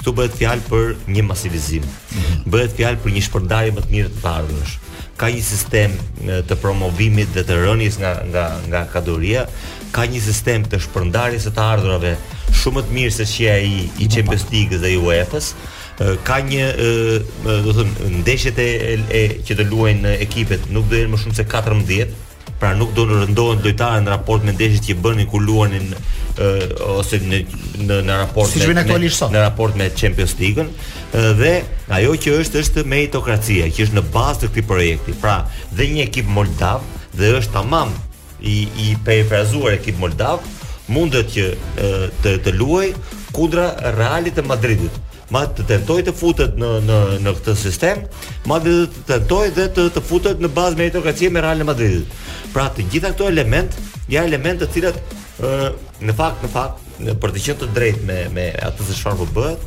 këtu 0.00 0.16
bëhet 0.18 0.38
fjalë 0.40 0.66
për 0.68 0.94
një 1.14 1.26
masivizim. 1.30 1.86
Mhm. 1.86 2.42
Bëhet 2.50 2.74
fjalë 2.80 3.02
për 3.04 3.14
një 3.16 3.24
shpërndarje 3.28 3.76
më 3.78 3.86
të 3.86 3.94
mirë 3.94 4.10
të 4.10 4.18
të 4.18 4.82
ka 5.16 5.30
një 5.30 5.42
sistem 5.46 5.94
të 6.50 6.56
promovimit 6.62 7.30
dhe 7.36 7.44
të 7.46 7.58
rënies 7.64 7.98
nga 8.00 8.14
nga 8.30 8.44
nga 8.70 8.80
kadoria, 8.92 9.46
ka 9.94 10.06
një 10.10 10.22
sistem 10.24 10.66
të 10.66 10.80
shpërndarjes 10.88 11.46
së 11.46 11.52
të 11.54 11.64
ardhurave 11.74 12.14
shumë 12.58 12.80
më 12.80 12.84
të 12.88 12.96
mirë 12.98 13.14
se 13.18 13.26
çia 13.30 13.54
i 13.62 13.88
i 14.02 14.08
Champions 14.10 14.46
League 14.52 14.80
dhe 14.82 14.94
i 14.94 14.98
UEFA-s 14.98 15.54
ka 16.26 16.40
një 16.48 16.66
do 17.46 17.70
të 17.70 17.74
thon 17.76 17.92
ndeshjet 18.20 18.58
e, 18.58 18.68
e, 19.18 19.22
që 19.46 19.54
të 19.60 19.68
luajnë 19.70 20.16
ekipet 20.26 20.66
nuk 20.74 20.90
do 20.90 20.98
jenë 20.98 21.14
më 21.14 21.22
shumë 21.24 21.38
se 21.38 21.46
14 21.54 22.22
pra 22.64 22.72
nuk 22.80 22.94
do 22.96 23.04
të 23.04 23.16
rëndohen 23.26 23.60
lojtarë 23.60 24.02
në 24.06 24.08
raport 24.14 24.44
me 24.48 24.54
ndeshjet 24.54 24.86
që 24.86 24.94
bënin 25.04 25.26
ku 25.28 25.40
luanin 25.42 25.90
ose 26.96 27.18
në 27.20 27.42
në, 27.84 27.98
në 28.08 28.16
raport 28.22 28.48
si 28.54 28.62
me, 28.62 28.82
me 28.88 29.10
në 29.10 29.42
raport 29.42 29.76
me 29.76 29.90
Champions 29.92 30.32
League-ën 30.40 30.70
dhe 31.42 31.50
ajo 31.98 32.14
që 32.24 32.38
është 32.40 32.62
është 32.64 32.86
meritokracia 32.92 33.68
që 33.68 33.84
është 33.88 33.98
në 33.98 34.04
bazë 34.16 34.40
të 34.46 34.48
këtij 34.54 34.66
projekti. 34.70 35.16
Pra, 35.20 35.36
dhe 35.76 35.90
një 35.92 36.06
ekip 36.06 36.30
moldav 36.38 36.80
dhe 37.18 37.34
është 37.42 37.52
tamam 37.58 37.92
i 38.40 38.56
i 38.86 38.88
perfrazuar 39.04 39.76
ekip 39.76 40.00
moldav 40.00 40.40
mundet 40.92 41.34
që 41.36 41.50
të 42.24 42.38
të 42.46 42.56
luaj 42.56 42.88
kundra 43.36 43.68
Realit 44.00 44.40
të 44.40 44.44
Madridit 44.48 45.03
ma 45.32 45.44
të 45.48 45.64
tentoj 45.70 46.00
të 46.06 46.12
futet 46.16 46.56
në 46.60 46.68
në 46.84 46.98
në 47.24 47.32
këtë 47.38 47.54
sistem, 47.58 48.02
ma 48.50 48.58
dhe 48.62 48.74
të 48.94 49.04
tentoj 49.08 49.46
dhe 49.56 49.68
të 49.76 49.86
të 49.96 50.02
futet 50.04 50.40
në 50.44 50.50
bazë 50.56 50.80
meritokracie 50.80 51.30
me 51.32 51.40
Real 51.44 51.64
Madrid. 51.64 52.02
Pra 52.52 52.66
të 52.70 52.84
gjitha 52.92 53.12
këto 53.14 53.28
element 53.32 53.72
janë 54.12 54.28
elementë 54.32 54.64
të 54.64 54.72
cilat 54.72 54.98
ë 55.40 55.70
në 56.04 56.16
fakt 56.18 56.44
në 56.44 56.50
fakt 56.52 57.00
në 57.04 57.14
për 57.22 57.32
të 57.34 57.44
qenë 57.46 57.62
të 57.64 57.70
drejtë 57.78 58.08
me 58.10 58.18
me 58.36 58.50
atë 58.68 58.90
se 58.90 58.98
çfarë 58.98 59.20
po 59.24 59.30
bëhet, 59.38 59.64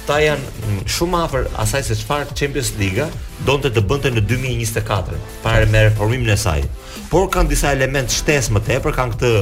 këta 0.00 0.20
janë 0.26 0.86
shumë 0.96 1.18
afër 1.26 1.48
asaj 1.64 1.82
se 1.90 1.98
çfarë 2.04 2.32
Champions 2.42 2.72
League 2.80 3.10
donte 3.46 3.70
të 3.74 3.82
bënte 3.90 4.14
në 4.14 4.22
2024 4.34 5.18
para 5.42 5.66
me 5.68 5.88
reformimin 5.88 6.32
e 6.36 6.38
saj 6.40 6.62
por 7.10 7.26
kanë 7.32 7.50
disa 7.50 7.72
elementë 7.74 8.14
shtesë 8.20 8.52
më 8.54 8.60
tepër, 8.68 8.94
kanë 8.94 9.16
këtë 9.16 9.32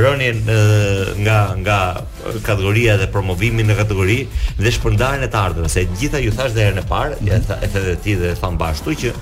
rënien 0.00 0.38
nga 1.22 1.38
nga 1.60 1.78
kategoria 2.46 2.96
dhe 2.98 3.06
promovimin 3.12 3.68
në 3.70 3.76
kategori 3.78 4.16
dhe 4.58 4.72
shpërndarjen 4.78 5.26
e 5.26 5.30
të 5.30 5.40
ardhurave, 5.40 5.70
se 5.70 5.84
gjitha 6.00 6.20
ju 6.24 6.32
thash 6.34 6.54
derën 6.56 6.80
e 6.82 6.86
parë, 6.90 7.18
e 7.28 7.40
tha 7.46 7.58
edhe 7.68 7.94
ti 8.02 8.16
dhe 8.18 8.32
tha 8.40 8.50
mbar 8.56 8.74
që 8.82 9.14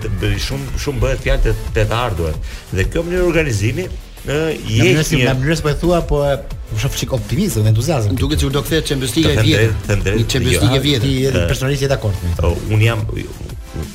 të 0.00 0.16
bëri 0.20 0.40
shumë 0.40 0.80
shumë 0.84 1.02
bëhet 1.02 1.22
fjalë 1.26 1.54
të 1.74 1.82
të 1.82 1.94
ardhurat. 1.94 2.52
Dhe 2.72 2.86
kjo 2.92 3.02
mënyrë 3.08 3.26
organizimi 3.28 3.88
ë 4.24 4.44
jetë 4.64 5.02
në 5.24 5.34
mënyrë 5.40 5.56
se 5.58 5.64
po 5.66 5.72
e 5.74 5.78
thua 5.82 6.02
po 6.08 6.22
e 6.30 6.36
po 6.70 6.78
shoh 6.80 6.92
fik 6.96 7.12
optimizëm 7.18 7.66
dhe 7.66 7.74
entuziazëm. 7.74 8.14
Duket 8.20 8.40
se 8.40 8.46
u 8.48 8.52
do 8.54 8.62
kthehet 8.64 8.86
çmbështiga 8.92 9.34
e 9.34 9.42
vjetë. 9.44 9.98
Çmbështiga 10.06 10.70
jo, 10.70 10.78
e 10.78 10.84
vjetë. 10.86 11.02
Ti 11.04 11.12
je 11.26 11.34
personalisht 11.50 11.84
i 11.84 11.90
dakord 11.92 12.16
me 12.24 12.32
këtë. 12.38 12.54
Un 12.74 12.82
jam 12.86 13.02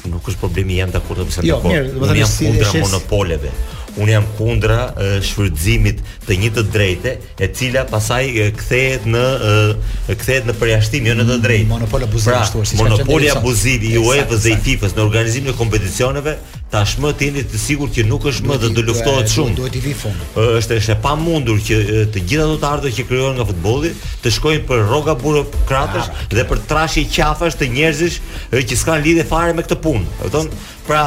nuk 0.09 0.29
është 0.29 0.41
problemi 0.41 0.79
jam 0.79 0.91
dakord 0.93 1.21
të 1.21 1.27
bisedoj. 1.29 1.49
Jo, 1.49 1.59
mirë, 1.65 1.91
do 1.95 2.01
të 2.05 2.09
thënë 2.13 2.29
si 2.31 2.47
kundra 2.47 2.71
shes... 2.73 2.85
monopoleve. 2.87 3.51
Unë 3.99 4.13
jam 4.13 4.25
kundra 4.37 4.75
e, 5.01 5.07
shfrytëzimit 5.25 6.03
të 6.27 6.35
një 6.43 6.49
të 6.55 6.63
drejte, 6.71 7.13
e 7.41 7.47
cila 7.57 7.81
pasaj 7.89 8.21
kthehet 8.59 9.07
në 9.09 9.23
e, 9.49 10.15
kthehet 10.21 10.47
në 10.47 10.55
përjashtim, 10.61 11.09
jo 11.09 11.17
në 11.19 11.25
të 11.31 11.39
drejtë. 11.47 11.69
Monopol 11.73 12.05
abuziv 12.07 12.31
pra, 12.31 12.43
ashtu 12.45 12.63
është. 12.63 12.79
Monopoli 12.83 13.31
abuziv 13.33 13.83
i 13.89 13.95
UEFA-s 13.99 14.45
dhe 14.45 14.55
FIFA-s 14.67 14.95
në 14.95 15.05
organizimin 15.07 15.51
e 15.55 15.57
kompeticioneve 15.57 16.37
tashmë 16.69 17.11
të 17.17 17.25
jeni 17.27 17.43
të 17.49 17.59
sigurt 17.59 17.95
që 17.97 18.03
nuk 18.05 18.25
është 18.29 18.45
më 18.45 18.57
dhe 18.61 18.69
do 18.77 18.83
luftohet 18.85 19.31
shumë. 19.31 19.53
Duhet 19.57 19.77
i 19.79 19.81
vi 19.81 19.93
fund. 19.97 20.21
Është 20.37 20.77
është 20.81 20.93
e 20.93 20.97
pamundur 21.03 21.61
që 21.65 21.79
të 22.13 22.23
gjitha 22.29 22.45
ato 22.69 22.73
të 22.85 22.91
që 22.97 23.05
krijohen 23.09 23.37
nga 23.39 23.45
futbolli 23.49 23.91
të 24.23 24.33
shkojnë 24.35 24.65
për 24.69 24.83
rroga 24.85 25.15
burokratësh 25.23 26.09
ah. 26.09 26.21
dhe 26.35 26.45
për 26.51 26.61
trashi 26.69 27.05
qafash 27.15 27.57
të 27.59 27.69
njerëzish 27.73 28.19
që 28.53 28.79
s'kan 28.83 29.01
lidhje 29.05 29.25
fare 29.31 29.55
me 29.57 29.65
këtë 29.65 29.79
punë. 29.85 30.05
Do 30.19 30.27
të 30.27 30.31
thonë, 30.35 30.63
pra 30.87 31.03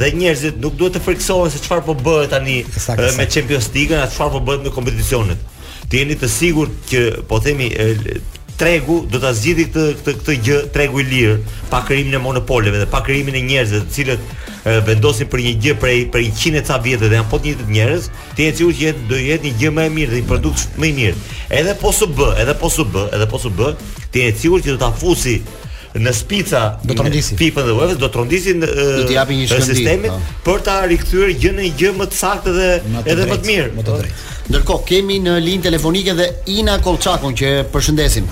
dhe 0.00 0.12
njerëzit 0.18 0.58
nuk 0.64 0.74
duhet 0.80 0.98
të 0.98 1.04
friksohen 1.06 1.52
se 1.54 1.62
çfarë 1.64 1.86
po 1.88 1.94
bëhet 2.02 2.34
tani 2.34 2.60
me 3.20 3.28
Champions 3.30 3.70
League, 3.76 3.94
atë 4.02 4.16
çfarë 4.16 4.34
po 4.38 4.42
bëhet 4.50 4.66
me 4.66 4.74
kompeticionet. 4.74 5.46
Të 5.86 6.00
jeni 6.02 6.16
të 6.18 6.26
sigurt 6.32 6.88
që 6.90 7.04
po 7.30 7.38
themi 7.38 7.70
tregu 8.60 9.02
do 9.10 9.20
ta 9.22 9.32
zgjidhë 9.36 9.64
këtë 9.68 9.84
këtë 10.02 10.16
këtë 10.20 10.36
gjë 10.46 10.56
tregu 10.74 11.00
i 11.02 11.06
lirë, 11.10 11.34
pa 11.72 11.82
krijimin 11.86 12.16
e 12.18 12.22
monopoleve 12.24 12.80
dhe 12.82 12.88
pa 12.92 13.02
krijimin 13.06 13.36
e 13.40 13.44
njerëzve 13.48 13.82
të 13.84 13.96
cilët 13.96 14.32
vendosin 14.86 15.28
për 15.30 15.42
një 15.46 15.52
gjë 15.64 15.74
prej 15.78 16.00
për 16.14 16.24
100 16.32 16.60
e 16.60 16.62
ca 16.66 16.78
vjetë 16.82 17.06
dhe 17.12 17.20
janë 17.20 17.30
po 17.30 17.38
të 17.38 17.50
njëjtë 17.52 17.68
njerëz, 17.76 18.08
ti 18.38 18.48
e 18.48 18.54
cilësi 18.60 18.80
që 18.80 19.04
do 19.12 19.20
jetë 19.20 19.48
një 19.48 19.60
gjë 19.60 19.74
më 19.76 19.84
e 19.84 19.92
mirë 19.98 20.12
dhe 20.16 20.22
një 20.22 20.28
produkt 20.30 20.80
më 20.80 20.88
i 20.90 20.96
mirë. 20.96 21.20
Edhe 21.60 21.76
po 21.82 21.92
su 21.94 22.08
b, 22.10 22.32
edhe 22.42 22.56
po 22.58 22.72
su 22.74 22.88
b, 22.90 23.04
edhe 23.14 23.28
po 23.30 23.38
su 23.38 23.52
b, 23.54 23.70
ti 24.10 24.24
e 24.26 24.32
sigurt 24.34 24.66
që 24.66 24.74
do 24.74 24.80
ta 24.82 24.90
fusi 24.98 25.36
në 25.96 26.12
spica 26.12 26.62
do 26.82 26.92
të 26.92 26.96
trondisin 26.98 27.38
pipën 27.40 27.64
dhe 27.64 27.72
uevën 27.72 27.96
do 27.96 28.10
të 28.10 28.12
trondisin 28.12 28.58
do 28.60 28.66
të 29.08 29.14
japin 29.14 29.38
një 29.40 29.46
shëndim 29.48 29.64
sistemit 29.70 30.12
a. 30.12 30.18
Po. 30.18 30.42
për 30.50 30.64
ta 30.66 30.74
rikthyer 30.90 31.30
gjë 31.40 31.52
në 31.56 31.70
gjë 31.80 31.92
më 31.96 32.08
të 32.12 32.18
saktë 32.18 32.52
dhe 32.58 32.66
të 32.82 32.98
edhe 32.98 33.16
drejt, 33.22 33.78
më 33.78 33.86
të 33.86 33.94
mirë. 34.02 34.10
Ndërkohë 34.50 34.84
kemi 34.90 35.16
në 35.24 35.38
linjë 35.46 35.64
telefonike 35.70 36.12
dhe 36.20 36.28
Ina 36.58 36.76
Kolçakun 36.84 37.34
që 37.38 37.54
përshëndesim. 37.72 38.28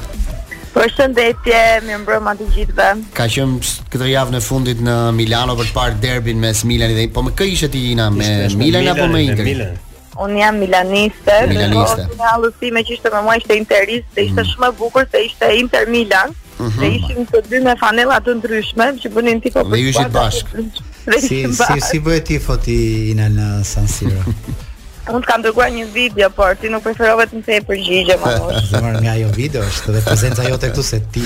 Për 0.75 0.91
shëndetje, 0.91 1.59
më 1.87 1.95
më 1.95 2.07
brëma 2.07 2.33
të 2.39 2.47
gjithë 2.55 2.87
Ka 3.15 3.29
qëmë 3.31 3.73
këtë 3.93 4.09
javë 4.11 4.33
në 4.35 4.41
fundit 4.43 4.81
në 4.83 4.97
Milano 5.15 5.55
për 5.61 5.69
të 5.71 5.77
parë 5.77 5.99
derbin 6.03 6.41
mes 6.43 6.63
Milan 6.67 6.95
dhe 6.97 7.05
Po 7.15 7.23
më 7.23 7.35
kë 7.39 7.47
ishe 7.53 7.69
ti 7.71 7.83
jina 7.91 8.09
me 8.15 8.27
Milan 8.59 8.91
apo 8.93 9.07
me 9.13 9.21
Inter? 9.23 9.77
Unë 10.25 10.41
jam 10.41 10.59
Milaniste 10.63 11.37
Milaniste 11.51 12.09
Në 12.11 12.33
në 12.49 12.73
me 12.79 12.83
që 12.89 12.95
ishte 12.97 13.13
me 13.15 13.23
mua 13.29 13.37
ishte 13.39 13.57
Interis 13.59 14.03
Dhe 14.17 14.27
ishte 14.27 14.43
mhm. 14.43 14.51
shumë 14.51 14.73
bukur 14.81 15.07
se 15.15 15.23
ishte 15.29 15.53
Inter 15.61 15.87
Milan 15.95 16.35
mhm. 16.59 16.77
Dhe 16.83 16.91
ishim 16.99 17.29
të 17.31 17.45
dy 17.53 17.63
me 17.69 17.77
fanela 17.81 18.19
të 18.27 18.35
ndryshme 18.41 18.91
Që 19.05 19.15
bënin 19.15 19.43
ti 19.47 19.55
po 19.55 19.63
për 19.71 19.91
të 19.95 20.07
bashkë 20.19 20.67
Dhe 21.07 21.23
ishim 21.23 21.55
bashkë 21.55 21.89
Si 21.93 22.03
bëhet 22.09 22.27
ti 22.33 22.43
foti 22.49 22.81
jina 23.13 23.31
në 23.31 23.49
San 23.71 23.87
Siro? 23.95 24.27
Un 25.13 25.21
kam 25.21 25.43
dërguar 25.45 25.69
një 25.69 25.85
video, 25.93 26.31
por 26.33 26.55
ti 26.57 26.71
nuk 26.73 26.81
preferove 26.87 27.27
të 27.29 27.37
më 27.37 27.43
thej 27.45 27.59
përgjigje 27.69 28.15
më 28.23 28.31
vonë. 28.41 28.61
Marr 28.85 28.97
nga 29.05 29.13
ajo 29.19 29.29
video 29.37 29.61
është 29.69 29.91
edhe 29.93 30.01
prezenca 30.07 30.47
jote 30.49 30.71
këtu 30.71 30.83
se 30.89 31.01
ti 31.13 31.25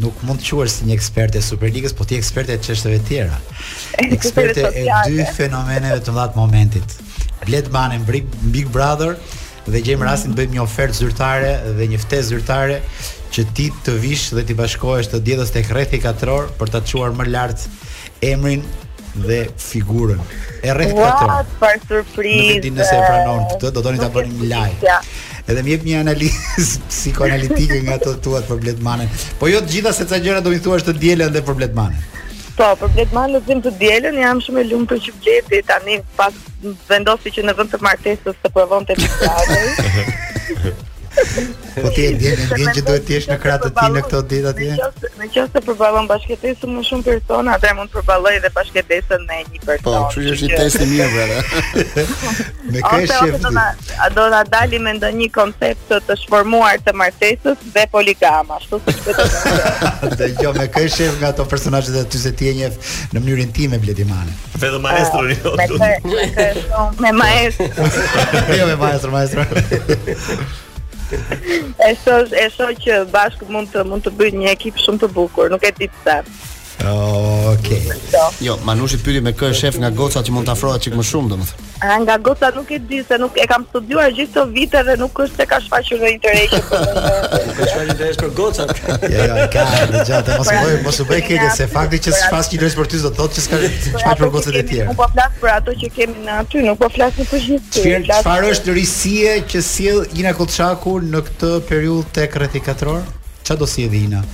nuk 0.00 0.22
mund 0.24 0.40
të 0.40 0.48
quhesh 0.56 0.76
si 0.78 0.86
një 0.88 0.94
ekspert 0.96 1.36
e 1.36 1.42
Superligës, 1.44 1.92
po 1.98 2.06
ti 2.08 2.16
ekspert 2.16 2.48
e 2.48 2.56
çështeve 2.68 3.02
tjera. 3.10 3.36
Ekspert 4.16 4.56
e, 4.62 4.86
dy 5.10 5.26
fenomeneve 5.36 6.00
të 6.00 6.16
vërtet 6.16 6.40
momentit. 6.40 6.96
Bled 7.44 7.68
Banen 7.74 8.08
Big 8.08 8.64
Brother 8.72 9.18
dhe 9.68 9.84
gjejmë 9.84 10.00
mm. 10.00 10.08
rastin 10.08 10.32
të 10.32 10.38
bëjmë 10.40 10.56
një 10.56 10.64
ofertë 10.64 11.00
zyrtare 11.02 11.52
dhe 11.76 11.90
një 11.92 12.00
ftesë 12.06 12.28
zyrtare 12.32 12.80
që 13.36 13.44
ti 13.52 13.68
të 13.84 13.98
vish 14.00 14.30
dhe 14.32 14.46
ti 14.48 14.56
bashkohesh 14.56 15.12
të 15.12 15.20
djedhës 15.28 15.52
tek 15.52 15.68
rrethi 15.76 16.00
katror 16.00 16.48
për 16.56 16.72
ta 16.72 16.80
çuar 16.80 17.12
më 17.20 17.28
lart 17.34 17.68
emrin 18.24 18.64
dhe 19.16 19.48
figurën. 19.56 20.20
E 20.64 20.72
rreth 20.74 20.92
këtë. 20.96 21.24
Ua, 21.24 21.40
pa 21.60 21.72
surprizë. 21.84 22.42
Nuk 22.42 22.52
e 22.52 22.62
di 22.66 22.72
nëse 22.74 22.94
e 22.98 23.02
pranon 23.06 23.44
këtë, 23.52 23.72
do 23.76 23.84
doni 23.86 24.00
ta 24.02 24.10
bëni 24.12 24.38
një 24.40 24.50
laj. 24.52 24.86
Edhe 25.48 25.62
më 25.64 25.72
jep 25.72 25.86
një 25.88 26.00
analizë 26.02 26.82
psikoanalitike 26.90 27.80
nga 27.86 27.94
ato 28.00 28.16
tuat 28.24 28.48
për 28.50 28.58
Bledmanin. 28.64 29.08
Po 29.40 29.48
jo 29.48 29.62
të 29.64 29.78
gjitha 29.78 29.94
se 29.96 30.08
ca 30.10 30.18
gjëra 30.20 30.42
do 30.44 30.52
i 30.52 30.60
thuash 30.62 30.84
të 30.88 30.96
dielën 31.02 31.32
dhe 31.32 31.40
për 31.46 31.56
Bledmanin. 31.62 32.02
Po, 32.58 32.68
për 32.80 32.92
Bledmanin 32.96 33.38
do 33.38 33.58
të 33.70 33.74
dielën, 33.80 34.18
jam 34.24 34.42
shumë 34.44 34.64
e 34.64 34.68
lumtur 34.72 35.00
që 35.04 35.14
bleti 35.22 35.62
tani 35.68 36.02
pas 36.18 36.36
vendosi 36.90 37.32
që 37.38 37.46
në 37.48 37.56
vend 37.62 37.72
të 37.74 37.80
martesës 37.86 38.36
të 38.44 38.52
provonte 38.52 38.98
të 38.98 39.08
shkajë. 39.08 40.74
Po 41.82 41.90
ti 41.94 42.04
e 42.08 42.12
ndjen, 42.14 42.38
e 42.56 42.72
që 42.74 42.82
duhet 42.86 43.04
të 43.08 43.12
jesh 43.14 43.26
në 43.30 43.36
krah 43.42 43.56
të 43.62 43.68
tij 43.74 43.88
në 43.94 44.00
këto 44.06 44.20
ditë 44.30 44.50
atje. 44.52 45.06
Në 45.18 45.26
qoftë 45.34 45.54
se 45.58 45.62
përballon 45.66 46.06
bashkëtesën 46.10 46.72
më 46.76 46.82
shumë 46.88 47.04
persona, 47.06 47.54
atë 47.58 47.72
mund 47.78 47.90
të 47.92 47.98
përballoj 48.00 48.32
edhe 48.38 48.50
bashkëtesën 48.54 49.24
me 49.26 49.38
një 49.48 49.62
person. 49.66 49.86
Po, 49.86 49.94
kjo 50.14 50.34
është 50.34 50.48
një 50.48 50.58
test 50.58 50.82
i 50.84 50.88
mirë 50.90 51.08
vetë. 51.14 52.02
Me 52.74 52.82
kështje. 52.84 53.62
A 54.06 54.10
do 54.14 54.26
ta 54.34 54.40
dalim 54.54 54.84
me 54.86 54.94
ndonjë 54.98 55.28
koncept 55.34 55.88
të 55.88 56.00
të 56.10 56.18
të 56.88 56.92
martesës 57.02 57.64
dhe 57.74 57.86
poligama, 57.94 58.60
ashtu 58.60 58.80
siç 58.86 59.00
vetëm. 59.06 60.12
Dëgjoj 60.22 60.52
me 60.58 60.68
kështje 60.78 61.10
nga 61.20 61.32
ato 61.32 61.46
personazhet 61.54 61.96
e 61.96 62.04
ty 62.12 62.18
se 62.22 62.32
ti 62.38 62.50
e 62.50 62.54
njeh 62.58 62.76
në 63.14 63.22
mënyrën 63.24 63.52
time 63.58 63.80
Bledimane. 63.82 64.34
Vetëm 64.58 64.80
maestroni. 64.82 65.34
Eh, 65.34 66.62
jo, 66.62 66.86
me 67.00 67.12
maestro. 67.24 67.88
Jo 68.58 68.66
me 68.66 68.76
maestro, 68.76 69.10
maestro. 69.10 69.46
E 71.10 71.94
është 72.10 72.72
që 72.84 72.98
bashkë 73.14 73.48
mund 73.56 73.72
të 73.72 73.86
mund 73.92 74.04
të 74.08 74.12
bëjnë 74.20 74.42
një 74.44 74.52
ekip 74.58 74.84
shumë 74.84 75.04
të 75.06 75.12
bukur, 75.20 75.48
nuk 75.56 75.64
e 75.64 75.72
di 75.80 75.88
pse. 75.96 76.20
Okej. 76.78 77.82
Okay. 77.88 77.98
Jo, 78.40 78.58
Manushi 78.64 79.00
pyeti 79.02 79.20
me 79.24 79.32
kë 79.34 79.48
është 79.50 79.58
shef 79.58 79.78
nga 79.82 79.88
gocat 79.90 80.28
që 80.28 80.32
mund 80.34 80.46
të 80.46 80.52
afrohet 80.52 80.84
çik 80.84 80.94
më 80.94 81.04
shumë, 81.08 81.30
domethënë. 81.32 81.66
Nga 82.06 82.14
gocat 82.26 82.54
nuk 82.58 82.70
e 82.74 82.78
di 82.86 83.00
se 83.06 83.18
nuk 83.18 83.34
e 83.38 83.46
kam 83.50 83.64
studiuar 83.70 84.12
gjithë 84.14 84.36
këto 84.36 84.44
vite 84.54 84.82
dhe 84.86 84.94
nuk 85.00 85.18
është 85.24 85.40
se 85.40 85.46
ka 85.50 85.58
shfaqur 85.64 86.02
në 86.04 86.12
interes. 86.14 86.54
Po 86.54 86.78
ka 87.52 87.66
shfaqur 87.66 87.92
interes 87.96 88.20
për 88.22 88.32
gocat. 88.38 88.72
Jo, 89.14 89.26
jo, 89.26 89.44
ka, 89.54 89.64
gjatë, 90.06 90.36
mos 90.38 90.50
bëj, 90.54 90.72
mos 90.86 90.98
u 91.02 91.06
bëj 91.10 91.22
keq 91.28 91.44
se 91.58 91.66
fakti 91.74 91.98
që 92.06 92.14
s'fas 92.18 92.50
ti 92.52 92.58
dorë 92.62 92.72
sportiv 92.76 93.02
do 93.08 93.12
të 93.12 93.20
thotë 93.20 93.36
që 93.38 93.44
s'ka 93.48 93.58
pra, 93.58 93.74
shfaqur 93.74 94.02
pra, 94.06 94.16
për 94.24 94.32
gocat 94.38 94.60
e 94.62 94.64
tjera. 94.70 94.88
Nuk 94.90 95.00
po 95.02 95.10
flas 95.12 95.32
për 95.42 95.52
ato 95.56 95.74
që 95.82 95.92
kemi 95.98 96.26
në 96.28 96.38
aty, 96.44 96.64
nuk 96.70 96.80
po 96.82 96.90
flas 96.94 97.20
për 97.22 97.46
gjithë. 97.50 97.86
Çfarë 98.08 98.50
është 98.54 98.68
lirësia 98.72 99.38
që 99.50 99.64
sjell 99.74 100.04
Ina 100.20 100.34
Kolçaku 100.38 100.98
në 101.10 101.24
këtë 101.30 101.54
periudhë 101.72 102.12
tek 102.20 102.38
rreth 102.42 102.58
i 102.60 102.64
katror? 102.70 103.02
Çfarë 103.44 103.62
do 103.64 103.70
sjellë 103.74 104.04
Ina? 104.06 104.24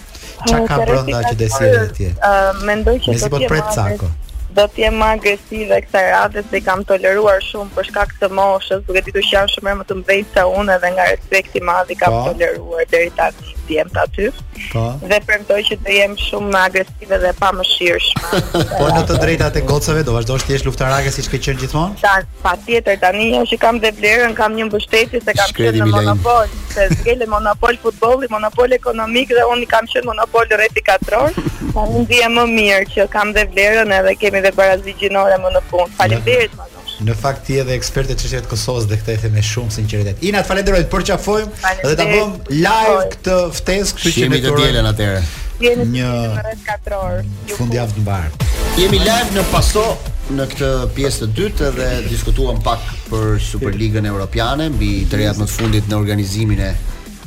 çka 0.49 0.65
ka 0.71 0.79
brenda 0.85 1.23
që 1.29 1.35
desire 1.43 1.83
të 1.97 2.07
jetë. 2.07 2.31
Ëh 2.31 2.63
mendoj 2.71 2.97
që 3.01 3.07
do 3.07 3.13
të 3.13 3.19
jetë. 3.25 3.35
po 3.37 3.43
pret 3.53 3.73
cako 3.81 4.13
do 4.57 4.67
të 4.71 4.85
jem 4.85 4.99
më 5.01 5.09
agresive 5.17 5.81
kësaj 5.87 6.03
rrade 6.09 6.43
se 6.51 6.61
kam 6.65 6.85
toleruar 6.89 7.41
shumë 7.45 7.75
për 7.75 7.89
shkak 7.91 8.15
të 8.21 8.29
moshës, 8.37 8.85
duke 8.87 9.03
ditur 9.07 9.27
që 9.27 9.37
janë 9.39 9.55
shumë 9.57 9.75
më 9.81 9.87
të 9.89 9.97
mbështetë 10.01 10.37
se 10.39 10.45
unë 10.61 10.77
edhe 10.79 10.93
nga 10.95 11.09
respekti 11.11 11.61
i 11.61 11.67
madh 11.71 11.93
i 11.95 12.01
kam 12.05 12.15
po. 12.15 12.25
toleruar 12.31 12.87
deri 12.95 13.11
tani 13.19 13.53
jam 13.65 13.89
ta 13.89 14.03
aty. 14.05 14.27
Po. 14.75 14.81
Dhe 15.09 15.17
premtoj 15.25 15.57
që 15.65 15.77
të 15.87 15.93
jem 15.97 16.15
shumë 16.21 16.51
më 16.53 16.59
agresive 16.69 17.17
dhe 17.23 17.31
pa 17.39 17.49
mëshirësh. 17.57 18.09
Po 18.77 18.89
në 18.93 19.01
të 19.09 19.15
drejtat 19.23 19.57
e 19.57 19.63
gocave 19.65 20.03
do 20.05 20.13
vazhdosh 20.13 20.43
të 20.45 20.53
jesh 20.53 20.65
luftarake 20.67 21.09
siç 21.15 21.31
ke 21.33 21.41
qenë 21.47 21.63
gjithmonë? 21.63 21.97
Sa 22.03 22.13
patjetër 22.43 22.99
tani 23.01 23.31
unë 23.31 23.39
jo, 23.39 23.47
që 23.55 23.59
kam 23.63 23.79
dhe 23.81 23.95
vlerën, 23.97 24.35
kam 24.37 24.59
një 24.59 24.67
mbështetje 24.69 25.23
se 25.25 25.35
kam 25.39 25.55
qenë 25.57 25.81
në 25.81 25.87
monopol, 25.95 26.53
se 26.75 26.91
zgjelë 26.99 27.29
monopol 27.33 27.81
futbolli, 27.87 28.29
monopol 28.35 28.77
ekonomik 28.77 29.33
dhe 29.39 29.49
unë 29.55 29.71
kam 29.73 29.89
qenë 29.95 30.11
monopol 30.13 30.53
rreth 30.59 30.83
i 30.83 30.85
katror. 30.91 31.33
Tani 31.75 32.05
ndihem 32.05 32.37
më 32.37 32.43
mirë 32.55 32.85
që 32.93 33.09
kam 33.11 33.33
dhe 33.35 33.49
vlerën 33.51 33.91
edhe 33.97 34.13
kemi 34.21 34.44
dhe 34.45 34.55
barazi 34.61 34.93
gjinore 35.01 35.39
më 35.43 35.53
në 35.57 35.63
fund. 35.71 35.93
Faleminderit 35.99 36.55
shumë. 36.55 36.71
Në 37.05 37.15
fakt 37.19 37.41
ti 37.49 37.57
edhe 37.59 37.75
ekspertët 37.75 38.15
e 38.15 38.21
çështjeve 38.21 38.45
të 38.45 38.51
Kosovës 38.53 38.85
dhe 38.91 38.99
këtë 39.01 39.15
e 39.15 39.23
the 39.25 39.31
me 39.35 39.43
shumë 39.43 39.73
sinqeritet. 39.77 40.21
Ina 40.29 40.45
të 40.45 40.49
falenderoj 40.51 40.83
të 40.85 40.91
përqafojmë 40.93 41.81
dhe 41.89 41.97
ta 41.99 42.05
bëm 42.07 42.37
live 42.53 43.09
këtë 43.17 43.35
ftesë, 43.59 43.95
kështu 43.99 44.13
që 44.15 44.29
ne 44.31 44.41
të 44.45 44.53
dielën 44.61 44.89
atëherë. 44.93 45.25
Një 45.91 46.11
fundjavë 47.59 47.97
të 47.97 48.05
mbar. 48.05 48.31
Jemi 48.79 49.01
live 49.09 49.35
në 49.39 49.45
Paso 49.51 49.85
në 50.35 50.47
këtë 50.55 50.71
pjesë 50.95 51.25
të 51.25 51.29
dytë 51.41 51.71
dhe 51.81 51.91
diskutuam 52.07 52.63
pak 52.65 52.83
për 53.11 53.39
Superligën 53.51 54.07
Evropiane 54.13 54.71
mbi 54.77 54.93
trejat 55.11 55.41
më 55.43 55.51
të 55.51 55.57
fundit 55.59 55.89
në 55.91 55.99
organizimin 55.99 56.63
e 56.63 56.73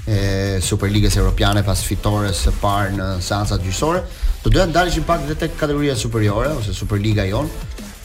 e 0.07 0.17
Superligës 0.63 1.17
Evropiane 1.19 1.65
pas 1.67 1.81
fitores 1.83 2.37
së 2.45 2.53
parë 2.61 2.93
në 2.95 3.07
seancat 3.25 3.59
gjyqësore. 3.65 4.05
Do 4.45 4.49
doja 4.53 4.67
të 4.69 4.75
dalishim 4.75 5.05
pak 5.07 5.23
vetë 5.25 5.39
tek 5.47 5.55
kategoria 5.59 5.95
superiore 5.97 6.51
ose 6.59 6.73
Superliga 6.75 7.23
jon, 7.27 7.47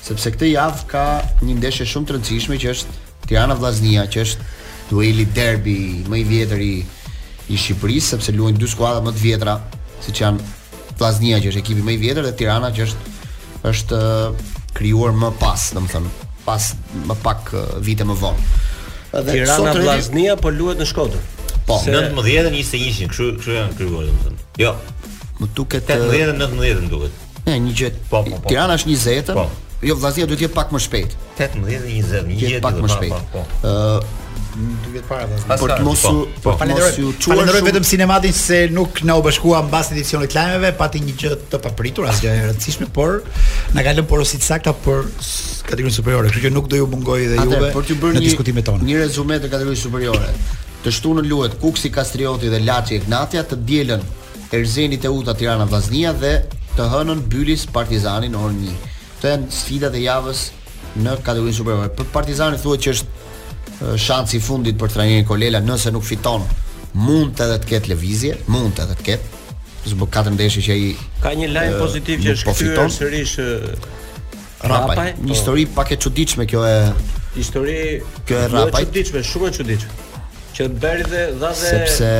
sepse 0.04 0.32
këtë 0.34 0.48
javë 0.52 0.86
ka 0.90 1.02
një 1.44 1.58
ndeshje 1.58 1.84
shumë 1.92 2.08
të 2.08 2.16
rëndësishme 2.16 2.56
që 2.62 2.70
është 2.72 2.98
Tirana 3.28 3.56
Vllaznia, 3.58 4.06
që 4.08 4.22
është 4.24 4.48
dueli 4.90 5.26
derbi 5.36 5.76
më 6.08 6.20
i 6.22 6.26
vjetër 6.32 6.64
i 6.64 6.72
i 7.52 7.56
Shqipërisë, 7.58 8.06
sepse 8.14 8.32
luajnë 8.36 8.60
dy 8.62 8.68
skuadra 8.70 9.02
më 9.02 9.12
të 9.16 9.20
vjetra, 9.20 9.56
siç 10.04 10.20
janë 10.22 10.46
Vllaznia 10.96 11.40
që 11.42 11.50
është 11.50 11.60
ekipi 11.64 11.84
më 11.84 11.96
i 11.96 12.00
vjetër 12.00 12.28
dhe 12.28 12.34
Tirana 12.38 12.70
që 12.76 12.86
është 12.86 13.10
është 13.72 13.98
krijuar 14.76 15.12
më 15.18 15.32
pas, 15.42 15.66
domethënë, 15.74 16.12
pas 16.46 16.68
më 17.10 17.16
pak 17.26 17.50
vite 17.84 18.06
më 18.08 18.16
vonë. 18.22 18.46
Dhe 19.10 19.34
Tirana 19.34 19.58
sotre... 19.58 19.82
Vllaznia 19.84 20.36
po 20.40 20.52
luhet 20.54 20.80
në 20.80 20.86
Shkodër. 20.88 21.26
Po, 21.66 21.78
19-21, 21.86 23.10
kështu 23.12 23.28
kështu 23.36 23.58
janë 23.58 23.76
krijuar 23.78 24.08
domethënë. 24.08 24.46
Jo, 24.62 24.72
më 25.42 25.50
duket 25.54 25.92
18 25.92 26.38
19 26.46 26.80
më 26.84 26.90
duket. 26.94 27.20
Ëh, 27.50 27.58
një 27.66 27.74
gjë. 27.78 27.92
Po, 28.10 28.22
po, 28.24 28.38
po. 28.38 28.48
Tirana 28.48 28.78
është 28.78 28.94
20. 28.94 29.36
Po. 29.38 29.46
Jo, 29.82 29.96
Vllaznia 29.98 30.28
duhet 30.30 30.44
të 30.44 30.46
jetë 30.46 30.56
pak 30.56 30.72
më 30.76 30.80
shpejt. 30.86 31.14
18 31.36 31.62
20, 31.68 32.26
një 32.28 32.40
gjë 32.42 32.58
pak 32.62 32.78
më 32.84 32.90
shpejt. 32.96 33.32
Po, 33.34 33.46
po. 33.62 33.72
Ë, 34.00 34.20
Para, 35.08 35.24
për 35.48 35.70
të 35.78 35.84
mosu, 35.86 36.10
po, 36.34 36.50
po, 36.52 36.52
për 36.60 36.68
mosu, 36.76 37.06
Falenderoj 37.24 37.62
vetëm 37.64 37.86
sinematin 37.88 38.34
se 38.36 38.58
nuk 38.68 38.98
na 39.08 39.14
u 39.16 39.22
bashkua 39.24 39.62
mbas 39.64 39.88
edicionit 39.94 40.28
klajmeve, 40.34 40.74
pati 40.76 41.00
një 41.00 41.14
gjë 41.22 41.30
të 41.54 41.60
papritur, 41.64 42.04
asgjë 42.12 42.34
e 42.34 42.42
rëndësishme, 42.50 42.90
por 42.92 43.22
na 43.72 43.80
ka 43.84 43.94
lënë 43.96 44.04
porositë 44.10 44.44
sakta 44.50 44.74
për 44.84 45.08
kategorinë 45.70 45.96
superiore, 45.96 46.32
kështu 46.34 46.44
që 46.50 46.54
nuk 46.58 46.68
do 46.68 46.82
ju 46.82 46.90
mungoj 46.94 47.18
edhe 47.30 47.40
juve. 47.40 47.62
Atë, 47.62 47.72
për 47.78 47.88
të 47.94 47.98
bërë 48.04 48.14
një 48.18 48.24
diskutim 48.28 48.60
tonë. 48.68 48.88
Një 48.90 49.00
rezume 49.00 49.40
të 49.40 49.52
kategorisë 49.56 49.86
superiore. 49.88 50.34
Të 50.84 50.94
shtunën 50.98 51.30
luhet 51.32 51.56
Kuksi 51.62 51.88
Kastrioti 51.96 52.52
dhe 52.52 52.60
Laçi 52.66 53.00
Ignatia 53.00 53.46
të 53.48 53.56
dielën 53.72 54.04
Erzeni 54.52 54.98
Teuta 55.00 55.10
Uta 55.18 55.32
Tirana 55.34 55.64
Vaznia 55.64 56.12
dhe 56.12 56.34
të 56.76 56.86
hënën 56.92 57.20
Bylis 57.32 57.62
Partizani 57.72 58.28
në 58.32 58.36
orën 58.40 58.58
1. 58.68 58.82
Të 59.22 59.28
janë 59.30 59.54
sfidat 59.56 59.94
e 59.96 60.02
javës 60.04 60.42
në 61.00 61.14
kategorinë 61.24 61.56
superiore. 61.56 61.92
Për 61.96 62.10
Partizanin 62.12 62.60
thuhet 62.60 62.84
që 62.84 62.92
është 62.96 63.94
shansi 64.02 64.36
i 64.36 64.42
fundit 64.44 64.76
për 64.80 64.92
trajnerin 64.96 65.24
Kolela 65.28 65.62
nëse 65.64 65.92
nuk 65.96 66.04
fiton. 66.04 66.44
Mund 67.00 67.32
të 67.38 67.46
edhe 67.46 67.56
të 67.62 67.70
ketë 67.72 67.92
lëvizje, 67.94 68.34
mund 68.52 68.74
të 68.76 68.84
edhe 68.84 68.98
të 69.00 69.06
ketë. 69.08 69.42
Ose 69.86 69.96
bë 70.02 70.10
katër 70.18 70.36
ndeshje 70.36 70.64
që 70.68 70.76
ai 70.76 70.92
ka 71.24 71.32
një 71.38 71.48
lajm 71.56 71.78
pozitiv 71.80 72.22
që 72.26 72.36
është 72.36 72.48
po 72.48 72.56
kthyer 72.58 72.94
sërish 72.98 73.34
Rapaj, 74.62 74.74
rapaj 74.76 75.08
një 75.18 75.32
histori 75.32 75.64
pak 75.74 75.88
e 75.90 75.96
çuditshme 76.04 76.44
kjo 76.46 76.60
e 76.68 76.76
histori 77.34 77.80
kjo 78.28 78.36
e 78.44 78.44
rapaj 78.52 78.84
jo 78.84 78.86
e 78.86 78.90
çuditshme, 78.90 79.24
shumë 79.32 79.48
e 79.48 79.56
çuditshme. 79.58 80.00
Që 80.52 80.68
bëri 80.84 81.08
dhe 81.10 81.24
dha 81.40 81.50
dhe 81.50 81.64
sepse 81.64 82.10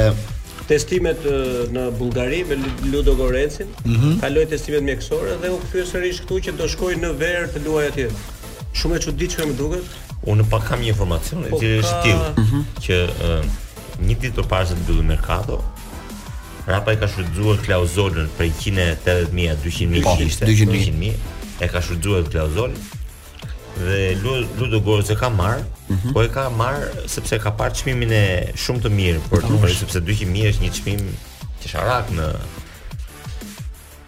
testimet 0.68 1.18
në 1.72 1.88
Bullgari 1.98 2.42
me 2.48 2.58
Ludo 2.92 3.14
Gorencin, 3.18 3.66
mm 3.86 3.96
-hmm. 3.96 4.20
kaloi 4.20 4.46
testimet 4.46 4.82
mjekësore 4.86 5.36
dhe 5.42 5.50
u 5.54 5.58
kthye 5.62 5.84
sërish 5.86 6.22
këtu 6.22 6.38
që 6.46 6.56
do 6.56 6.68
shkojë 6.68 7.00
në 7.02 7.10
verë 7.18 7.48
të 7.54 7.64
luajë 7.66 7.88
atje. 7.88 8.08
Shumë 8.72 8.96
e 8.96 9.00
çuditshme 9.00 9.44
më 9.50 9.56
duket. 9.56 9.84
Unë 10.26 10.48
pak 10.50 10.68
kam 10.68 10.80
një 10.80 10.88
informacion, 10.88 11.44
po 11.50 11.58
cili 11.58 11.82
është 11.82 12.02
ka... 12.02 12.42
Mhm. 12.42 12.66
që 12.80 12.96
uh, 13.04 14.06
një 14.06 14.16
ditë 14.20 14.34
përpara 14.42 14.66
se 14.66 14.74
të 14.74 14.80
mbyllë 14.82 15.04
merkato, 15.06 15.64
Rapa 16.66 16.92
i 16.92 16.96
ka 16.96 17.08
shfrytzuar 17.08 17.56
klauzolën 17.66 18.28
për 18.38 18.46
180.000 18.46 19.56
200.000 19.64 20.46
200.000 20.46 21.10
e 21.60 21.68
ka 21.68 21.80
shfrytzuar 21.82 22.22
klauzolën 22.30 22.78
dhe 23.78 24.16
Ludo 24.58 24.80
Gorz 24.80 25.08
e 25.10 25.14
ka 25.16 25.30
marrë, 25.30 25.62
mm 25.88 25.98
-hmm. 25.98 26.12
po 26.12 26.22
e 26.22 26.28
ka 26.28 26.50
marrë 26.50 27.08
sepse 27.08 27.38
ka 27.38 27.50
parë 27.50 27.72
çmimin 27.74 28.12
e 28.12 28.52
shumë 28.56 28.80
të 28.82 28.90
mirë 28.98 29.20
për 29.30 29.48
numrin 29.50 29.74
sepse 29.74 29.98
200 30.00 30.26
mijë 30.32 30.48
është 30.52 30.62
një 30.62 30.72
çmim 30.76 31.00
që 31.62 31.66
sharak 31.68 32.10
në 32.10 32.26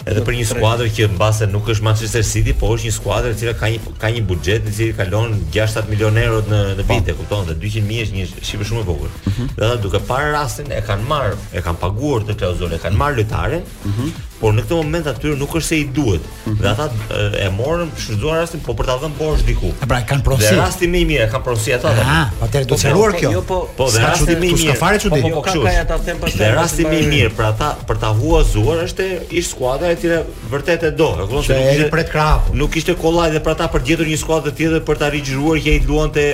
edhe 0.04 0.20
për 0.20 0.34
një 0.36 0.44
skuadër 0.46 0.88
që 0.96 1.04
mbase 1.16 1.46
nuk 1.48 1.68
është 1.68 1.82
Manchester 1.82 2.22
City, 2.32 2.52
po 2.52 2.66
është 2.76 2.86
një 2.86 2.92
skuadër 2.94 3.30
e 3.30 3.34
cila 3.40 3.54
ka 3.60 3.66
një 3.72 3.78
ka 4.00 4.08
një 4.12 4.22
buxhet 4.28 4.66
i 4.68 4.72
cili 4.78 4.92
kalon 4.98 5.32
6-7 5.52 5.88
milionë 5.92 6.20
euro 6.26 6.40
në 6.50 6.60
në 6.78 6.82
po. 6.86 6.94
vite, 6.94 7.12
kupton? 7.18 7.46
Dhe 7.48 7.54
200 7.62 7.88
mijë 7.90 8.02
është 8.06 8.14
një 8.18 8.24
shifër 8.48 8.66
shumë 8.68 8.82
e 8.84 8.88
vogël. 8.90 9.12
Mm 9.26 9.32
-hmm. 9.32 9.46
Dhe 9.60 9.68
duke 9.84 9.98
parë 10.10 10.32
rastin 10.36 10.68
e 10.80 10.80
kanë 10.88 11.06
marr, 11.10 11.30
e 11.52 11.60
kanë 11.66 11.80
paguar 11.84 12.20
të 12.24 12.34
klauzulën, 12.38 12.74
e 12.76 12.82
kanë 12.84 12.96
marr 12.96 13.14
lojtarin. 13.16 13.62
Mm 13.84 13.92
-hmm 13.96 14.10
por 14.44 14.52
në 14.52 14.62
këtë 14.66 14.76
moment 14.76 15.06
aty 15.08 15.30
nuk 15.40 15.54
është 15.56 15.66
se 15.70 15.76
i 15.80 15.84
duhet. 15.96 16.24
Mm 16.30 16.50
-hmm. 16.50 16.58
Dhe 16.60 16.68
ata 16.68 17.42
e 17.46 17.46
morën, 17.58 17.88
shfrytëzuan 17.96 18.36
rastin, 18.42 18.60
po 18.66 18.74
për 18.78 18.90
ta 18.90 18.96
dhënë 19.04 19.16
bosh 19.20 19.44
diku. 19.48 19.70
E 19.84 19.88
pra 19.90 20.00
kanë 20.10 20.24
profesi. 20.26 20.50
Dhe 20.52 20.58
rasti 20.60 20.88
më 20.92 21.00
i 21.00 21.06
mirë 21.12 21.28
kanë 21.32 21.46
profesi 21.46 21.72
ata. 21.78 21.92
Ah, 22.02 22.34
po 22.40 22.46
atëherë 22.50 22.68
duhet 22.72 22.84
të 22.84 22.92
ruar 22.96 23.12
po, 23.14 23.18
kjo. 23.22 23.30
Jo, 23.38 23.42
po, 23.52 23.58
po 23.78 23.86
dhe 23.94 24.02
rasti 24.04 24.36
më 24.42 24.48
i 24.50 24.52
mirë. 24.56 24.76
Po 24.76 25.40
Po 25.40 25.44
kanë 25.48 25.76
ata 25.84 25.96
them 26.08 26.20
pastaj. 26.22 26.38
Dhe 26.42 26.50
rasti 26.60 26.84
më 26.90 27.00
i 27.00 27.06
mirë 27.14 27.32
për 27.38 27.46
ata 27.52 27.70
për 27.88 27.98
ta 28.02 28.10
huazuar 28.20 28.84
është 28.86 29.08
ish 29.40 29.48
skuadra 29.54 29.94
e 29.96 30.00
tyre 30.02 30.20
vërtet 30.52 30.84
e 30.90 30.92
do. 31.00 31.08
E 31.16 31.24
kupton 31.24 31.42
se 31.48 31.58
nuk 31.58 31.72
ishte 31.76 31.90
pret 31.96 32.52
Nuk 32.60 32.70
kishte 32.72 32.94
kollaj 33.00 33.30
dhe 33.34 33.40
për 33.46 33.52
ata 33.56 33.70
për 33.74 33.84
gjetur 33.88 34.06
një 34.12 34.20
skuadër 34.24 34.52
tjetër 34.58 34.84
për 34.88 34.98
ta 35.00 35.08
rigjëruar 35.12 35.56
që 35.64 35.72
ai 35.72 35.80
duante 35.88 36.26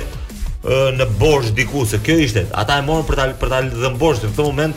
në 0.99 1.07
bosh 1.23 1.55
diku 1.59 1.87
se 1.87 1.99
kjo 2.05 2.19
ishte 2.27 2.43
ata 2.61 2.79
e 2.79 2.83
morën 2.89 3.07
për 3.09 3.15
ta 3.19 3.25
për 3.41 3.49
ta 3.53 3.61
dhënë 3.83 3.99
bosh 4.03 4.19
në 4.25 4.33
këtë 4.35 4.45
moment 4.49 4.77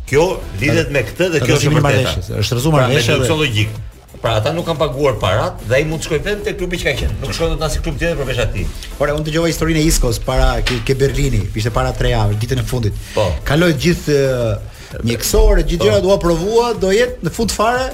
kjo 0.08 0.28
pra, 0.36 0.60
lidhet 0.62 0.92
me 0.94 1.02
këtë 1.08 1.32
dhe 1.34 1.42
pra 1.42 1.50
kjo 1.50 1.58
është 1.62 1.74
vërtetë. 1.78 2.40
Është 2.44 2.56
rrezuar 2.60 2.78
pra, 2.78 2.86
veshja 2.94 3.16
dhe 3.18 3.24
është 3.26 3.38
logjik. 3.42 3.82
Pra 4.24 4.38
ata 4.40 4.54
nuk 4.56 4.64
kanë 4.64 4.80
paguar 4.80 5.18
parat 5.20 5.58
dhe 5.68 5.74
ai 5.76 5.82
mund 5.84 6.00
të 6.00 6.06
shkojë 6.06 6.20
vetëm 6.24 6.44
te 6.46 6.52
klubi 6.56 6.78
që 6.80 6.84
ka 6.86 6.92
qenë. 7.02 7.16
Nuk 7.20 7.34
shkon 7.36 7.50
do 7.52 7.56
të 7.58 7.60
na 7.66 7.82
klub 7.84 7.98
tjetër 8.00 8.14
për 8.20 8.28
veshati. 8.30 8.62
Por 8.96 9.10
ai 9.12 9.16
unë 9.18 9.26
dëgjova 9.26 9.50
historinë 9.50 9.82
e 9.82 9.90
Iskos 9.90 10.20
para 10.24 10.46
ke, 10.64 10.78
ke 10.80 10.94
Berlini, 10.96 11.42
ishte 11.52 11.68
para 11.74 11.90
3 11.98 12.12
javë, 12.14 12.38
ditën 12.40 12.62
e 12.62 12.64
fundit. 12.70 12.96
Po. 13.18 13.26
Kaloi 13.50 13.74
gjithë 13.84 14.16
mjekësorë, 15.04 15.66
gjithë 15.68 15.84
gjëra 15.90 15.98
do 16.06 16.16
provua, 16.24 16.70
do 16.80 16.94
jetë 16.96 17.28
në 17.28 17.34
fund 17.36 17.52
fare. 17.52 17.90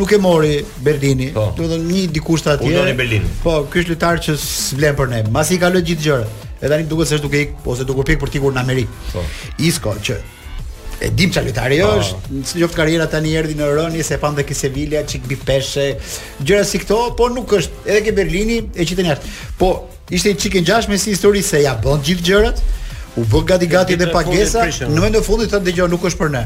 Nuk 0.00 0.16
e 0.16 0.22
mori 0.24 0.54
Berlini, 0.88 1.28
po. 1.36 1.50
do 1.58 1.68
të 1.68 1.74
thonë 1.74 1.88
një 1.92 2.08
dikush 2.16 2.46
tjetër. 2.48 2.64
Unë 2.70 2.80
doni 2.80 2.96
Berlin. 3.04 3.28
Po, 3.44 3.58
ky 3.68 3.84
është 3.84 3.98
lojtar 3.98 4.24
që 4.30 4.38
s'vlen 4.40 4.96
për 4.96 5.12
ne. 5.12 5.20
Mbas 5.28 5.52
i 5.52 5.60
kaloi 5.60 5.84
gjithë 5.90 6.08
gjërat. 6.08 6.42
Edhe 6.56 6.72
tani 6.72 6.88
duket 6.88 7.12
se 7.12 7.20
është 7.20 7.28
duke 7.28 7.44
ikur 7.46 7.76
ose 7.76 7.88
duke 7.92 8.00
u 8.06 8.20
për 8.24 8.32
të 8.32 8.40
ikur 8.40 8.56
në 8.56 8.64
Amerikë. 8.64 9.08
Po. 9.12 9.28
Isko 9.68 9.92
që 10.08 10.22
e 11.00 11.08
dim 11.16 11.30
çfarë 11.32 11.48
lojtari 11.48 11.78
po. 11.80 11.92
është, 11.98 12.40
në 12.58 12.64
qoftë 12.64 12.76
karriera 12.76 13.06
tani 13.10 13.32
erdhi 13.40 13.54
në 13.56 13.68
Roni 13.78 14.02
se 14.04 14.18
pan 14.20 14.36
dhe 14.36 14.44
ke 14.44 14.54
Sevilla, 14.56 15.00
çik 15.08 15.24
bi 15.30 15.36
peshe, 15.36 15.94
gjëra 16.44 16.64
si 16.68 16.80
këto, 16.82 16.98
po 17.16 17.30
nuk 17.32 17.54
është 17.60 17.86
edhe 17.90 18.02
ke 18.08 18.14
Berlini 18.16 18.58
e 18.76 18.84
qiten 18.88 19.08
jashtë. 19.08 19.32
Po 19.58 19.70
ishte 20.10 20.30
i 20.30 20.36
çik 20.38 20.58
ngjashme 20.60 20.98
si 20.98 21.14
histori 21.14 21.42
se 21.44 21.62
ja 21.64 21.76
bën 21.84 22.02
gjithë 22.06 22.26
gjërat, 22.28 22.60
u 23.16 23.24
bë 23.32 23.44
gati 23.52 23.70
gati 23.72 23.96
dhe 24.00 24.10
pagesa, 24.12 24.68
në 24.84 24.88
momentin 24.92 25.20
të 25.22 25.26
fundit 25.26 25.54
thënë 25.54 25.70
dëgjoj 25.70 25.88
nuk 25.94 26.04
është 26.10 26.20
për 26.24 26.34
ne 26.36 26.44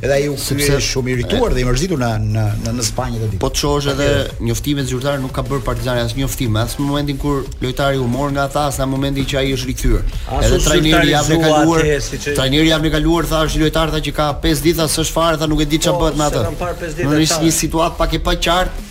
edhe 0.00 0.14
ai 0.16 0.28
u 0.32 0.36
kthye 0.38 0.78
shumë 0.84 1.10
i 1.10 1.14
irrituar 1.16 1.52
dhe 1.54 1.60
i 1.60 1.66
mërzitur 1.68 1.98
në 2.00 2.08
në 2.32 2.44
në 2.64 2.72
në 2.78 2.84
Spanjë 2.86 3.18
të 3.20 3.28
ditë. 3.34 3.40
Po 3.42 3.50
çosh 3.60 3.88
edhe 3.92 4.06
njoftimet 4.46 4.88
zyrtare 4.88 5.20
nuk 5.20 5.34
ka 5.36 5.42
bërë 5.44 5.64
Partizani 5.66 6.00
as 6.06 6.14
njoftim 6.16 6.56
as 6.60 6.76
në 6.80 6.86
momentin 6.88 7.18
kur 7.20 7.42
lojtari 7.62 8.00
u 8.00 8.06
mor 8.08 8.32
nga 8.32 8.46
ata 8.48 8.64
sa 8.72 8.86
momenti 8.88 9.26
që 9.28 9.40
ai 9.42 9.52
është 9.58 9.70
rikthyer. 9.70 10.04
Edhe 10.40 10.60
trajneri 10.64 11.12
ia 11.12 11.22
ka 11.28 11.40
kaluar. 11.44 11.84
Trajneri 12.16 12.68
ia 12.70 12.78
ka 12.86 12.94
kaluar 12.96 13.28
thashë 13.32 13.60
lojtarta 13.64 14.02
që 14.08 14.14
ka 14.16 14.30
5 14.44 14.64
ditë 14.68 14.86
as 14.86 14.96
është 15.04 15.16
fare, 15.18 15.40
tha 15.42 15.50
nuk 15.52 15.60
e 15.60 15.68
di 15.68 15.80
çfarë 15.80 15.98
po, 15.98 16.06
bëhet 16.06 16.20
me 16.20 16.30
atë. 16.30 17.02
Në 17.04 17.26
një 17.44 17.54
situatë 17.60 18.00
pak 18.00 18.16
e 18.18 18.24
pa 18.24 18.36
qartë 18.48 18.88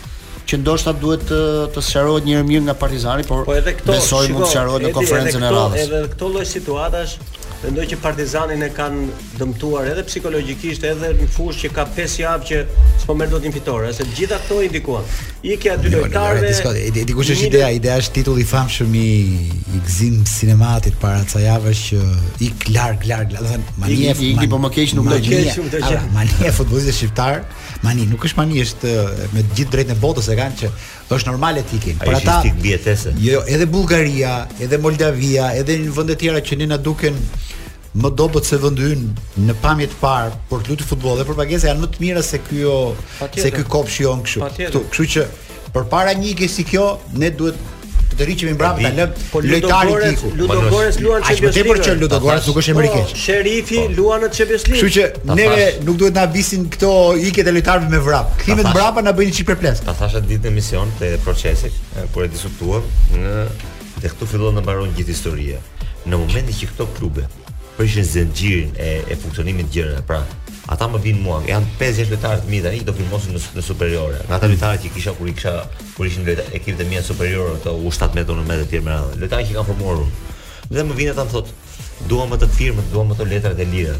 që 0.49 0.57
ndoshta 0.63 0.93
duhet 0.97 1.25
të 1.29 1.39
të 1.75 1.81
sqarohet 1.85 2.25
një 2.25 2.37
herë 2.39 2.47
mirë 2.49 2.63
nga 2.69 2.73
Partizani, 2.81 3.25
por 3.29 3.43
po 3.45 3.53
besoj 3.89 4.23
shiko, 4.25 4.39
mund 4.39 4.45
të 4.47 4.49
sqarohet 4.53 4.87
në 4.87 4.93
konferencën 4.95 5.45
e 5.45 5.51
radhës. 5.55 5.83
Edhe 5.85 5.99
këto 6.13 6.29
lloj 6.33 6.45
situatash 6.49 7.19
Mendoj 7.63 7.85
që 7.91 7.97
Partizanin 7.99 8.61
e 8.63 8.69
kanë 8.71 9.01
dëmtuar 9.35 9.89
edhe 9.91 10.05
psikologjikisht, 10.07 10.83
edhe 10.87 11.09
në 11.17 11.25
fushë 11.35 11.65
që 11.65 11.71
ka 11.75 11.83
5 11.97 12.13
javë 12.21 12.45
që 12.47 12.59
s'po 13.01 13.15
merr 13.19 13.33
dot 13.33 13.43
një 13.43 13.51
fitore, 13.51 13.89
se 13.95 14.05
gjitha 14.15 14.37
këto 14.45 14.61
indikuan. 14.63 15.09
Ikja 15.43 15.73
dy 15.79 15.91
jo, 15.91 16.03
lojtarëve. 16.05 16.53
Jo, 16.53 16.71
jo, 16.71 17.03
jo, 17.03 17.25
është 17.25 17.45
ideja, 17.49 17.67
ideja 17.75 17.97
është 17.99 18.15
titulli 18.15 18.45
i 18.47 18.47
famshëm 18.47 18.95
i 18.95 19.09
gzim 19.83 20.21
sinematit 20.27 20.95
para 21.01 21.25
ca 21.27 21.41
javësh 21.43 21.81
që 21.89 21.99
ik 22.47 22.69
larg 22.77 23.03
larg, 23.11 23.33
do 23.35 23.41
të 23.41 23.51
thënë 23.51 23.81
manie, 23.83 24.47
po 24.55 24.61
më 24.63 24.71
keq 24.77 24.93
nuk 24.99 25.09
do 25.11 25.17
të 25.17 25.25
qesh, 25.25 25.59
do 25.59 25.73
të 25.75 25.83
qesh. 25.89 26.93
shqiptar, 27.01 27.41
mani 27.83 28.07
nuk 28.13 28.23
është 28.27 28.39
mani, 28.39 28.63
është 28.63 28.95
me 29.35 29.43
të 29.43 29.59
gjithë 29.59 29.73
drejtën 29.75 29.97
e 29.97 30.01
botës 30.03 30.31
e 30.33 30.39
kanë 30.39 30.57
që 30.63 30.71
është 31.17 31.31
normal 31.31 31.57
etikin. 31.63 31.99
Por 32.05 32.15
ata 32.15 32.39
jo, 32.45 33.31
jo, 33.33 33.43
edhe 33.55 33.65
Bullgaria, 33.65 34.45
edhe 34.63 34.77
Moldavia, 34.77 35.51
edhe 35.59 35.75
në 35.83 35.95
vende 35.97 36.15
tjera 36.15 36.39
që 36.39 36.59
ne 36.61 36.67
na 36.71 36.77
duken 36.77 37.15
më 37.91 38.09
dobët 38.13 38.45
se 38.45 38.57
vendyn 38.61 39.05
në 39.49 39.55
pamje 39.63 39.87
të 39.89 39.97
parë 39.99 40.35
për 40.49 40.61
të 40.61 40.69
luajtur 40.69 40.87
futboll 40.91 41.17
dhe 41.17 41.25
për 41.25 41.37
pagesa 41.41 41.71
janë 41.71 41.81
më 41.81 41.87
të 41.95 42.03
mira 42.03 42.21
se 42.25 42.37
ky 42.45 42.61
se 43.41 43.49
ky 43.55 43.63
kopshi 43.65 44.05
on 44.05 44.21
kështu. 44.25 44.45
Kështu, 44.59 44.81
kështu 44.91 45.05
që 45.15 45.25
përpara 45.73 46.13
një 46.19 46.33
ikje 46.35 46.49
si 46.53 46.65
kjo 46.69 46.89
ne 47.17 47.31
duhet 47.39 47.57
të 48.11 48.17
të 48.19 48.25
rriqemi 48.29 48.53
mbrapa 48.57 48.83
ta 48.83 48.91
lëm 48.93 49.13
po 49.31 49.41
lojtarin 49.41 50.13
tiku. 50.13 50.29
Ludogorës 50.37 50.99
luan 51.01 51.25
çe 51.25 51.37
bësh. 51.39 51.57
Ai 51.57 51.65
për 51.69 51.81
çë 51.87 51.93
Ludogorës 52.03 52.47
nuk 52.51 52.59
është 52.61 52.73
amerikan. 52.75 53.09
Sherifi 53.23 53.81
po. 53.81 53.95
luan 53.97 54.21
në 54.25 54.29
Champions 54.37 54.67
League. 54.67 54.85
Kështu 54.85 54.93
që 54.93 55.35
ne 55.39 55.49
nuk 55.87 55.99
duhet 56.03 56.17
na 56.19 56.27
visin 56.33 56.69
këto 56.75 56.91
ikjet 57.25 57.47
e 57.49 57.53
lojtarëve 57.57 57.89
me 57.93 58.01
vrap. 58.05 58.35
Kthimet 58.43 58.69
mbrapa 58.73 59.05
na 59.05 59.13
bëjnë 59.17 59.37
çik 59.39 59.49
perplex. 59.49 59.81
Ta 59.85 59.95
thashë 60.01 60.25
ditën 60.29 60.51
e 60.51 60.55
misionit 60.59 61.01
të 61.01 61.13
procesit, 61.25 61.79
kur 62.13 62.27
e 62.27 62.29
diskutuam 62.33 62.85
në 63.15 63.37
dhe 64.01 64.11
këtu 64.13 64.29
fillon 64.33 64.59
të 64.59 64.65
mbaron 64.65 64.93
gjithë 64.99 65.15
historia. 65.15 65.61
Në 66.09 66.15
momentin 66.17 66.55
që 66.59 66.69
këto 66.73 66.85
klube 66.99 67.27
po 67.79 67.83
ishin 67.87 68.03
zinxhirin 68.03 68.73
e 68.75 68.89
e 69.07 69.15
funksionimit 69.15 69.69
të 69.69 69.73
gjërave. 69.77 70.01
Pra, 70.09 70.17
ata 70.73 70.89
më 70.91 70.99
vinë 71.05 71.21
mua, 71.23 71.37
janë 71.47 71.69
50 71.79 72.11
lojtar 72.11 72.41
të 72.43 72.51
mi 72.51 72.59
tani 72.65 72.81
do 72.89 72.95
filmosin 72.97 73.31
në 73.39 73.43
në 73.55 73.63
superiore. 73.69 74.19
Nga 74.27 74.35
ata 74.37 74.49
lojtarë 74.51 74.81
që 74.83 74.91
kisha 74.97 75.13
kur 75.15 75.31
kisha 75.37 75.53
kur 75.95 76.09
ishin 76.09 76.27
në 76.27 76.35
ekipet 76.59 76.83
e 76.83 76.89
mia 76.91 77.03
superiore 77.11 77.55
ato 77.55 77.77
u 77.79 77.87
17 77.87 78.19
metra 78.19 78.35
të 78.35 78.45
metër 78.51 78.69
tjerë 78.73 78.85
me 78.87 78.93
radhë. 78.95 79.17
Lojtarë 79.23 79.47
që 79.47 79.55
kanë 79.55 79.69
formuar. 79.71 80.05
Dhe 80.75 80.83
më 80.89 80.99
vinë 80.99 81.13
ata 81.15 81.25
më 81.29 81.33
thotë, 81.35 81.51
"Dua 82.11 82.25
më 82.31 82.35
të 82.43 82.47
firmë, 82.59 82.83
dua 82.93 83.03
më 83.07 83.13
të 83.19 83.29
letrat 83.33 83.59
e 83.59 83.65
lira." 83.73 83.95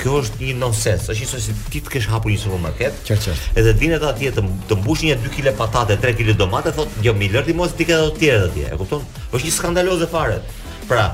Kjo 0.00 0.20
është 0.20 0.36
një 0.44 0.54
nonsense. 0.60 1.08
Është 1.12 1.40
si 1.40 1.52
ti 1.72 1.80
të 1.80 1.88
kesh 1.94 2.08
hapur 2.12 2.30
një 2.34 2.38
supermarket. 2.44 2.92
Qartë, 3.08 3.24
qartë. 3.26 3.42
Edhe 3.60 3.70
të 3.74 3.80
vinë 3.82 3.94
ata 3.96 4.08
atje 4.12 4.30
të 4.36 4.40
të 4.68 4.74
mbushin 4.80 5.08
një 5.10 5.16
2 5.24 5.30
kg 5.36 5.48
patate, 5.60 5.96
3 6.02 6.12
kg 6.18 6.36
domate, 6.42 6.68
thotë, 6.78 6.92
"Jo, 7.04 7.14
mi 7.14 7.30
lërt 7.32 7.48
mos 7.54 7.72
ti 7.72 7.84
ke 7.86 7.92
ato 7.96 8.10
të 8.10 8.18
tjera 8.18 8.44
atje." 8.48 8.64
E 8.72 8.76
kupton? 8.80 9.00
Është 9.34 9.46
një 9.46 9.52
skandaloze 9.60 10.06
fare. 10.14 10.36
Pra, 10.90 11.04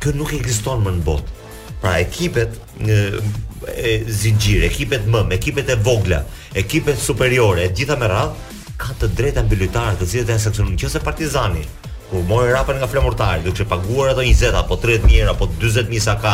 kjo 0.00 0.14
nuk 0.16 0.32
ekziston 0.34 0.80
më 0.84 0.94
në 0.96 1.02
botë. 1.04 1.38
Pra 1.80 1.94
ekipet 2.00 2.56
e, 2.80 2.98
e 3.72 3.98
zinxhir, 4.08 4.64
ekipet 4.68 5.06
më, 5.12 5.22
ekipet 5.36 5.70
e 5.72 5.76
vogla, 5.84 6.22
ekipet 6.56 7.00
superiore, 7.00 7.68
gjitha 7.76 7.96
me 8.00 8.08
radh 8.10 8.48
ka 8.80 8.94
të 8.96 9.10
drejtën 9.16 9.44
mbi 9.44 9.58
lojtarët, 9.60 9.98
të 10.00 10.08
cilët 10.08 10.32
janë 10.32 10.40
seksionuar, 10.46 10.78
nëse 10.80 11.02
Partizani 11.04 11.64
ku 12.10 12.20
mori 12.26 12.48
rapën 12.50 12.76
nga 12.80 12.88
Flamurtari, 12.90 13.44
duke 13.44 13.64
paguar 13.70 14.10
ato 14.14 14.24
20 14.26 14.56
apo 14.58 14.76
30 14.82 15.04
mijë 15.06 15.28
apo 15.30 15.46
40 15.60 15.92
mijë 15.92 16.02
sa 16.08 16.16
ka 16.20 16.32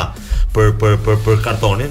për 0.56 0.70
për 0.80 0.94
për 1.04 1.18
për 1.26 1.42
kartonin, 1.44 1.90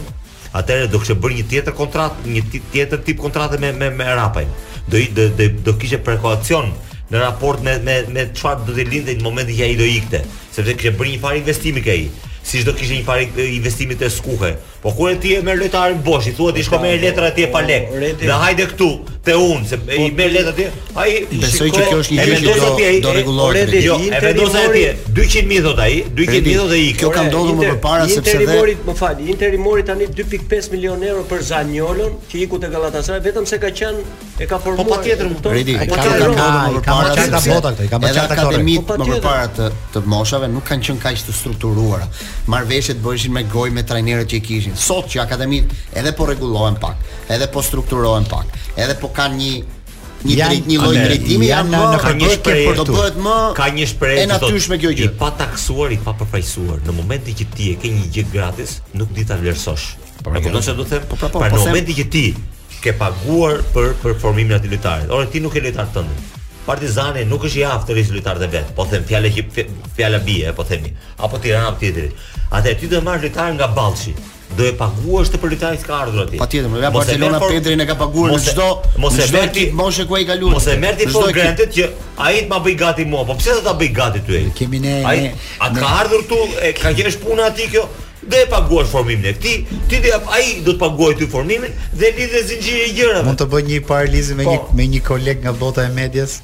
atëherë 0.58 0.88
do 0.90 1.00
të 1.04 1.18
bërë 1.22 1.36
një 1.40 1.46
tjetër 1.52 1.76
kontratë, 1.78 2.26
një 2.34 2.46
tjetër 2.74 3.04
tip 3.06 3.20
kontrate 3.22 3.60
me 3.62 3.70
me 3.78 3.92
me 3.94 4.08
rapën. 4.20 4.50
Do 4.90 4.98
i 4.98 5.06
do 5.14 5.28
do 5.38 5.76
kishte 5.78 6.00
prekoacion 6.08 6.72
në 7.12 7.20
raport 7.22 7.62
me 7.64 7.76
me 7.86 7.98
me 8.16 8.24
çfarë 8.34 8.66
do 8.68 8.76
të 8.80 8.86
lindte 8.92 9.18
në 9.20 9.24
momentin 9.26 9.58
që 9.60 9.68
ai 9.70 9.78
do 9.78 9.90
ikte, 9.96 10.24
sepse 10.56 10.74
kishte 10.78 10.98
bërë 11.00 11.12
një 11.16 11.22
farë 11.26 11.42
investimi 11.44 11.84
kë 11.86 11.94
ai, 11.98 12.06
siç 12.52 12.66
do 12.68 12.74
kishte 12.78 12.98
një 13.00 13.08
farë 13.10 13.50
investimi 13.58 14.00
të 14.02 14.10
skuhe. 14.18 14.56
Po 14.86 14.92
ku 14.94 15.08
e 15.10 15.16
ti 15.18 15.34
e 15.34 15.42
merr 15.42 15.58
lojtarin 15.58 15.98
Boshi? 16.06 16.30
Thuat 16.38 16.54
ti 16.56 16.62
shko 16.62 16.78
me 16.78 16.92
letra 17.02 17.32
atje 17.32 17.48
pa 17.52 17.62
lek. 17.66 17.88
Po, 17.90 18.08
dhe 18.22 18.34
hajde 18.46 18.66
këtu 18.74 18.90
te 19.26 19.34
un 19.34 19.64
se 19.66 19.80
i 19.82 19.94
po, 19.94 20.10
merr 20.18 20.32
letra 20.36 20.52
atje. 20.54 20.68
Ai 21.02 21.14
besoj 21.42 21.70
që 21.74 21.88
kjo 21.90 21.98
është 22.04 22.18
një 22.20 22.26
gjë 22.28 22.60
që 22.60 22.92
do 23.06 23.14
rregullohet. 23.18 23.74
Jo, 23.82 23.96
e 23.98 24.20
vendosa 24.28 24.62
e 24.68 24.68
ti. 24.76 24.84
200 25.20 25.50
mijë 25.50 25.64
thot 25.66 25.82
ai, 25.88 25.96
200 26.20 26.50
mijë 26.52 26.68
dhe 26.74 26.80
i 26.86 26.92
kjo 27.00 27.10
ka 27.16 27.24
ndodhur 27.26 27.58
më 27.64 27.80
parë 27.82 28.06
sepse 28.12 28.36
Interi 28.36 28.50
mori, 28.54 28.76
më 28.86 28.96
fal, 29.00 29.24
Interi 29.34 29.60
mori 29.66 29.88
tani 29.90 30.06
2.5 30.20 30.70
milionë 30.76 31.10
euro 31.10 31.26
për 31.34 31.42
Zaniolon, 31.50 32.14
që 32.30 32.38
iku 32.46 32.62
te 32.62 32.70
Galatasaray 32.76 33.26
vetëm 33.26 33.50
se 33.50 33.58
ka 33.66 33.74
qenë 33.82 34.06
e 34.38 34.50
ka 34.52 34.62
formuar. 34.62 34.86
Po 34.86 35.00
patjetër 35.00 35.32
më 35.32 35.42
thot. 35.42 35.82
Po 35.82 35.98
ka 35.98 36.14
ndodhur 36.14 36.38
më 36.78 36.86
parë 36.92 37.26
se 37.26 37.28
ka 37.34 37.42
bota 37.50 37.74
këtë, 37.80 37.90
ka 37.90 38.04
bërë 38.06 38.16
çaka 38.20 38.40
këtë. 38.44 38.62
Po 38.62 38.94
patjetër 38.94 39.12
më 39.16 39.20
parë 39.26 39.50
të 39.58 39.72
të 39.96 40.06
moshave 40.14 40.52
nuk 40.54 40.70
kanë 40.70 40.90
qenë 40.92 41.04
kaq 41.08 41.24
të 41.32 41.38
strukturuara. 41.42 42.08
Marrveshjet 42.54 43.00
bëheshin 43.02 43.34
me 43.40 43.46
gojë 43.56 43.74
me 43.80 43.84
trajnerët 43.90 44.28
që 44.32 44.40
i 44.42 44.44
kishin 44.46 44.75
sot 44.76 45.16
akademit 45.18 45.72
edhe 45.94 46.12
po 46.12 46.26
rregullohen 46.26 46.76
pak, 46.80 46.96
edhe 47.28 47.48
po 47.52 47.62
strukturohen 47.64 48.28
pak, 48.30 48.46
edhe 48.76 48.98
po 49.00 49.08
kanë 49.16 49.38
një 49.40 49.56
një 50.26 50.36
drejt 50.42 50.68
një 50.70 50.78
lloj 50.82 50.96
drejtimi 50.98 51.48
janë 51.52 51.72
në 51.72 51.82
në 51.88 52.14
një 52.22 52.30
shpresë 52.36 52.76
do 52.78 52.86
bëhet 52.92 53.18
më 53.26 53.36
ka 53.58 53.68
një 53.78 53.88
shpresë 53.94 54.22
e 54.24 54.30
natyrshme 54.32 54.80
kjo 54.82 54.94
I 54.98 55.08
pa 55.22 55.30
taksuar, 55.40 55.92
i 55.94 56.00
pa 56.02 56.16
përfaqësuar. 56.18 56.80
Në 56.88 56.96
momentin 56.98 57.36
që 57.42 57.48
ti 57.54 57.68
e 57.74 57.78
ke 57.84 57.92
një 57.94 58.08
gjë 58.16 58.24
gratis, 58.34 58.80
nuk 58.98 59.12
di 59.14 59.26
ta 59.32 59.38
vlerësosh. 59.38 59.86
Po 60.26 60.34
do 60.34 60.62
të 60.62 60.88
them? 60.90 61.06
Po, 61.12 61.20
po, 61.20 61.30
po 61.30 61.44
pra 61.44 61.52
po, 61.54 61.60
në 61.60 61.68
momentin 61.68 62.00
që 62.00 62.08
ti 62.16 62.26
ke 62.82 62.96
paguar 62.98 63.62
për 63.76 63.92
për 64.02 64.18
formimin 64.24 64.56
e 64.56 64.58
atij 64.58 64.74
lojtarit. 64.74 65.14
Ora 65.14 65.30
ti 65.30 65.44
nuk 65.46 65.54
e 65.54 65.64
lojtar 65.68 65.92
tënd. 66.00 66.32
Partizani 66.66 67.28
nuk 67.30 67.46
është 67.46 67.62
i 67.62 67.66
aftë 67.70 67.94
rreth 68.00 68.14
lojtarit 68.16 68.48
e 68.48 68.54
vet. 68.56 68.72
Po 68.80 68.88
them 68.90 69.06
fjalë 69.06 69.30
që 69.36 69.68
fjalë 70.00 70.24
bie, 70.26 70.56
po 70.58 70.66
themi. 70.66 70.90
Apo 71.22 71.38
Tirana 71.44 71.70
apo 71.70 71.84
Tirana. 71.84 72.30
Atë 72.50 72.74
ti 72.82 72.90
do 72.90 72.98
të 72.98 73.06
marrësh 73.06 73.30
lojtar 73.30 73.54
nga 73.60 73.70
Ballçi 73.78 74.16
do 74.54 74.64
e 74.64 74.72
paguash 74.78 75.32
të 75.34 75.40
përritaj 75.42 75.80
të 75.82 75.86
ka 75.88 75.96
ardhur 76.06 76.24
aty. 76.26 76.38
Patjetër, 76.40 76.78
ja 76.84 76.92
Barcelona 76.94 77.40
Pedrin 77.44 77.82
e 77.82 77.88
ka 77.90 77.96
paguar 78.00 78.34
në 78.36 78.40
çdo 78.46 78.68
mos 79.02 79.18
e 79.20 79.26
merti 79.34 79.66
moshë 79.76 80.06
ku 80.08 80.18
ai 80.20 80.26
kaluar. 80.30 80.56
Mos 80.60 80.68
e 80.74 80.78
merti 80.80 81.10
po 81.12 81.24
granted 81.34 81.74
që 81.76 81.88
ai 82.22 82.44
të 82.44 82.50
ma 82.54 82.60
bëj 82.64 82.78
gati 82.80 83.06
mua, 83.10 83.26
po 83.28 83.36
pse 83.40 83.58
do 83.58 83.66
ta 83.66 83.74
bëj 83.80 83.92
gati 84.00 84.22
ty 84.28 84.38
ai? 84.42 84.46
Kemi 84.56 84.80
ne 84.86 84.94
ai 85.04 85.22
a 85.58 85.72
ka 85.74 85.92
ardhur 86.02 86.26
tu 86.30 86.40
e 86.62 86.72
ka 86.78 86.94
qenësh 86.96 87.20
puna 87.26 87.50
aty 87.52 87.68
kjo? 87.74 87.86
Dhe 88.26 88.44
e 88.46 88.50
paguash 88.50 88.90
formimin 88.90 89.28
e 89.30 89.34
këti 89.38 89.52
Ti 89.86 90.00
dhe 90.02 90.10
aji 90.18 90.64
do 90.66 90.74
të 90.74 90.80
paguaj 90.82 91.12
të 91.20 91.28
formimin 91.30 91.76
Dhe 91.94 92.10
li 92.16 92.26
dhe 92.32 92.42
zinjiri 92.48 92.80
e 92.82 92.88
gjërave 92.98 93.22
Mund 93.28 93.38
të 93.38 93.46
bëj 93.52 93.62
një 93.68 93.78
paralizi 93.86 94.34
me, 94.40 94.48
po. 94.48 94.56
një, 94.56 94.78
me 94.80 94.88
një 94.96 95.02
koleg 95.06 95.44
nga 95.44 95.54
bota 95.54 95.86
e 95.86 95.92
medjes 95.94 96.40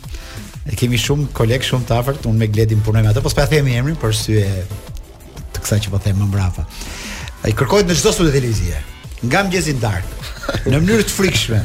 E 0.69 0.77
kemi 0.77 0.99
shumë 1.01 1.31
koleg 1.33 1.65
shumë 1.65 1.89
të 1.89 1.97
afert 1.97 2.29
Unë 2.29 2.43
me 2.43 2.51
gledim 2.53 2.83
punoj 2.85 3.01
atë 3.09 3.25
Po 3.25 3.33
s'pa 3.33 3.47
themi 3.49 3.73
emrin 3.81 3.97
për 3.97 4.13
sy 4.13 4.37
e 4.43 4.65
Të 5.55 5.63
kësa 5.65 5.81
që 5.87 5.95
po 5.95 6.03
themë 6.05 6.21
më 6.21 6.29
mbrafa 6.29 6.67
Ai 7.41 7.53
kërkohet 7.57 7.87
në 7.89 7.95
çdo 7.97 8.11
e 8.21 8.29
televizie, 8.33 8.77
nga 9.25 9.39
mëngjesi 9.43 9.73
dark, 9.81 10.05
në 10.69 10.77
mënyrë 10.77 11.05
të 11.07 11.13
frikshme. 11.15 11.59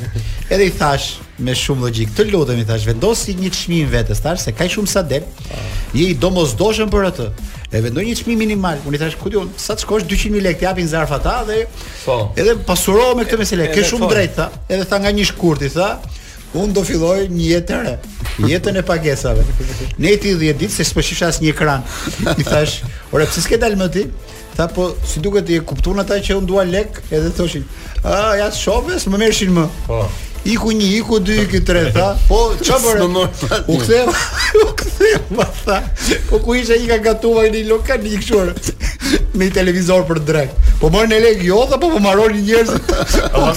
Edhe 0.48 0.70
i 0.70 0.70
thash 0.72 1.18
me 1.44 1.52
shumë 1.52 1.84
logjik, 1.84 2.14
të 2.16 2.24
lutem 2.30 2.62
i 2.62 2.64
thash, 2.64 2.86
vendosi 2.88 3.34
një 3.36 3.50
çmim 3.52 3.90
vetës 3.92 4.22
tash 4.24 4.46
se 4.46 4.54
ka 4.56 4.64
shumë 4.72 4.88
sa 4.88 5.02
del. 5.04 5.26
Je 5.92 6.06
i 6.08 6.14
domosdoshëm 6.16 6.88
për 6.92 7.08
atë. 7.10 7.26
E 7.76 7.80
vendoi 7.84 8.06
një 8.08 8.14
çmim 8.22 8.38
minimal. 8.40 8.78
Unë 8.88 8.96
i 8.96 9.00
thash, 9.02 9.18
"Ku 9.20 9.28
diun, 9.34 9.50
sa 9.58 9.74
të 9.74 9.84
shkosh 9.84 10.06
200000 10.08 10.40
lekë 10.48 10.62
japin 10.64 10.88
zarfa 10.88 11.18
ta 11.20 11.44
dhe 11.48 11.66
po. 12.06 12.32
Edhe 12.36 12.54
pasuroj 12.64 13.16
me 13.16 13.24
këtë 13.24 13.38
mesile, 13.38 13.68
Ke 13.74 13.82
shumë 13.84 14.06
po. 14.08 14.08
drejtë, 14.12 14.48
Edhe 14.70 14.84
tha 14.88 14.96
nga 14.98 15.12
një 15.12 15.24
shkurt 15.26 15.62
i 15.62 15.68
tha, 15.68 15.98
un 16.54 16.72
do 16.72 16.82
filloj 16.84 17.28
një 17.28 17.46
jetë 17.52 17.66
të 17.66 17.82
re, 17.84 17.98
jetën 18.52 18.76
e 18.76 18.82
pagesave. 18.82 19.44
Ne 19.98 20.16
ti 20.16 20.32
10 20.34 20.56
ditë 20.58 20.70
se 20.72 20.84
s'po 20.84 21.00
as 21.26 21.40
një 21.40 21.50
ekran. 21.52 21.82
I 22.38 22.42
thash, 22.42 22.80
"Ore, 23.12 23.26
pse 23.26 23.40
s'ke 23.42 23.58
dalë 23.58 23.76
më 23.76 23.88
ti?" 23.92 24.04
Tha 24.56 24.66
po 24.72 24.92
si 25.04 25.20
duket 25.20 25.48
i 25.52 25.56
e 25.60 25.60
kuptuan 25.60 26.00
ata 26.00 26.16
që 26.24 26.36
un 26.40 26.46
dua 26.48 26.62
lek, 26.64 27.02
edhe 27.12 27.28
thoshin, 27.36 27.64
"Ah, 28.04 28.36
ja 28.40 28.46
shopes, 28.56 29.04
më 29.08 29.18
merrshin 29.22 29.52
më." 29.56 29.64
Po. 29.88 30.06
Iku 30.52 30.70
një, 30.78 30.88
iku 31.00 31.18
dy, 31.20 31.36
iku 31.42 31.58
tre, 31.68 31.82
tha, 31.92 32.06
po, 32.30 32.38
që 32.66 32.78
bërë, 32.84 33.06
u 33.20 33.76
këthe, 33.82 33.98
u 34.64 34.66
këthe, 34.80 35.80
po 36.30 36.38
ku 36.38 36.54
isha 36.54 36.78
i 36.78 36.86
ka 36.92 37.00
gatuva 37.08 37.44
një 37.50 37.64
lokal, 37.66 37.98
një 38.06 38.20
këshuar, 38.22 38.52
me 39.38 39.50
televizor 39.50 40.04
për 40.08 40.20
drejt. 40.28 40.52
Po 40.80 40.88
morën 40.92 41.12
e 41.14 41.18
legë 41.24 41.46
jo, 41.46 41.58
dhe 41.68 41.78
po 41.80 41.88
po 41.92 42.00
marron 42.04 42.34
një 42.34 42.44
njërës. 42.46 43.32
Po 43.34 43.48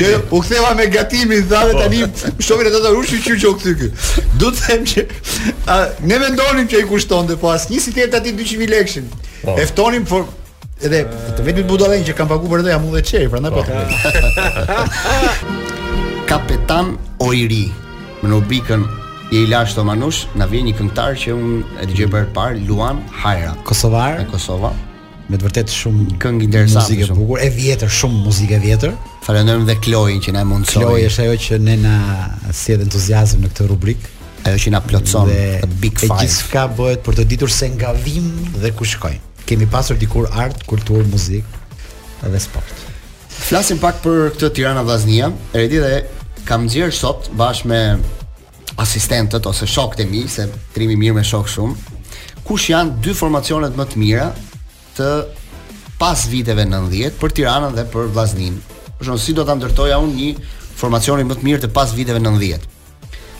jo, 0.00 0.18
u 0.36 0.40
ktheva 0.44 0.74
me 0.78 0.86
gatimin, 0.92 1.44
dhe 1.48 1.60
dhe 1.70 1.76
po. 1.76 1.78
tani, 1.80 2.02
shumën 2.48 2.70
ata 2.70 2.80
të 2.84 2.92
rushi 2.96 3.20
që 3.24 3.38
që 3.42 3.52
u 3.52 3.92
Du 4.42 4.50
të 4.50 4.64
them 4.66 4.84
që, 4.92 5.06
a, 5.74 5.78
ne 6.02 6.18
vendonim 6.24 6.68
që 6.72 6.80
i 6.84 6.88
kushton, 6.90 7.26
dhe 7.30 7.36
po 7.40 7.52
asë 7.54 7.80
si 7.80 7.90
të 7.94 8.04
jetë 8.04 8.20
ati 8.20 8.34
200.000 8.34 8.70
lekshin. 8.74 9.06
E 9.42 9.44
po. 9.46 9.56
Eftonim, 9.64 10.04
por, 10.06 10.26
edhe, 10.84 11.04
të 11.38 11.42
vetëmi 11.48 11.66
të 11.66 12.04
që 12.10 12.16
kam 12.18 12.28
paguar 12.28 12.58
për 12.60 12.66
dheja 12.68 12.78
mu 12.82 12.92
dhe 12.94 13.02
qëri, 13.02 13.30
pra 13.30 13.40
në 13.40 13.54
po 13.54 13.64
Kapetan 16.26 16.96
Oiri, 17.22 17.68
më 18.22 18.26
në 18.32 18.40
bikën 18.50 18.82
I 19.32 19.42
Ilash 19.42 19.74
Tomanush 19.74 20.26
na 20.38 20.46
vjen 20.46 20.68
një 20.68 20.72
këngëtar 20.78 21.16
që 21.18 21.32
un 21.34 21.54
e 21.82 21.86
dëgjoj 21.90 22.06
për 22.12 22.26
par 22.34 22.52
Luan 22.62 23.00
Hajra, 23.24 23.56
Kosovar, 23.66 24.20
në 24.22 24.28
Kosova. 24.30 24.70
Me 25.26 25.34
të 25.40 25.46
vërtetë 25.48 25.72
shumë 25.74 26.18
këngë 26.22 26.44
interesante, 26.46 26.92
muzikë 26.92 27.14
e 27.16 27.16
bukur, 27.18 27.40
e 27.42 27.48
vjetër, 27.50 27.90
shumë 27.90 28.20
muzikë 28.22 28.54
e 28.54 28.60
vjetër. 28.62 28.92
Falenderojmë 29.26 29.66
dhe 29.66 29.74
Kloin 29.82 30.20
që 30.22 30.34
na 30.36 30.44
e 30.44 30.46
mundsoi. 30.46 30.78
Kloi 30.84 31.02
është 31.08 31.24
ajo 31.24 31.40
që 31.42 31.58
ne 31.66 31.74
na 31.82 31.94
sjell 32.54 32.84
entuziazëm 32.86 33.42
në 33.42 33.50
këtë 33.50 33.66
rubrik, 33.72 34.06
ajo 34.46 34.60
që 34.62 34.72
na 34.76 34.84
plotson 34.92 35.32
big 35.82 35.98
five. 35.98 36.12
E 36.12 36.22
gjithçka 36.22 36.66
bëhet 36.78 37.02
për 37.08 37.18
të 37.18 37.24
ditur 37.32 37.50
se 37.50 37.66
nga 37.74 37.90
vim 38.04 38.28
dhe 38.62 38.70
ku 38.78 38.86
shkojmë. 38.86 39.42
Kemi 39.48 39.66
pasur 39.72 39.98
dikur 39.98 40.30
art, 40.30 40.62
kultur, 40.70 41.02
muzikë 41.10 42.30
dhe 42.30 42.44
sport. 42.46 42.86
Flasim 43.40 43.82
pak 43.82 43.98
për 44.06 44.28
këtë 44.36 44.52
Tirana 44.60 44.86
Vllaznia. 44.86 45.32
Eredi 45.50 45.82
dhe 45.82 46.04
kam 46.46 46.68
nxjerr 46.70 46.94
sot 46.94 47.26
bashkë 47.34 47.72
me 47.72 47.80
asistentët 48.82 49.44
ose 49.46 49.66
shokët 49.66 50.00
e 50.04 50.08
mi, 50.08 50.24
se 50.28 50.44
trimi 50.76 50.96
mirë 51.00 51.16
me 51.18 51.24
shok 51.24 51.48
shumë, 51.50 51.96
kush 52.44 52.70
janë 52.72 53.00
dy 53.04 53.14
formacionet 53.16 53.76
më 53.78 53.86
të 53.92 54.00
mira 54.02 54.26
të 54.96 55.08
pas 56.00 56.26
viteve 56.28 56.66
90 56.68 57.16
për 57.20 57.36
Tiranën 57.38 57.76
dhe 57.78 57.86
për 57.92 58.10
Vllaznin. 58.12 58.58
Por 58.98 59.16
si 59.20 59.34
do 59.36 59.44
ta 59.48 59.56
ndërtoja 59.56 59.98
unë 60.00 60.14
një 60.20 60.30
formacionin 60.76 61.28
më 61.30 61.38
të 61.40 61.46
mirë 61.48 61.62
të 61.66 61.72
pas 61.76 61.92
viteve 61.96 62.20
90. 62.24 62.72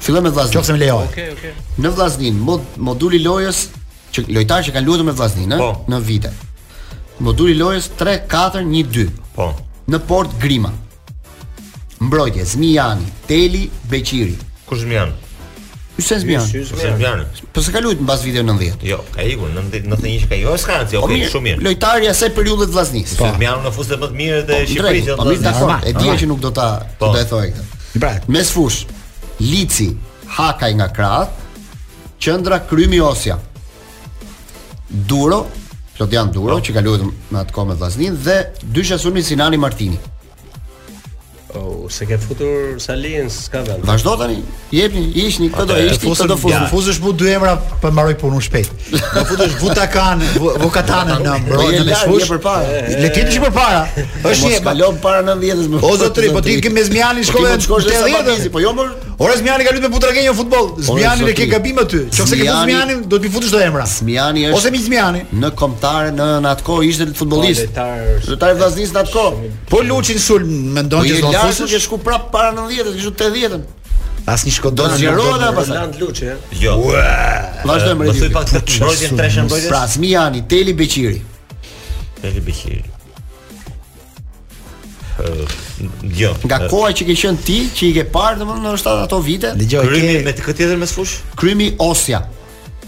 Fillojmë 0.06 0.30
me 0.30 0.36
vllaznin. 0.38 0.62
Qofse 0.62 0.78
më 0.78 0.82
lejoni. 0.86 1.10
Okej, 1.10 1.28
okej. 1.34 1.52
Në 1.84 1.92
vllaznin, 1.98 2.38
mod 2.52 2.78
moduli 2.88 3.20
lojës 3.26 3.60
që 4.16 4.24
lojtarë 4.38 4.70
që 4.70 4.76
kanë 4.78 4.88
luajtur 4.88 5.08
me 5.12 5.18
vllaznin, 5.20 5.52
ëh, 5.52 5.60
po. 5.62 5.70
në 5.94 6.00
vite. 6.10 6.32
Moduli 7.28 7.58
lojës 7.60 7.92
3-4-1-2. 8.00 9.06
Po 9.36 9.50
në 9.92 10.00
Port 10.08 10.30
Grima. 10.42 10.72
Mbrojtje 12.02 12.46
Zmijani, 12.48 13.06
Teli, 13.28 13.66
Beqiri. 13.92 14.36
Kush 14.68 14.82
Zmijani? 14.86 15.12
Hysen 15.98 16.20
Zmijani. 16.20 16.52
Hysen 16.56 16.80
Zmijani. 16.98 17.26
Po 17.54 17.62
s'e 17.62 17.74
kaluajt 17.76 18.00
mbas 18.02 18.24
vitit 18.26 18.46
90. 18.48 18.86
Jo, 18.88 19.02
ka 19.14 19.26
ikur 19.28 19.52
90 19.52 19.84
91 19.90 20.24
ka 20.32 20.36
ikur 20.38 20.52
jo, 20.54 20.58
Skanci, 20.58 20.96
okay, 20.98 21.02
po 21.04 21.12
mirë, 21.12 21.30
shumë 21.34 21.48
mirë. 21.50 21.64
Lojtari 21.68 22.08
asaj 22.10 22.32
periudhe 22.38 22.70
të 22.70 22.74
Vllaznisë. 22.78 23.18
Hysen 23.18 23.36
Zmijani 23.36 23.68
në 23.68 23.74
fuste 23.78 24.00
më 24.02 24.10
të 24.14 24.20
mirë 24.22 24.40
dhe 24.48 24.58
po, 24.62 24.70
Shqipërisë. 24.72 25.18
Po 25.20 25.28
mirë, 25.30 25.46
dakor. 25.46 25.78
E 25.84 25.94
di 26.00 26.16
që 26.24 26.32
nuk 26.32 26.42
do 26.48 26.54
ta 26.58 26.70
po. 27.02 27.12
do 27.12 27.22
e 27.22 27.28
thoj 27.34 27.52
këtë. 27.58 27.70
Pra, 28.02 28.14
mes 28.36 28.56
fush 28.56 28.80
Lici, 29.44 29.90
Hakaj 30.40 30.76
nga 30.80 30.88
krah, 30.96 31.38
qendra 32.24 32.62
Krymi 32.70 33.02
Osja. 33.12 33.36
Duro, 35.12 35.46
Klodian 36.02 36.32
Duro 36.34 36.48
po. 36.48 36.58
oh. 36.58 36.64
që 36.66 36.74
ka 36.76 36.84
luajtur 36.86 37.14
me 37.32 37.42
atë 37.44 37.54
kohë 37.56 37.72
me 37.74 37.78
Vllaznin 37.80 38.16
dhe 38.26 38.40
dysha 38.74 38.98
sulmi 39.02 39.22
Sinani 39.24 39.58
Martini. 39.62 40.00
O 41.52 41.62
oh, 41.62 41.88
se 41.92 42.06
ke 42.08 42.16
futur 42.18 42.78
Salin 42.82 43.28
s'ka 43.30 43.60
vend. 43.68 43.84
Vazhdo 43.86 44.14
tani, 44.18 44.38
jepni, 44.72 45.02
ishni, 45.22 45.50
këto 45.52 45.66
do 45.68 45.76
ishte 45.84 46.08
këto 46.08 46.28
do 46.32 46.38
fuzë. 46.40 46.62
Fuzësh 46.72 47.02
mu 47.04 47.12
dy 47.20 47.28
emra 47.34 47.58
po 47.84 47.92
mbaroj 47.92 48.16
punën 48.22 48.40
shpejt. 48.48 48.70
Do 48.96 49.26
futesh 49.30 49.58
Vutakan, 49.62 50.24
Vokatan 50.64 51.12
në 51.12 51.18
po, 51.28 51.36
mbrojtjen 51.50 51.92
e 51.92 52.00
shfush. 52.00 52.32
Le 53.04 53.12
të 53.18 53.26
shih 53.36 53.44
përpara. 53.46 53.84
Është 54.32 54.54
një 54.56 54.62
balon 54.70 54.98
para 55.04 55.20
90-së. 55.28 55.84
O 55.86 55.94
zotri, 56.06 56.32
po, 56.32 56.40
po 56.40 56.46
ti 56.48 56.56
ke 56.64 56.72
Mezmiani 56.74 57.28
shkolën, 57.30 57.60
shkolën 57.68 58.10
e 58.10 58.24
10 58.48 58.54
po 58.56 58.64
jo 58.64 58.72
më 58.80 58.88
Ora 59.24 59.38
Zmiani 59.38 59.64
ka 59.66 59.70
luajtur 59.74 59.86
me 59.90 59.94
Putragenë 59.94 60.30
në 60.32 60.34
futboll. 60.34 60.70
Zmiani 60.82 61.26
le 61.28 61.34
ke 61.38 61.46
gabim 61.52 61.78
aty. 61.78 62.00
Nëse 62.10 62.38
ke 62.40 62.46
Zmianin 62.48 63.04
do 63.12 63.20
të 63.22 63.30
futesh 63.36 63.52
do 63.54 63.60
emra. 63.62 63.84
Zmiani 63.86 64.48
është 64.50 64.58
ose 64.58 64.72
mi 64.74 64.80
Zmiani 64.82 65.22
në 65.44 65.52
kombëtar 65.60 66.10
në 66.18 66.30
atko 66.52 66.80
ishte 66.88 67.06
lut 67.10 67.20
futbollist. 67.20 67.78
Lojtar 68.32 68.56
vllaznis 68.58 68.96
atko. 69.04 69.28
Po 69.70 69.84
Luçi 69.86 70.18
Sulm 70.20 70.50
mendon 70.78 71.06
që 71.06 71.20
po 71.20 71.28
do 71.28 71.36
të 71.36 71.44
futesh. 71.44 71.76
Po 71.76 71.86
shku 71.86 72.00
prap 72.08 72.32
para 72.34 72.50
90-të, 72.58 72.96
kishu 72.98 73.14
80-të. 73.14 73.62
Asnjë 74.32 74.56
shkodon 74.58 74.90
do 74.90 74.96
zgjerohet 74.98 75.46
apo 75.46 75.60
pas. 75.60 75.72
Lant 75.76 76.00
Luçi, 76.02 76.32
Jo. 76.64 76.76
Vazhdojmë 77.62 78.00
me. 78.02 78.10
Do 78.10 78.18
të 78.18 78.32
pak 78.34 78.50
të 78.50 78.64
mbrojtim 78.66 79.22
treshën 79.22 79.46
mbrojtjes. 79.46 79.70
Pra 79.70 79.86
Zmiani, 79.96 80.48
Teli 80.50 80.74
Beqiri. 80.82 81.22
Teli 82.22 82.42
Beqiri 82.48 82.91
jo. 86.04 86.34
Nga 86.46 86.60
koha 86.72 86.92
që 86.96 87.06
ke 87.12 87.16
qen 87.22 87.38
ti, 87.46 87.60
që 87.76 87.88
i 87.90 87.94
ke 88.00 88.06
parë 88.14 88.40
domethënë 88.42 88.68
në 88.72 88.76
shtat 88.82 89.02
ato 89.06 89.20
vite. 89.24 89.54
Dëgjoj, 89.60 89.86
krymi 89.90 90.16
me 90.26 90.34
të 90.36 90.46
këtë 90.46 90.62
tjetër 90.62 90.80
me 90.82 90.88
fush? 90.90 91.18
Krymi 91.40 91.72
Osja. 91.86 92.24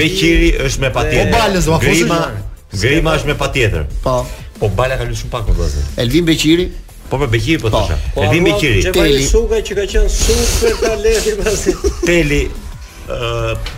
Beqiri 0.02 0.52
është 0.68 0.86
me 0.86 0.92
patjetër. 0.98 1.34
Po 1.34 1.40
balës 1.40 1.70
do 1.72 1.80
fusi. 1.86 2.08
Grima 2.82 3.16
është 3.20 3.32
me 3.32 3.38
patjetër. 3.44 3.88
Po. 4.04 4.18
Po 4.62 4.70
bala 4.78 5.00
ka 5.00 5.06
luajtur 5.08 5.18
shumë 5.24 5.32
pak 5.38 5.48
më 5.50 5.58
vonë. 5.62 5.90
Elvin 6.04 6.28
Beqiri 6.28 6.68
Po 7.12 7.18
për 7.20 7.32
Beqiri 7.34 7.60
po, 7.60 7.68
po 7.72 7.80
thosha. 7.80 7.96
Po, 8.16 8.26
Elvin 8.28 8.46
Beqiri. 8.46 8.84
Teli 8.94 9.24
Suka 9.28 9.58
që 9.68 9.80
ka 9.80 9.88
qenë 9.96 10.12
super 10.14 10.78
talenti 10.80 11.34
pasi. 11.44 11.74
Teli 12.08 12.42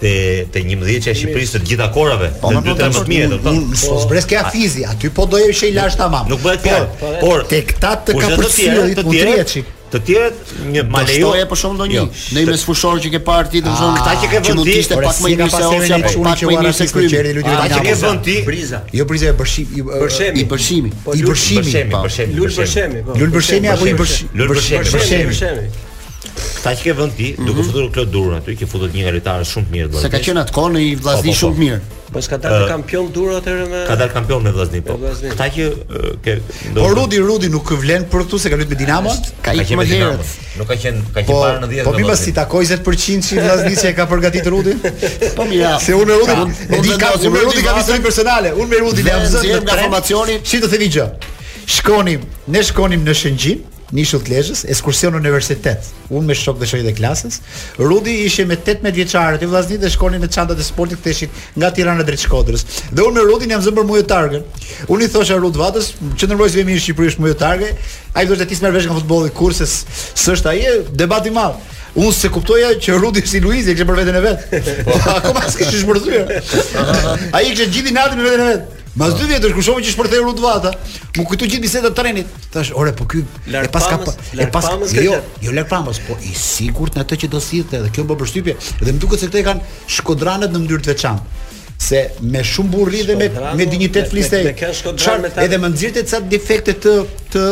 te 0.00 0.10
te 0.54 0.62
11 0.62 1.04
që 1.04 1.12
e 1.12 1.16
Shqipërisë 1.18 1.60
të 1.60 1.68
gjitha 1.68 1.88
korave 1.92 2.30
po, 2.40 2.50
të 2.50 2.62
2013 2.68 3.30
do 3.30 3.38
të 3.38 3.46
thonë 3.46 4.00
zbres 4.06 4.26
ke 4.30 4.38
afizi 4.40 4.84
aty 4.88 5.10
po 5.16 5.26
do 5.28 5.38
jesh 5.42 5.66
i 5.68 5.74
tamam. 6.00 6.28
nuk 6.30 6.40
bëhet 6.40 6.64
fjalë 6.64 7.20
por 7.20 7.44
tek 7.52 7.74
ta 7.82 7.92
të 8.00 8.16
kapësh 8.20 8.56
të 8.94 9.02
të 9.02 9.10
tjerë 9.10 9.68
të 9.90 9.98
tjerët 10.06 10.52
një 10.70 10.82
ma 10.90 11.00
e 11.02 11.42
për 11.50 11.58
shumë 11.62 11.76
ndonjë, 11.76 11.90
një 11.90 11.98
jo, 11.98 12.04
në 12.36 12.42
imes 12.46 12.62
fushor 12.68 13.00
që 13.02 13.10
ke 13.16 13.20
parë 13.26 13.50
ti 13.56 13.62
të 13.64 13.72
zonë 13.74 13.96
këta 13.96 14.12
që 14.20 14.28
ke 14.34 14.40
vënd 14.46 14.62
ti 14.68 14.76
që 14.86 14.98
pak 15.02 15.18
më 15.24 15.32
i 15.32 15.36
mirë 15.40 15.50
se 15.50 15.98
pak 16.04 16.44
më 16.44 16.54
i 16.54 16.60
mirë 16.60 16.72
se 16.78 16.86
krymi 16.92 17.34
këta 17.40 17.56
ah, 17.56 17.66
që 17.74 17.82
ke 17.88 17.96
vënd 18.04 18.24
ti 18.28 18.36
briza 18.46 18.82
jo 19.00 19.08
briza 19.10 19.32
e 19.34 19.38
bërshimi 19.42 19.82
i 19.82 19.84
bërshimi 19.90 20.42
i 20.42 20.48
bërshimi 20.54 20.96
i 21.18 21.26
bërshimi 21.26 21.92
lull 22.38 22.58
bërshimi 22.60 23.04
lull 23.18 23.34
bërshimi 23.34 23.74
apo 23.74 23.90
i 23.94 24.00
bërshimi 24.04 24.44
lull 24.44 24.54
bërshimi 24.54 25.30
bërshimi 25.32 25.70
Kta 26.60 26.74
që 26.76 26.84
ke 26.84 26.92
vënë 26.98 27.14
ti, 27.16 27.28
do 27.40 27.46
të 27.46 27.54
mhm. 27.56 27.68
futur 27.70 27.86
këto 27.88 28.10
durra 28.12 28.36
aty, 28.40 28.52
që 28.60 28.66
futet 28.68 28.92
një 28.92 29.14
lojtar 29.14 29.46
shumë 29.48 29.68
të 29.68 29.72
mirë 29.76 29.88
do. 29.94 30.00
Se 30.02 30.10
ka 30.12 30.18
qenë 30.26 30.42
atko 30.44 30.64
në 30.74 30.82
i 30.84 30.90
vllazni 30.98 31.22
po, 31.22 31.22
po, 31.22 31.30
po. 31.30 31.38
shumë 31.38 31.62
mirë. 31.62 31.78
Po 32.10 32.20
s'ka 32.26 32.36
dalë 32.42 32.66
kampion 32.68 33.06
durra 33.14 33.38
atë 33.40 33.54
me 33.70 33.80
Ka 33.86 33.96
dalë 33.96 34.12
kampion 34.12 34.44
me 34.44 34.52
vllazni 34.52 34.82
po. 34.84 34.96
Kta 35.22 35.46
që 35.54 35.68
ke 36.26 36.34
Po 36.76 36.88
Rudi 36.98 37.20
Rudi 37.22 37.48
nuk 37.54 37.72
vlen 37.80 38.04
për 38.12 38.26
këtu 38.26 38.40
se 38.42 38.52
ka 38.52 38.58
luajtur 38.60 38.74
me 38.76 38.80
Dinamo. 38.82 39.14
Ka 39.46 39.54
ikur 39.56 39.80
më 39.80 39.88
herët. 39.94 40.34
Nuk 40.58 40.68
ka 40.68 40.76
qenë 40.82 41.02
ka 41.14 41.24
qenë 41.30 41.38
marrë 41.40 41.64
në 41.64 41.70
10. 41.78 41.82
Po 41.88 41.96
bimba 41.96 42.18
si 42.24 42.34
takoj 42.36 42.68
20% 42.74 43.30
si 43.30 43.40
vllazni 43.40 43.80
që 43.80 43.88
e 43.94 43.96
ka 44.00 44.08
përgatitur 44.10 44.56
Rudi. 44.58 44.76
Po 45.38 45.48
mira. 45.48 45.72
Se 45.86 45.96
unë 45.96 46.20
Rudi, 46.20 46.68
unë 46.68 46.84
di 46.90 47.00
ka 47.00 47.14
unë 47.22 47.44
Rudi 47.46 47.66
ka 47.70 47.78
vistë 47.78 48.00
personale. 48.04 48.52
Unë 48.58 48.74
me 48.74 48.84
Rudi 48.84 49.06
jam 49.08 49.24
zënë 49.38 49.62
nga 49.64 49.80
formacioni. 49.86 50.40
Çi 50.42 50.60
të 50.66 50.74
themi 50.74 50.90
gjë. 50.98 51.08
Shkonim, 51.70 52.26
ne 52.50 52.60
shkonim 52.66 53.06
në 53.06 53.14
Shëngjin, 53.22 53.60
nishut 53.96 54.28
lezhës, 54.30 54.64
ekskursion 54.70 55.16
universitet. 55.18 55.88
Unë 56.14 56.28
me 56.30 56.36
shok 56.38 56.60
dhe 56.60 56.68
shoqë 56.70 56.86
të 56.88 56.92
klasës, 56.98 57.40
Rudi 57.80 58.18
ishte 58.26 58.44
me 58.46 58.56
18 58.58 58.92
vjeçare 58.94 59.40
te 59.42 59.48
vllazni 59.50 59.78
dhe 59.82 59.90
shkoni 59.90 60.20
me 60.22 60.28
çantat 60.30 60.58
e 60.62 60.66
sportit 60.66 61.02
të 61.02 61.28
nga 61.58 61.72
Tirana 61.74 62.04
drejt 62.06 62.24
Shkodrës. 62.26 62.64
Dhe 62.92 63.02
unë 63.02 63.18
me 63.18 63.26
Rudi 63.30 63.50
jam 63.50 63.62
zënë 63.62 63.78
për 63.80 63.88
mujë 63.88 64.06
Unë 64.90 65.04
i 65.06 65.10
thosha 65.12 65.36
Rudi 65.38 65.58
vatës, 65.58 65.92
që 66.18 66.28
ndërroj 66.28 66.48
se 66.50 66.60
vemi 66.60 66.76
në 66.76 66.80
Shqipëri 66.80 67.10
është 67.12 67.22
mujë 67.24 67.36
targë. 67.40 67.70
Ai 68.14 68.26
thoshte 68.28 68.46
ti 68.48 68.56
smer 68.56 68.72
vesh 68.72 68.86
nga 68.88 68.94
futbolli 68.96 69.30
kurse 69.34 69.66
s'është 69.68 70.50
ai 70.50 70.62
debat 70.96 71.26
i 71.26 71.32
madh. 71.34 71.58
Unë 71.98 72.12
se 72.14 72.28
kuptoja 72.30 72.72
që 72.78 72.98
Rudi 73.02 73.22
si 73.26 73.40
Luizi 73.42 73.70
e 73.72 73.74
kishte 73.74 73.86
për 73.88 73.98
veten 73.98 74.14
e 74.14 74.20
vet. 74.22 74.52
Akoma 75.16 75.42
s'kishë 75.50 75.82
zhvërdhur. 75.82 77.32
Ai 77.34 77.48
që 77.50 77.66
gjithë 77.74 77.96
natën 77.96 78.16
me 78.22 78.28
veten 78.28 78.44
e 78.46 78.52
vet. 78.54 78.76
Mbas 78.96 79.12
dy 79.20 79.26
vjetësh 79.30 79.52
ku 79.54 79.62
shohim 79.62 79.84
që 79.86 79.92
është 79.92 80.00
për 80.00 80.08
theu 80.12 80.22
Rudvata, 80.26 80.70
ku 81.14 81.24
këtu 81.30 81.46
gjithë 81.52 81.62
biseda 81.62 81.90
trenit, 81.94 82.26
thash, 82.50 82.72
"Ore, 82.74 82.92
po 83.00 83.04
ky 83.06 83.20
e 83.22 83.62
pas 83.70 83.86
ka 83.86 83.98
pa, 84.02 84.12
e 84.34 84.46
pas 84.56 84.64
ka." 84.66 84.76
Jo, 84.90 85.02
jo, 85.04 85.20
jo 85.46 85.52
lek 85.54 85.68
pamos, 85.70 86.00
po 86.08 86.16
i 86.26 86.32
sigurt 86.40 86.96
në 86.98 87.04
atë 87.04 87.14
që 87.22 87.28
do 87.30 87.38
sillte 87.44 87.78
dhe 87.84 87.90
kjo 87.94 88.02
bë 88.10 88.18
përshtypje, 88.24 88.54
dhe 88.80 88.90
më 88.90 88.98
duket 89.04 89.20
se 89.24 89.28
këta 89.30 89.44
kanë 89.46 89.62
shkodranët 89.98 90.50
në 90.50 90.58
mënyrë 90.64 90.82
të 90.88 90.94
veçantë 90.96 91.22
se 91.80 92.00
me 92.20 92.42
shumë 92.44 92.68
burri 92.74 92.98
dhe 93.08 93.14
me 93.16 93.28
me 93.56 93.64
dinjitet 93.66 94.10
fliste. 94.12 94.38
Çfarë 95.00 95.30
edhe 95.46 95.56
më 95.62 95.70
nxirrte 95.72 96.02
ca 96.10 96.18
defekte 96.32 96.74
të 96.84 96.92
të 97.32 97.44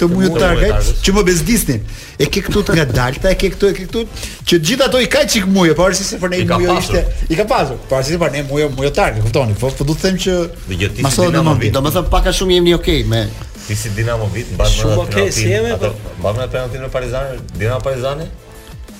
të 0.00 0.08
mujut 0.10 0.34
target 0.42 0.90
që 1.06 1.14
më 1.14 1.22
bezdisnin. 1.28 1.84
E 2.18 2.26
ke 2.32 2.42
këtu 2.48 2.64
të 2.66 2.76
ngadalta, 2.80 3.30
e 3.30 3.38
ke 3.38 3.52
këtu, 3.54 3.70
e 3.70 3.76
ke 3.78 3.84
këtu 3.86 4.02
që 4.50 4.58
gjithë 4.68 4.88
ato 4.88 5.00
i 5.04 5.06
kaj 5.12 5.26
çik 5.36 5.46
mujë, 5.54 5.76
po 5.78 5.86
arsi 5.86 6.02
se 6.08 6.18
për 6.18 6.32
ne 6.34 6.40
mujë 6.50 6.76
ishte 6.80 7.02
i 7.30 7.38
ka 7.38 7.46
pasur. 7.54 7.78
Po 7.88 8.00
arsi 8.00 8.16
se 8.16 8.18
për 8.24 8.34
ne 8.34 8.42
mujë 8.50 8.66
mujë 8.74 8.90
target, 8.98 9.22
kuptoni, 9.26 9.54
po 9.60 9.70
do 9.70 9.78
po 9.78 9.92
të 9.92 9.96
them 10.06 10.18
që 10.24 10.38
Maso 11.06 11.28
do 11.28 11.28
të 11.30 11.44
them, 11.44 11.68
domethënë 11.78 12.10
pak 12.16 12.26
a 12.26 12.32
shumë 12.40 12.58
jemi 12.58 12.74
okay 12.74 13.04
me 13.06 13.22
Ti 13.68 13.74
si 13.74 13.90
Dinamo 13.94 14.26
Vit, 14.34 14.50
mbanë 14.54 14.82
po. 14.82 15.06
në 15.12 16.34
atë 16.34 16.50
penalti 16.52 16.82
në 16.82 16.90
Parizani, 16.96 17.38
Dinamo 17.58 17.82
Parizani, 17.82 18.26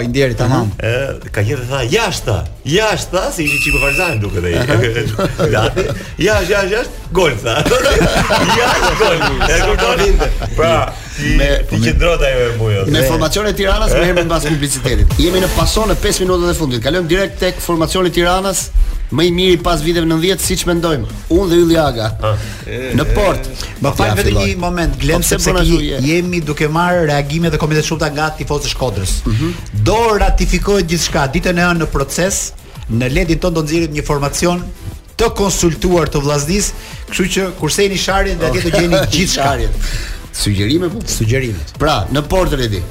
Oj, 0.00 0.06
ndjeri 0.08 0.32
tamam. 0.36 0.68
Ë, 0.80 1.28
ka 1.34 1.42
dhe 1.44 1.56
tha 1.68 1.80
jashta, 1.92 2.34
jashta, 2.64 3.20
si 3.34 3.44
ishin 3.44 3.58
çipë 3.60 3.80
Farzani 3.82 4.20
duket 4.22 4.46
ai. 4.48 5.10
Gati. 5.52 5.82
Jasht, 6.24 6.46
jasht, 6.48 6.70
jasht, 6.72 6.94
gol 7.18 7.34
tha. 7.42 7.58
Jasht 8.60 9.02
gol. 9.02 9.18
E 9.28 9.58
kuptoni? 9.66 10.08
Pra, 10.56 10.70
me 11.36 11.50
ti 11.68 11.82
që 11.84 11.92
drota 12.00 12.30
e 12.30 12.46
e 12.46 12.54
bujë. 12.62 12.86
Me 12.94 13.04
formacionin 13.10 13.52
e 13.52 13.58
Tiranës 13.60 13.92
me 13.98 14.08
në 14.22 14.24
pas 14.30 14.48
publicitetit. 14.48 15.12
Jemi 15.20 15.44
në 15.44 15.52
pason 15.58 15.92
e 15.92 15.98
5 16.06 16.24
minutët 16.24 16.54
e 16.54 16.56
fundit. 16.62 16.84
Kalojmë 16.88 17.12
direkt 17.12 17.36
tek 17.44 17.60
formacioni 17.66 18.08
i 18.08 18.16
Tiranës 18.16 18.66
më 19.10 19.24
i 19.26 19.30
miri 19.34 19.56
pas 19.62 19.80
viteve 19.82 20.06
90 20.06 20.42
siç 20.46 20.62
mendojmë. 20.68 21.06
Unë 21.34 21.48
dhe 21.50 21.58
Yliaga. 21.64 22.08
Në 22.96 23.06
port. 23.14 23.48
Më 23.82 23.92
fal 23.98 24.12
vetëm 24.18 24.36
një 24.38 24.60
moment, 24.62 24.94
se 25.18 25.34
sepse 25.34 25.54
ki, 25.64 25.78
jemi 26.06 26.42
duke 26.46 26.68
marrë 26.70 27.08
reagime 27.10 27.50
dhe 27.50 27.58
komente 27.58 27.82
shumë 27.86 28.10
nga 28.16 28.28
tifozët 28.38 28.70
Shkodrës. 28.74 29.16
Mm 29.24 29.32
-hmm. 29.32 29.82
Do 29.88 29.96
ratifikohet 30.22 30.86
gjithçka 30.88 31.26
ditën 31.34 31.58
e 31.58 31.64
hënë 31.66 31.78
në 31.82 31.86
proces, 31.90 32.52
në 32.92 33.08
ledin 33.14 33.38
ton 33.38 33.54
do 33.54 33.62
nxjerrit 33.62 33.90
një 33.92 34.02
formacion 34.06 34.62
të 35.18 35.34
konsultuar 35.34 36.06
të 36.08 36.18
vllaznis, 36.22 36.72
kështu 37.10 37.26
që 37.34 37.50
kurse 37.58 37.82
jeni 37.82 37.98
sharin 37.98 38.38
dhe 38.38 38.46
atje 38.46 38.62
do 38.62 38.70
gjeni 38.78 38.96
gjithçka. 39.14 39.58
Sugjerime 40.32 40.88
po? 40.90 40.98
Sugjerime. 41.06 41.60
Pra, 41.78 42.06
në 42.14 42.22
port 42.22 42.52
redi. 42.52 42.82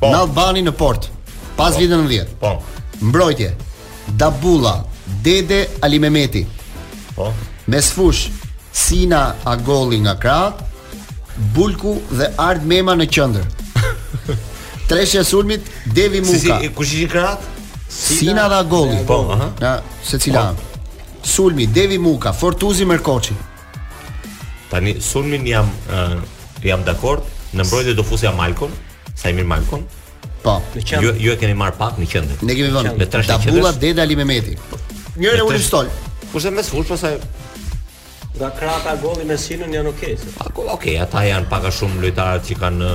Po. 0.00 0.06
Në 0.10 0.16
Albani 0.18 0.62
në 0.62 0.72
port. 0.72 1.10
Pas 1.56 1.72
po. 1.74 1.78
vitit 1.78 1.94
90. 1.96 2.26
Po. 2.40 2.56
Mbrojtje. 3.00 3.54
Dabulla, 4.18 4.80
Dede 5.22 5.68
Ali 5.80 6.48
Po. 7.14 7.32
Mes 7.64 7.90
fush 7.90 8.28
Sina 8.70 9.36
a 9.42 9.56
golli 9.56 9.96
nga 10.00 10.16
krah, 10.18 10.52
Bulku 11.54 12.00
dhe 12.10 12.26
Ard 12.36 12.64
Mema 12.66 12.94
në 12.94 13.06
qendër. 13.12 13.46
Treshja 14.88 15.20
e 15.20 15.24
sulmit 15.24 15.60
Devi 15.94 16.20
Muka. 16.20 16.38
Si 16.38 16.48
si 16.60 16.68
kush 16.74 16.92
ishin 16.92 17.36
Sina 17.92 18.48
dha 18.48 18.62
golli. 18.62 19.04
Po, 19.06 19.18
aha. 19.34 19.48
Na 19.60 19.74
secila. 20.04 20.54
Po. 20.54 20.60
Sulmi 21.22 21.66
Devi 21.66 21.98
Muka, 21.98 22.32
Fortuzi 22.32 22.84
Merkoçi. 22.84 23.32
Tani 24.70 24.96
sulmin 25.00 25.46
jam 25.46 25.68
uh, 25.92 26.16
jam 26.64 26.80
dakord, 26.86 27.22
në 27.52 27.66
mbrojtje 27.68 27.94
do 27.94 28.02
fusja 28.02 28.32
Malkon, 28.32 28.72
Sajmir 29.20 29.44
i 29.44 29.46
Malkon. 29.46 29.84
Po, 30.42 30.56
ju 30.74 31.12
ju 31.20 31.32
e 31.32 31.36
keni 31.38 31.54
marr 31.54 31.76
pak 31.78 32.00
në 32.02 32.08
qendër. 32.10 32.40
Ne 32.42 32.56
kemi 32.56 32.72
vënë. 32.72 33.28
Tabulla 33.28 33.70
Dedali 33.78 34.16
Memeti. 34.18 34.56
Njëri 35.16 35.38
e 35.38 35.44
ulën 35.44 35.60
stol. 35.60 35.88
Kushte 36.32 36.50
më 36.56 36.62
sfull 36.64 36.86
pastaj 36.88 37.16
nga 38.32 38.48
krata 38.56 38.94
golli 39.02 39.26
me 39.28 39.36
sinën 39.36 39.68
janë 39.76 39.90
okay. 39.92 40.14
gol 40.56 40.70
okay, 40.72 40.94
ata 40.98 41.20
janë 41.28 41.50
pak 41.52 41.66
a 41.68 41.72
shumë 41.76 42.00
lojtarë 42.02 42.40
që 42.46 42.54
kanë 42.62 42.92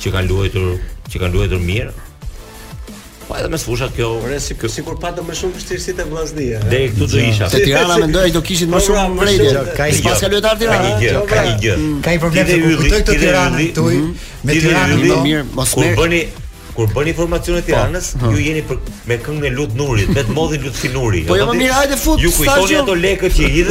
që 0.00 0.12
kanë 0.14 0.28
luajtur, 0.30 0.64
që 1.12 1.20
kanë 1.20 1.36
luajtur 1.36 1.60
mirë. 1.62 1.92
Po 3.28 3.36
edhe 3.38 3.52
me 3.52 3.60
fusha 3.60 3.86
kjo, 3.94 4.08
por 4.24 4.32
si 4.40 4.56
kjo 4.58 4.70
sikur 4.72 4.96
pa 5.04 5.12
të 5.14 5.22
më 5.28 5.36
shumë 5.42 5.60
vështirësi 5.60 5.94
te 6.00 6.08
Vllaznia. 6.08 6.62
Deri 6.72 6.88
këtu 6.96 7.10
do 7.12 7.20
isha. 7.28 7.50
Te 7.52 7.60
Tirana 7.66 8.00
mendoj 8.02 8.32
do 8.34 8.42
kishit 8.48 8.72
më 8.72 8.80
shumë 8.88 9.22
vërejtje. 9.22 9.54
Ka 9.76 9.90
spasë 10.00 10.32
lojtar 10.32 10.58
Tirana, 10.64 10.92
jo. 11.04 11.20
Ka 11.30 11.44
një 11.50 11.54
gjë. 11.66 11.80
Ka 12.08 12.16
një 12.16 12.22
problem 12.24 12.52
me 12.52 12.92
këtë 12.96 13.18
Tirana. 13.26 13.66
Me 14.42 14.62
Tirana 14.64 15.02
mirë, 15.28 15.44
mos 15.52 15.76
me. 15.76 15.92
Kur 15.92 16.06
bëni 16.06 16.24
kur 16.76 16.88
bën 16.92 17.06
informacione 17.12 17.60
të 17.60 17.64
po. 17.64 17.70
Tiranës, 17.72 18.06
ju 18.32 18.40
jeni 18.40 18.62
për, 18.66 18.78
me 19.10 19.16
këngën 19.22 19.46
e 19.50 19.52
Lut 19.56 19.74
Nurit, 19.76 20.12
me 20.16 20.22
të 20.24 20.34
modhin 20.36 20.64
Lut 20.64 20.78
Sinuri. 20.78 21.22
Po 21.28 21.36
jo 21.36 21.46
mirë, 21.50 21.74
hajde 21.76 21.98
fut. 22.00 22.22
Ju 22.22 22.30
kujtoni 22.36 22.78
ato 22.80 22.96
lekët 22.96 23.36
që 23.36 23.48
i 23.48 23.64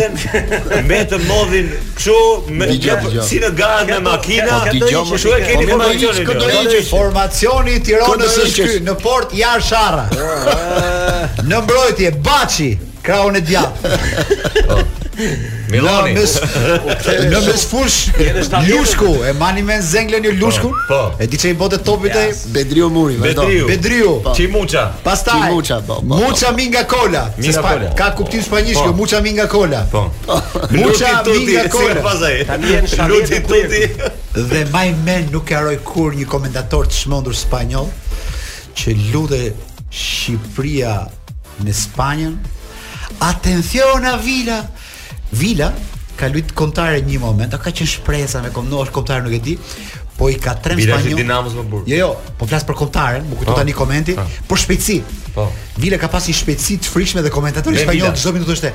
me 0.91 1.01
të 1.09 1.19
modhin 1.25 1.71
kështu 1.97 2.53
me 2.59 2.69
si 3.27 3.41
në 3.43 3.51
gat 3.57 3.89
me 3.89 3.97
po, 3.97 4.01
makina, 4.11 4.59
ato 4.69 4.91
që 4.91 5.03
shkruajnë 5.09 5.49
keni 5.49 5.65
po, 5.65 5.75
informacione. 5.79 6.29
Këto 6.29 6.79
informacioni 6.83 7.75
i 7.79 7.83
Tiranës 7.89 8.39
këtu 8.59 8.71
në 8.87 8.97
port 9.03 9.37
janë 9.41 9.65
sharra. 9.71 10.07
Në 11.51 11.59
mbrojtje 11.65 12.11
Baçi, 12.23 12.67
krahun 13.03 13.35
e 13.39 13.45
djallit. 13.45 14.89
Miloni. 15.71 16.13
Në 16.15 16.17
mes, 16.17 16.33
në 17.31 17.39
mes 17.45 17.63
fush, 17.69 18.15
Lushku, 18.67 19.09
e 19.27 19.33
mani 19.37 19.61
me 19.63 19.77
zengle 19.85 20.19
një 20.23 20.33
Lushku. 20.39 20.71
Po. 20.87 20.87
po. 20.87 21.21
E 21.21 21.27
di 21.29 21.37
çai 21.39 21.53
bote 21.57 21.77
topit 21.83 22.15
yes. 22.15 22.41
e 22.49 22.53
Bedriu 22.55 22.89
Muri, 22.89 23.17
vetëm. 23.21 23.51
Bedriu. 23.69 24.13
Çimuça. 24.35 24.87
Po. 24.95 25.09
Pastaj. 25.09 25.47
Çimuça, 25.47 25.79
po, 25.87 25.99
po. 26.01 26.01
po. 26.01 26.19
Muça 26.19 26.51
minga 26.57 26.83
kola. 26.87 27.23
Minga 27.37 27.53
spa, 27.59 27.73
kola. 27.77 27.93
Ka 27.95 28.09
kuptim 28.17 28.43
spanjisht, 28.43 28.81
po. 28.83 28.93
muça 28.97 29.21
minga 29.21 29.47
kola. 29.47 29.85
Po. 29.91 30.09
po. 30.25 30.39
Muça 30.75 31.11
minga 31.29 31.67
kola. 31.69 32.01
Pastaj. 32.03 32.43
Luti 33.09 33.39
tuti. 33.47 33.85
Dhe 34.35 34.65
maj 34.73 34.91
men 35.05 35.25
nuk 35.33 35.51
e 35.51 35.57
haroj 35.59 35.79
kur 35.87 36.15
një 36.17 36.23
komentator 36.31 36.87
të 36.89 37.01
shmendur 37.03 37.35
spanjoll 37.37 37.89
që 38.79 38.93
lutë 39.11 39.41
Shqipëria 39.91 40.93
në 41.67 41.73
Spanjën. 41.75 42.37
Atencion 43.27 44.05
Avila, 44.07 44.57
Vila 45.31 45.71
ka 46.19 46.27
luajt 46.27 46.51
kontare 46.53 46.99
një 47.07 47.19
moment, 47.23 47.53
a 47.55 47.57
ka 47.57 47.71
qenë 47.73 47.87
shpresa 47.95 48.41
me 48.43 48.51
kom, 48.53 48.67
no, 48.69 48.83
nuk 48.85 49.33
e 49.33 49.39
di 49.39 49.57
po 50.21 50.29
i 50.29 50.35
ka 50.37 50.53
tren 50.55 50.77
spanjoll. 50.77 51.09
Vila 51.09 51.17
Dinamos 51.23 51.55
më 51.57 51.63
burr. 51.71 51.87
Jo, 51.89 52.05
jo, 52.05 52.35
po 52.37 52.45
flas 52.49 52.65
për 52.67 52.77
kontaren, 52.83 53.25
më 53.31 53.39
kujto 53.41 53.57
tani 53.57 53.73
po. 53.73 53.81
komentin, 53.81 54.21
po. 54.21 54.45
për 54.51 54.63
shpejtësi. 54.65 54.99
Po. 55.31 55.45
Vila 55.79 55.95
ka 55.97 56.09
pasi 56.11 56.33
shpejtësi 56.35 56.75
të 56.83 56.89
frikshme 56.91 57.21
dhe 57.25 57.29
komentatori 57.33 57.79
spanjoll 57.79 58.17
çdo 58.19 58.33
minutë 58.35 58.51
thoshte: 58.51 58.71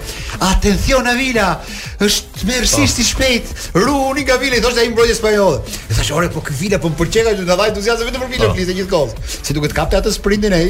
"Atencion 0.46 1.06
a 1.06 1.12
Vila, 1.16 1.48
është 2.06 2.46
mersisht 2.50 2.96
po. 2.98 3.02
i 3.02 3.04
shpejt. 3.10 3.68
Runi 3.84 4.24
nga 4.26 4.38
Vila 4.42 4.58
thoshte 4.64 4.80
ai 4.82 4.90
mbrojtës 4.94 5.20
spanjoll." 5.20 5.56
E 5.62 5.92
thashë, 5.98 6.16
"Ore, 6.18 6.28
po 6.34 6.42
Vila 6.60 6.78
po 6.82 6.88
mpërçeka 6.94 7.36
ju 7.36 7.44
ndavaj 7.46 7.68
entuziazëm 7.74 8.06
vetëm 8.10 8.20
për 8.24 8.30
Vila, 8.34 8.48
flisë 8.56 8.74
gjithkohë." 8.78 9.10
Si 9.44 9.50
duhet 9.56 9.72
kapte 9.78 9.96
atë 10.00 10.10
sprintin 10.18 10.52
ai? 10.58 10.66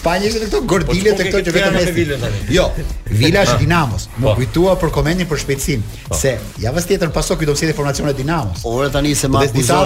Spanja 0.00 0.26
ishte 0.28 0.42
këto 0.46 0.58
gordile 0.70 1.10
të 1.18 1.22
këto 1.30 1.38
që 1.48 1.56
vetëm 1.56 1.72
me 1.78 1.84
Vila 2.00 2.16
tani. 2.26 2.38
Jo, 2.56 2.64
Vila 3.20 3.40
është 3.46 3.58
Dinamos. 3.62 4.02
Më 4.18 4.34
kujtoa 4.38 4.74
për 4.82 4.90
komentin 4.98 5.26
për 5.30 5.38
shpejtësinë 5.46 6.14
se 6.22 6.30
javës 6.66 6.84
tjetër 6.90 7.08
pasoi 7.16 7.36
këto 7.40 7.54
sjellje 7.56 7.74
formacionale 7.78 8.16
Dinamos. 8.20 8.58
Ore 8.66 8.90
tani 8.90 9.14
se 9.14 9.28
ma 9.28 9.38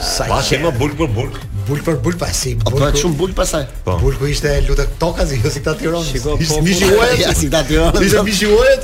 Sa 0.00 0.24
pa 0.26 0.40
shema 0.42 0.72
bulk 0.74 0.96
për 0.98 1.10
bulk. 1.14 1.34
Bulk 1.68 1.82
për 1.84 1.98
bulk 2.04 2.16
pasi. 2.20 2.54
Po, 2.60 2.72
bulk 2.72 2.86
për 2.86 2.96
shumë 3.02 3.16
bulk 3.18 3.34
pasaj. 3.36 3.64
Po. 3.84 3.94
Bulk 4.00 4.22
ishte 4.28 4.50
lutet 4.66 4.94
tokazi 5.00 5.38
jo 5.42 5.52
si 5.52 5.60
këta 5.62 5.74
Tiranë. 5.80 6.08
Shiko, 6.10 6.34
po. 6.40 6.58
Mishi 6.64 6.88
po, 6.88 6.98
uaj 6.98 7.14
ja, 7.20 7.32
si 7.36 7.50
ta 7.52 7.60
Tiranë. 7.68 8.02
Ishte 8.04 8.24
mishi 8.26 8.48
uaj. 8.48 8.74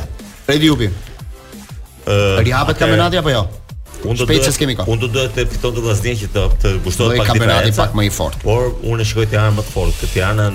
Redi 0.48 0.64
Jupi. 0.66 0.90
Ëh, 2.04 2.38
rihapet 2.42 2.74
okay. 2.74 2.80
kampionati 2.86 3.18
apo 3.20 3.30
jo? 3.34 3.40
Unë 3.98 4.14
do 4.20 4.24
të 4.24 4.26
shpejtës 4.26 4.56
kemi 4.60 4.74
kohë. 4.78 4.88
Unë 4.94 5.00
do 5.02 5.08
të 5.08 5.16
duhet 5.16 5.34
të 5.36 5.44
fiton 5.52 5.74
të 5.76 5.82
vazhdim 5.84 6.16
që 6.20 6.28
të 6.32 6.44
të 6.62 6.70
kushtohet 6.86 7.18
pak 7.20 7.28
kampionati 7.32 7.72
pak 7.76 7.96
më 7.98 8.04
i 8.06 8.12
fortë. 8.16 8.40
Por 8.46 8.70
unë 8.92 9.04
shkoj 9.10 9.26
të 9.28 9.36
janë 9.36 9.50
më 9.58 9.64
të 9.66 9.72
fortë, 9.74 9.98
këtë 10.06 10.18
janë 10.22 10.46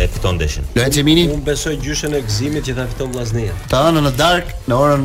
e 0.00 0.06
fiton 0.14 0.38
ndeshin. 0.38 0.68
Do 0.78 0.86
të 0.94 1.04
Unë 1.34 1.44
besoj 1.48 1.74
gjyshen 1.84 2.16
e 2.16 2.22
gëzimit 2.24 2.70
që 2.70 2.76
ta 2.78 2.86
fiton 2.94 3.12
Vllaznia. 3.12 3.58
Të 3.68 3.82
anën 3.90 4.08
në 4.08 4.14
dark 4.16 4.54
në 4.70 4.78
orën 4.86 5.04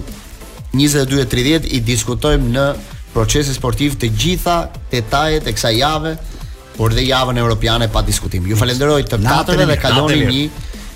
22:30 0.79 1.67
i 1.67 1.81
diskutojmë 1.91 2.53
në 2.55 2.65
procesi 3.17 3.57
sportiv 3.57 3.99
të 3.99 4.13
gjitha 4.23 4.57
detajet 4.93 5.51
e 5.51 5.55
kësaj 5.57 5.75
jave, 5.81 6.15
por 6.79 6.95
dhe 6.95 7.03
javën 7.09 7.43
europiane 7.43 7.89
pa 7.91 8.05
diskutim. 8.07 8.47
Ju 8.47 8.55
falenderoj 8.55 9.01
të 9.09 9.19
katërve 9.25 9.67
dhe 9.73 9.79
kaloni 9.83 10.23
një 10.29 10.47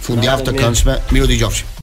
fundjavë 0.08 0.48
të 0.48 0.58
këndshme. 0.62 1.00
Miru 1.12 1.28
dëgjofshi. 1.34 1.72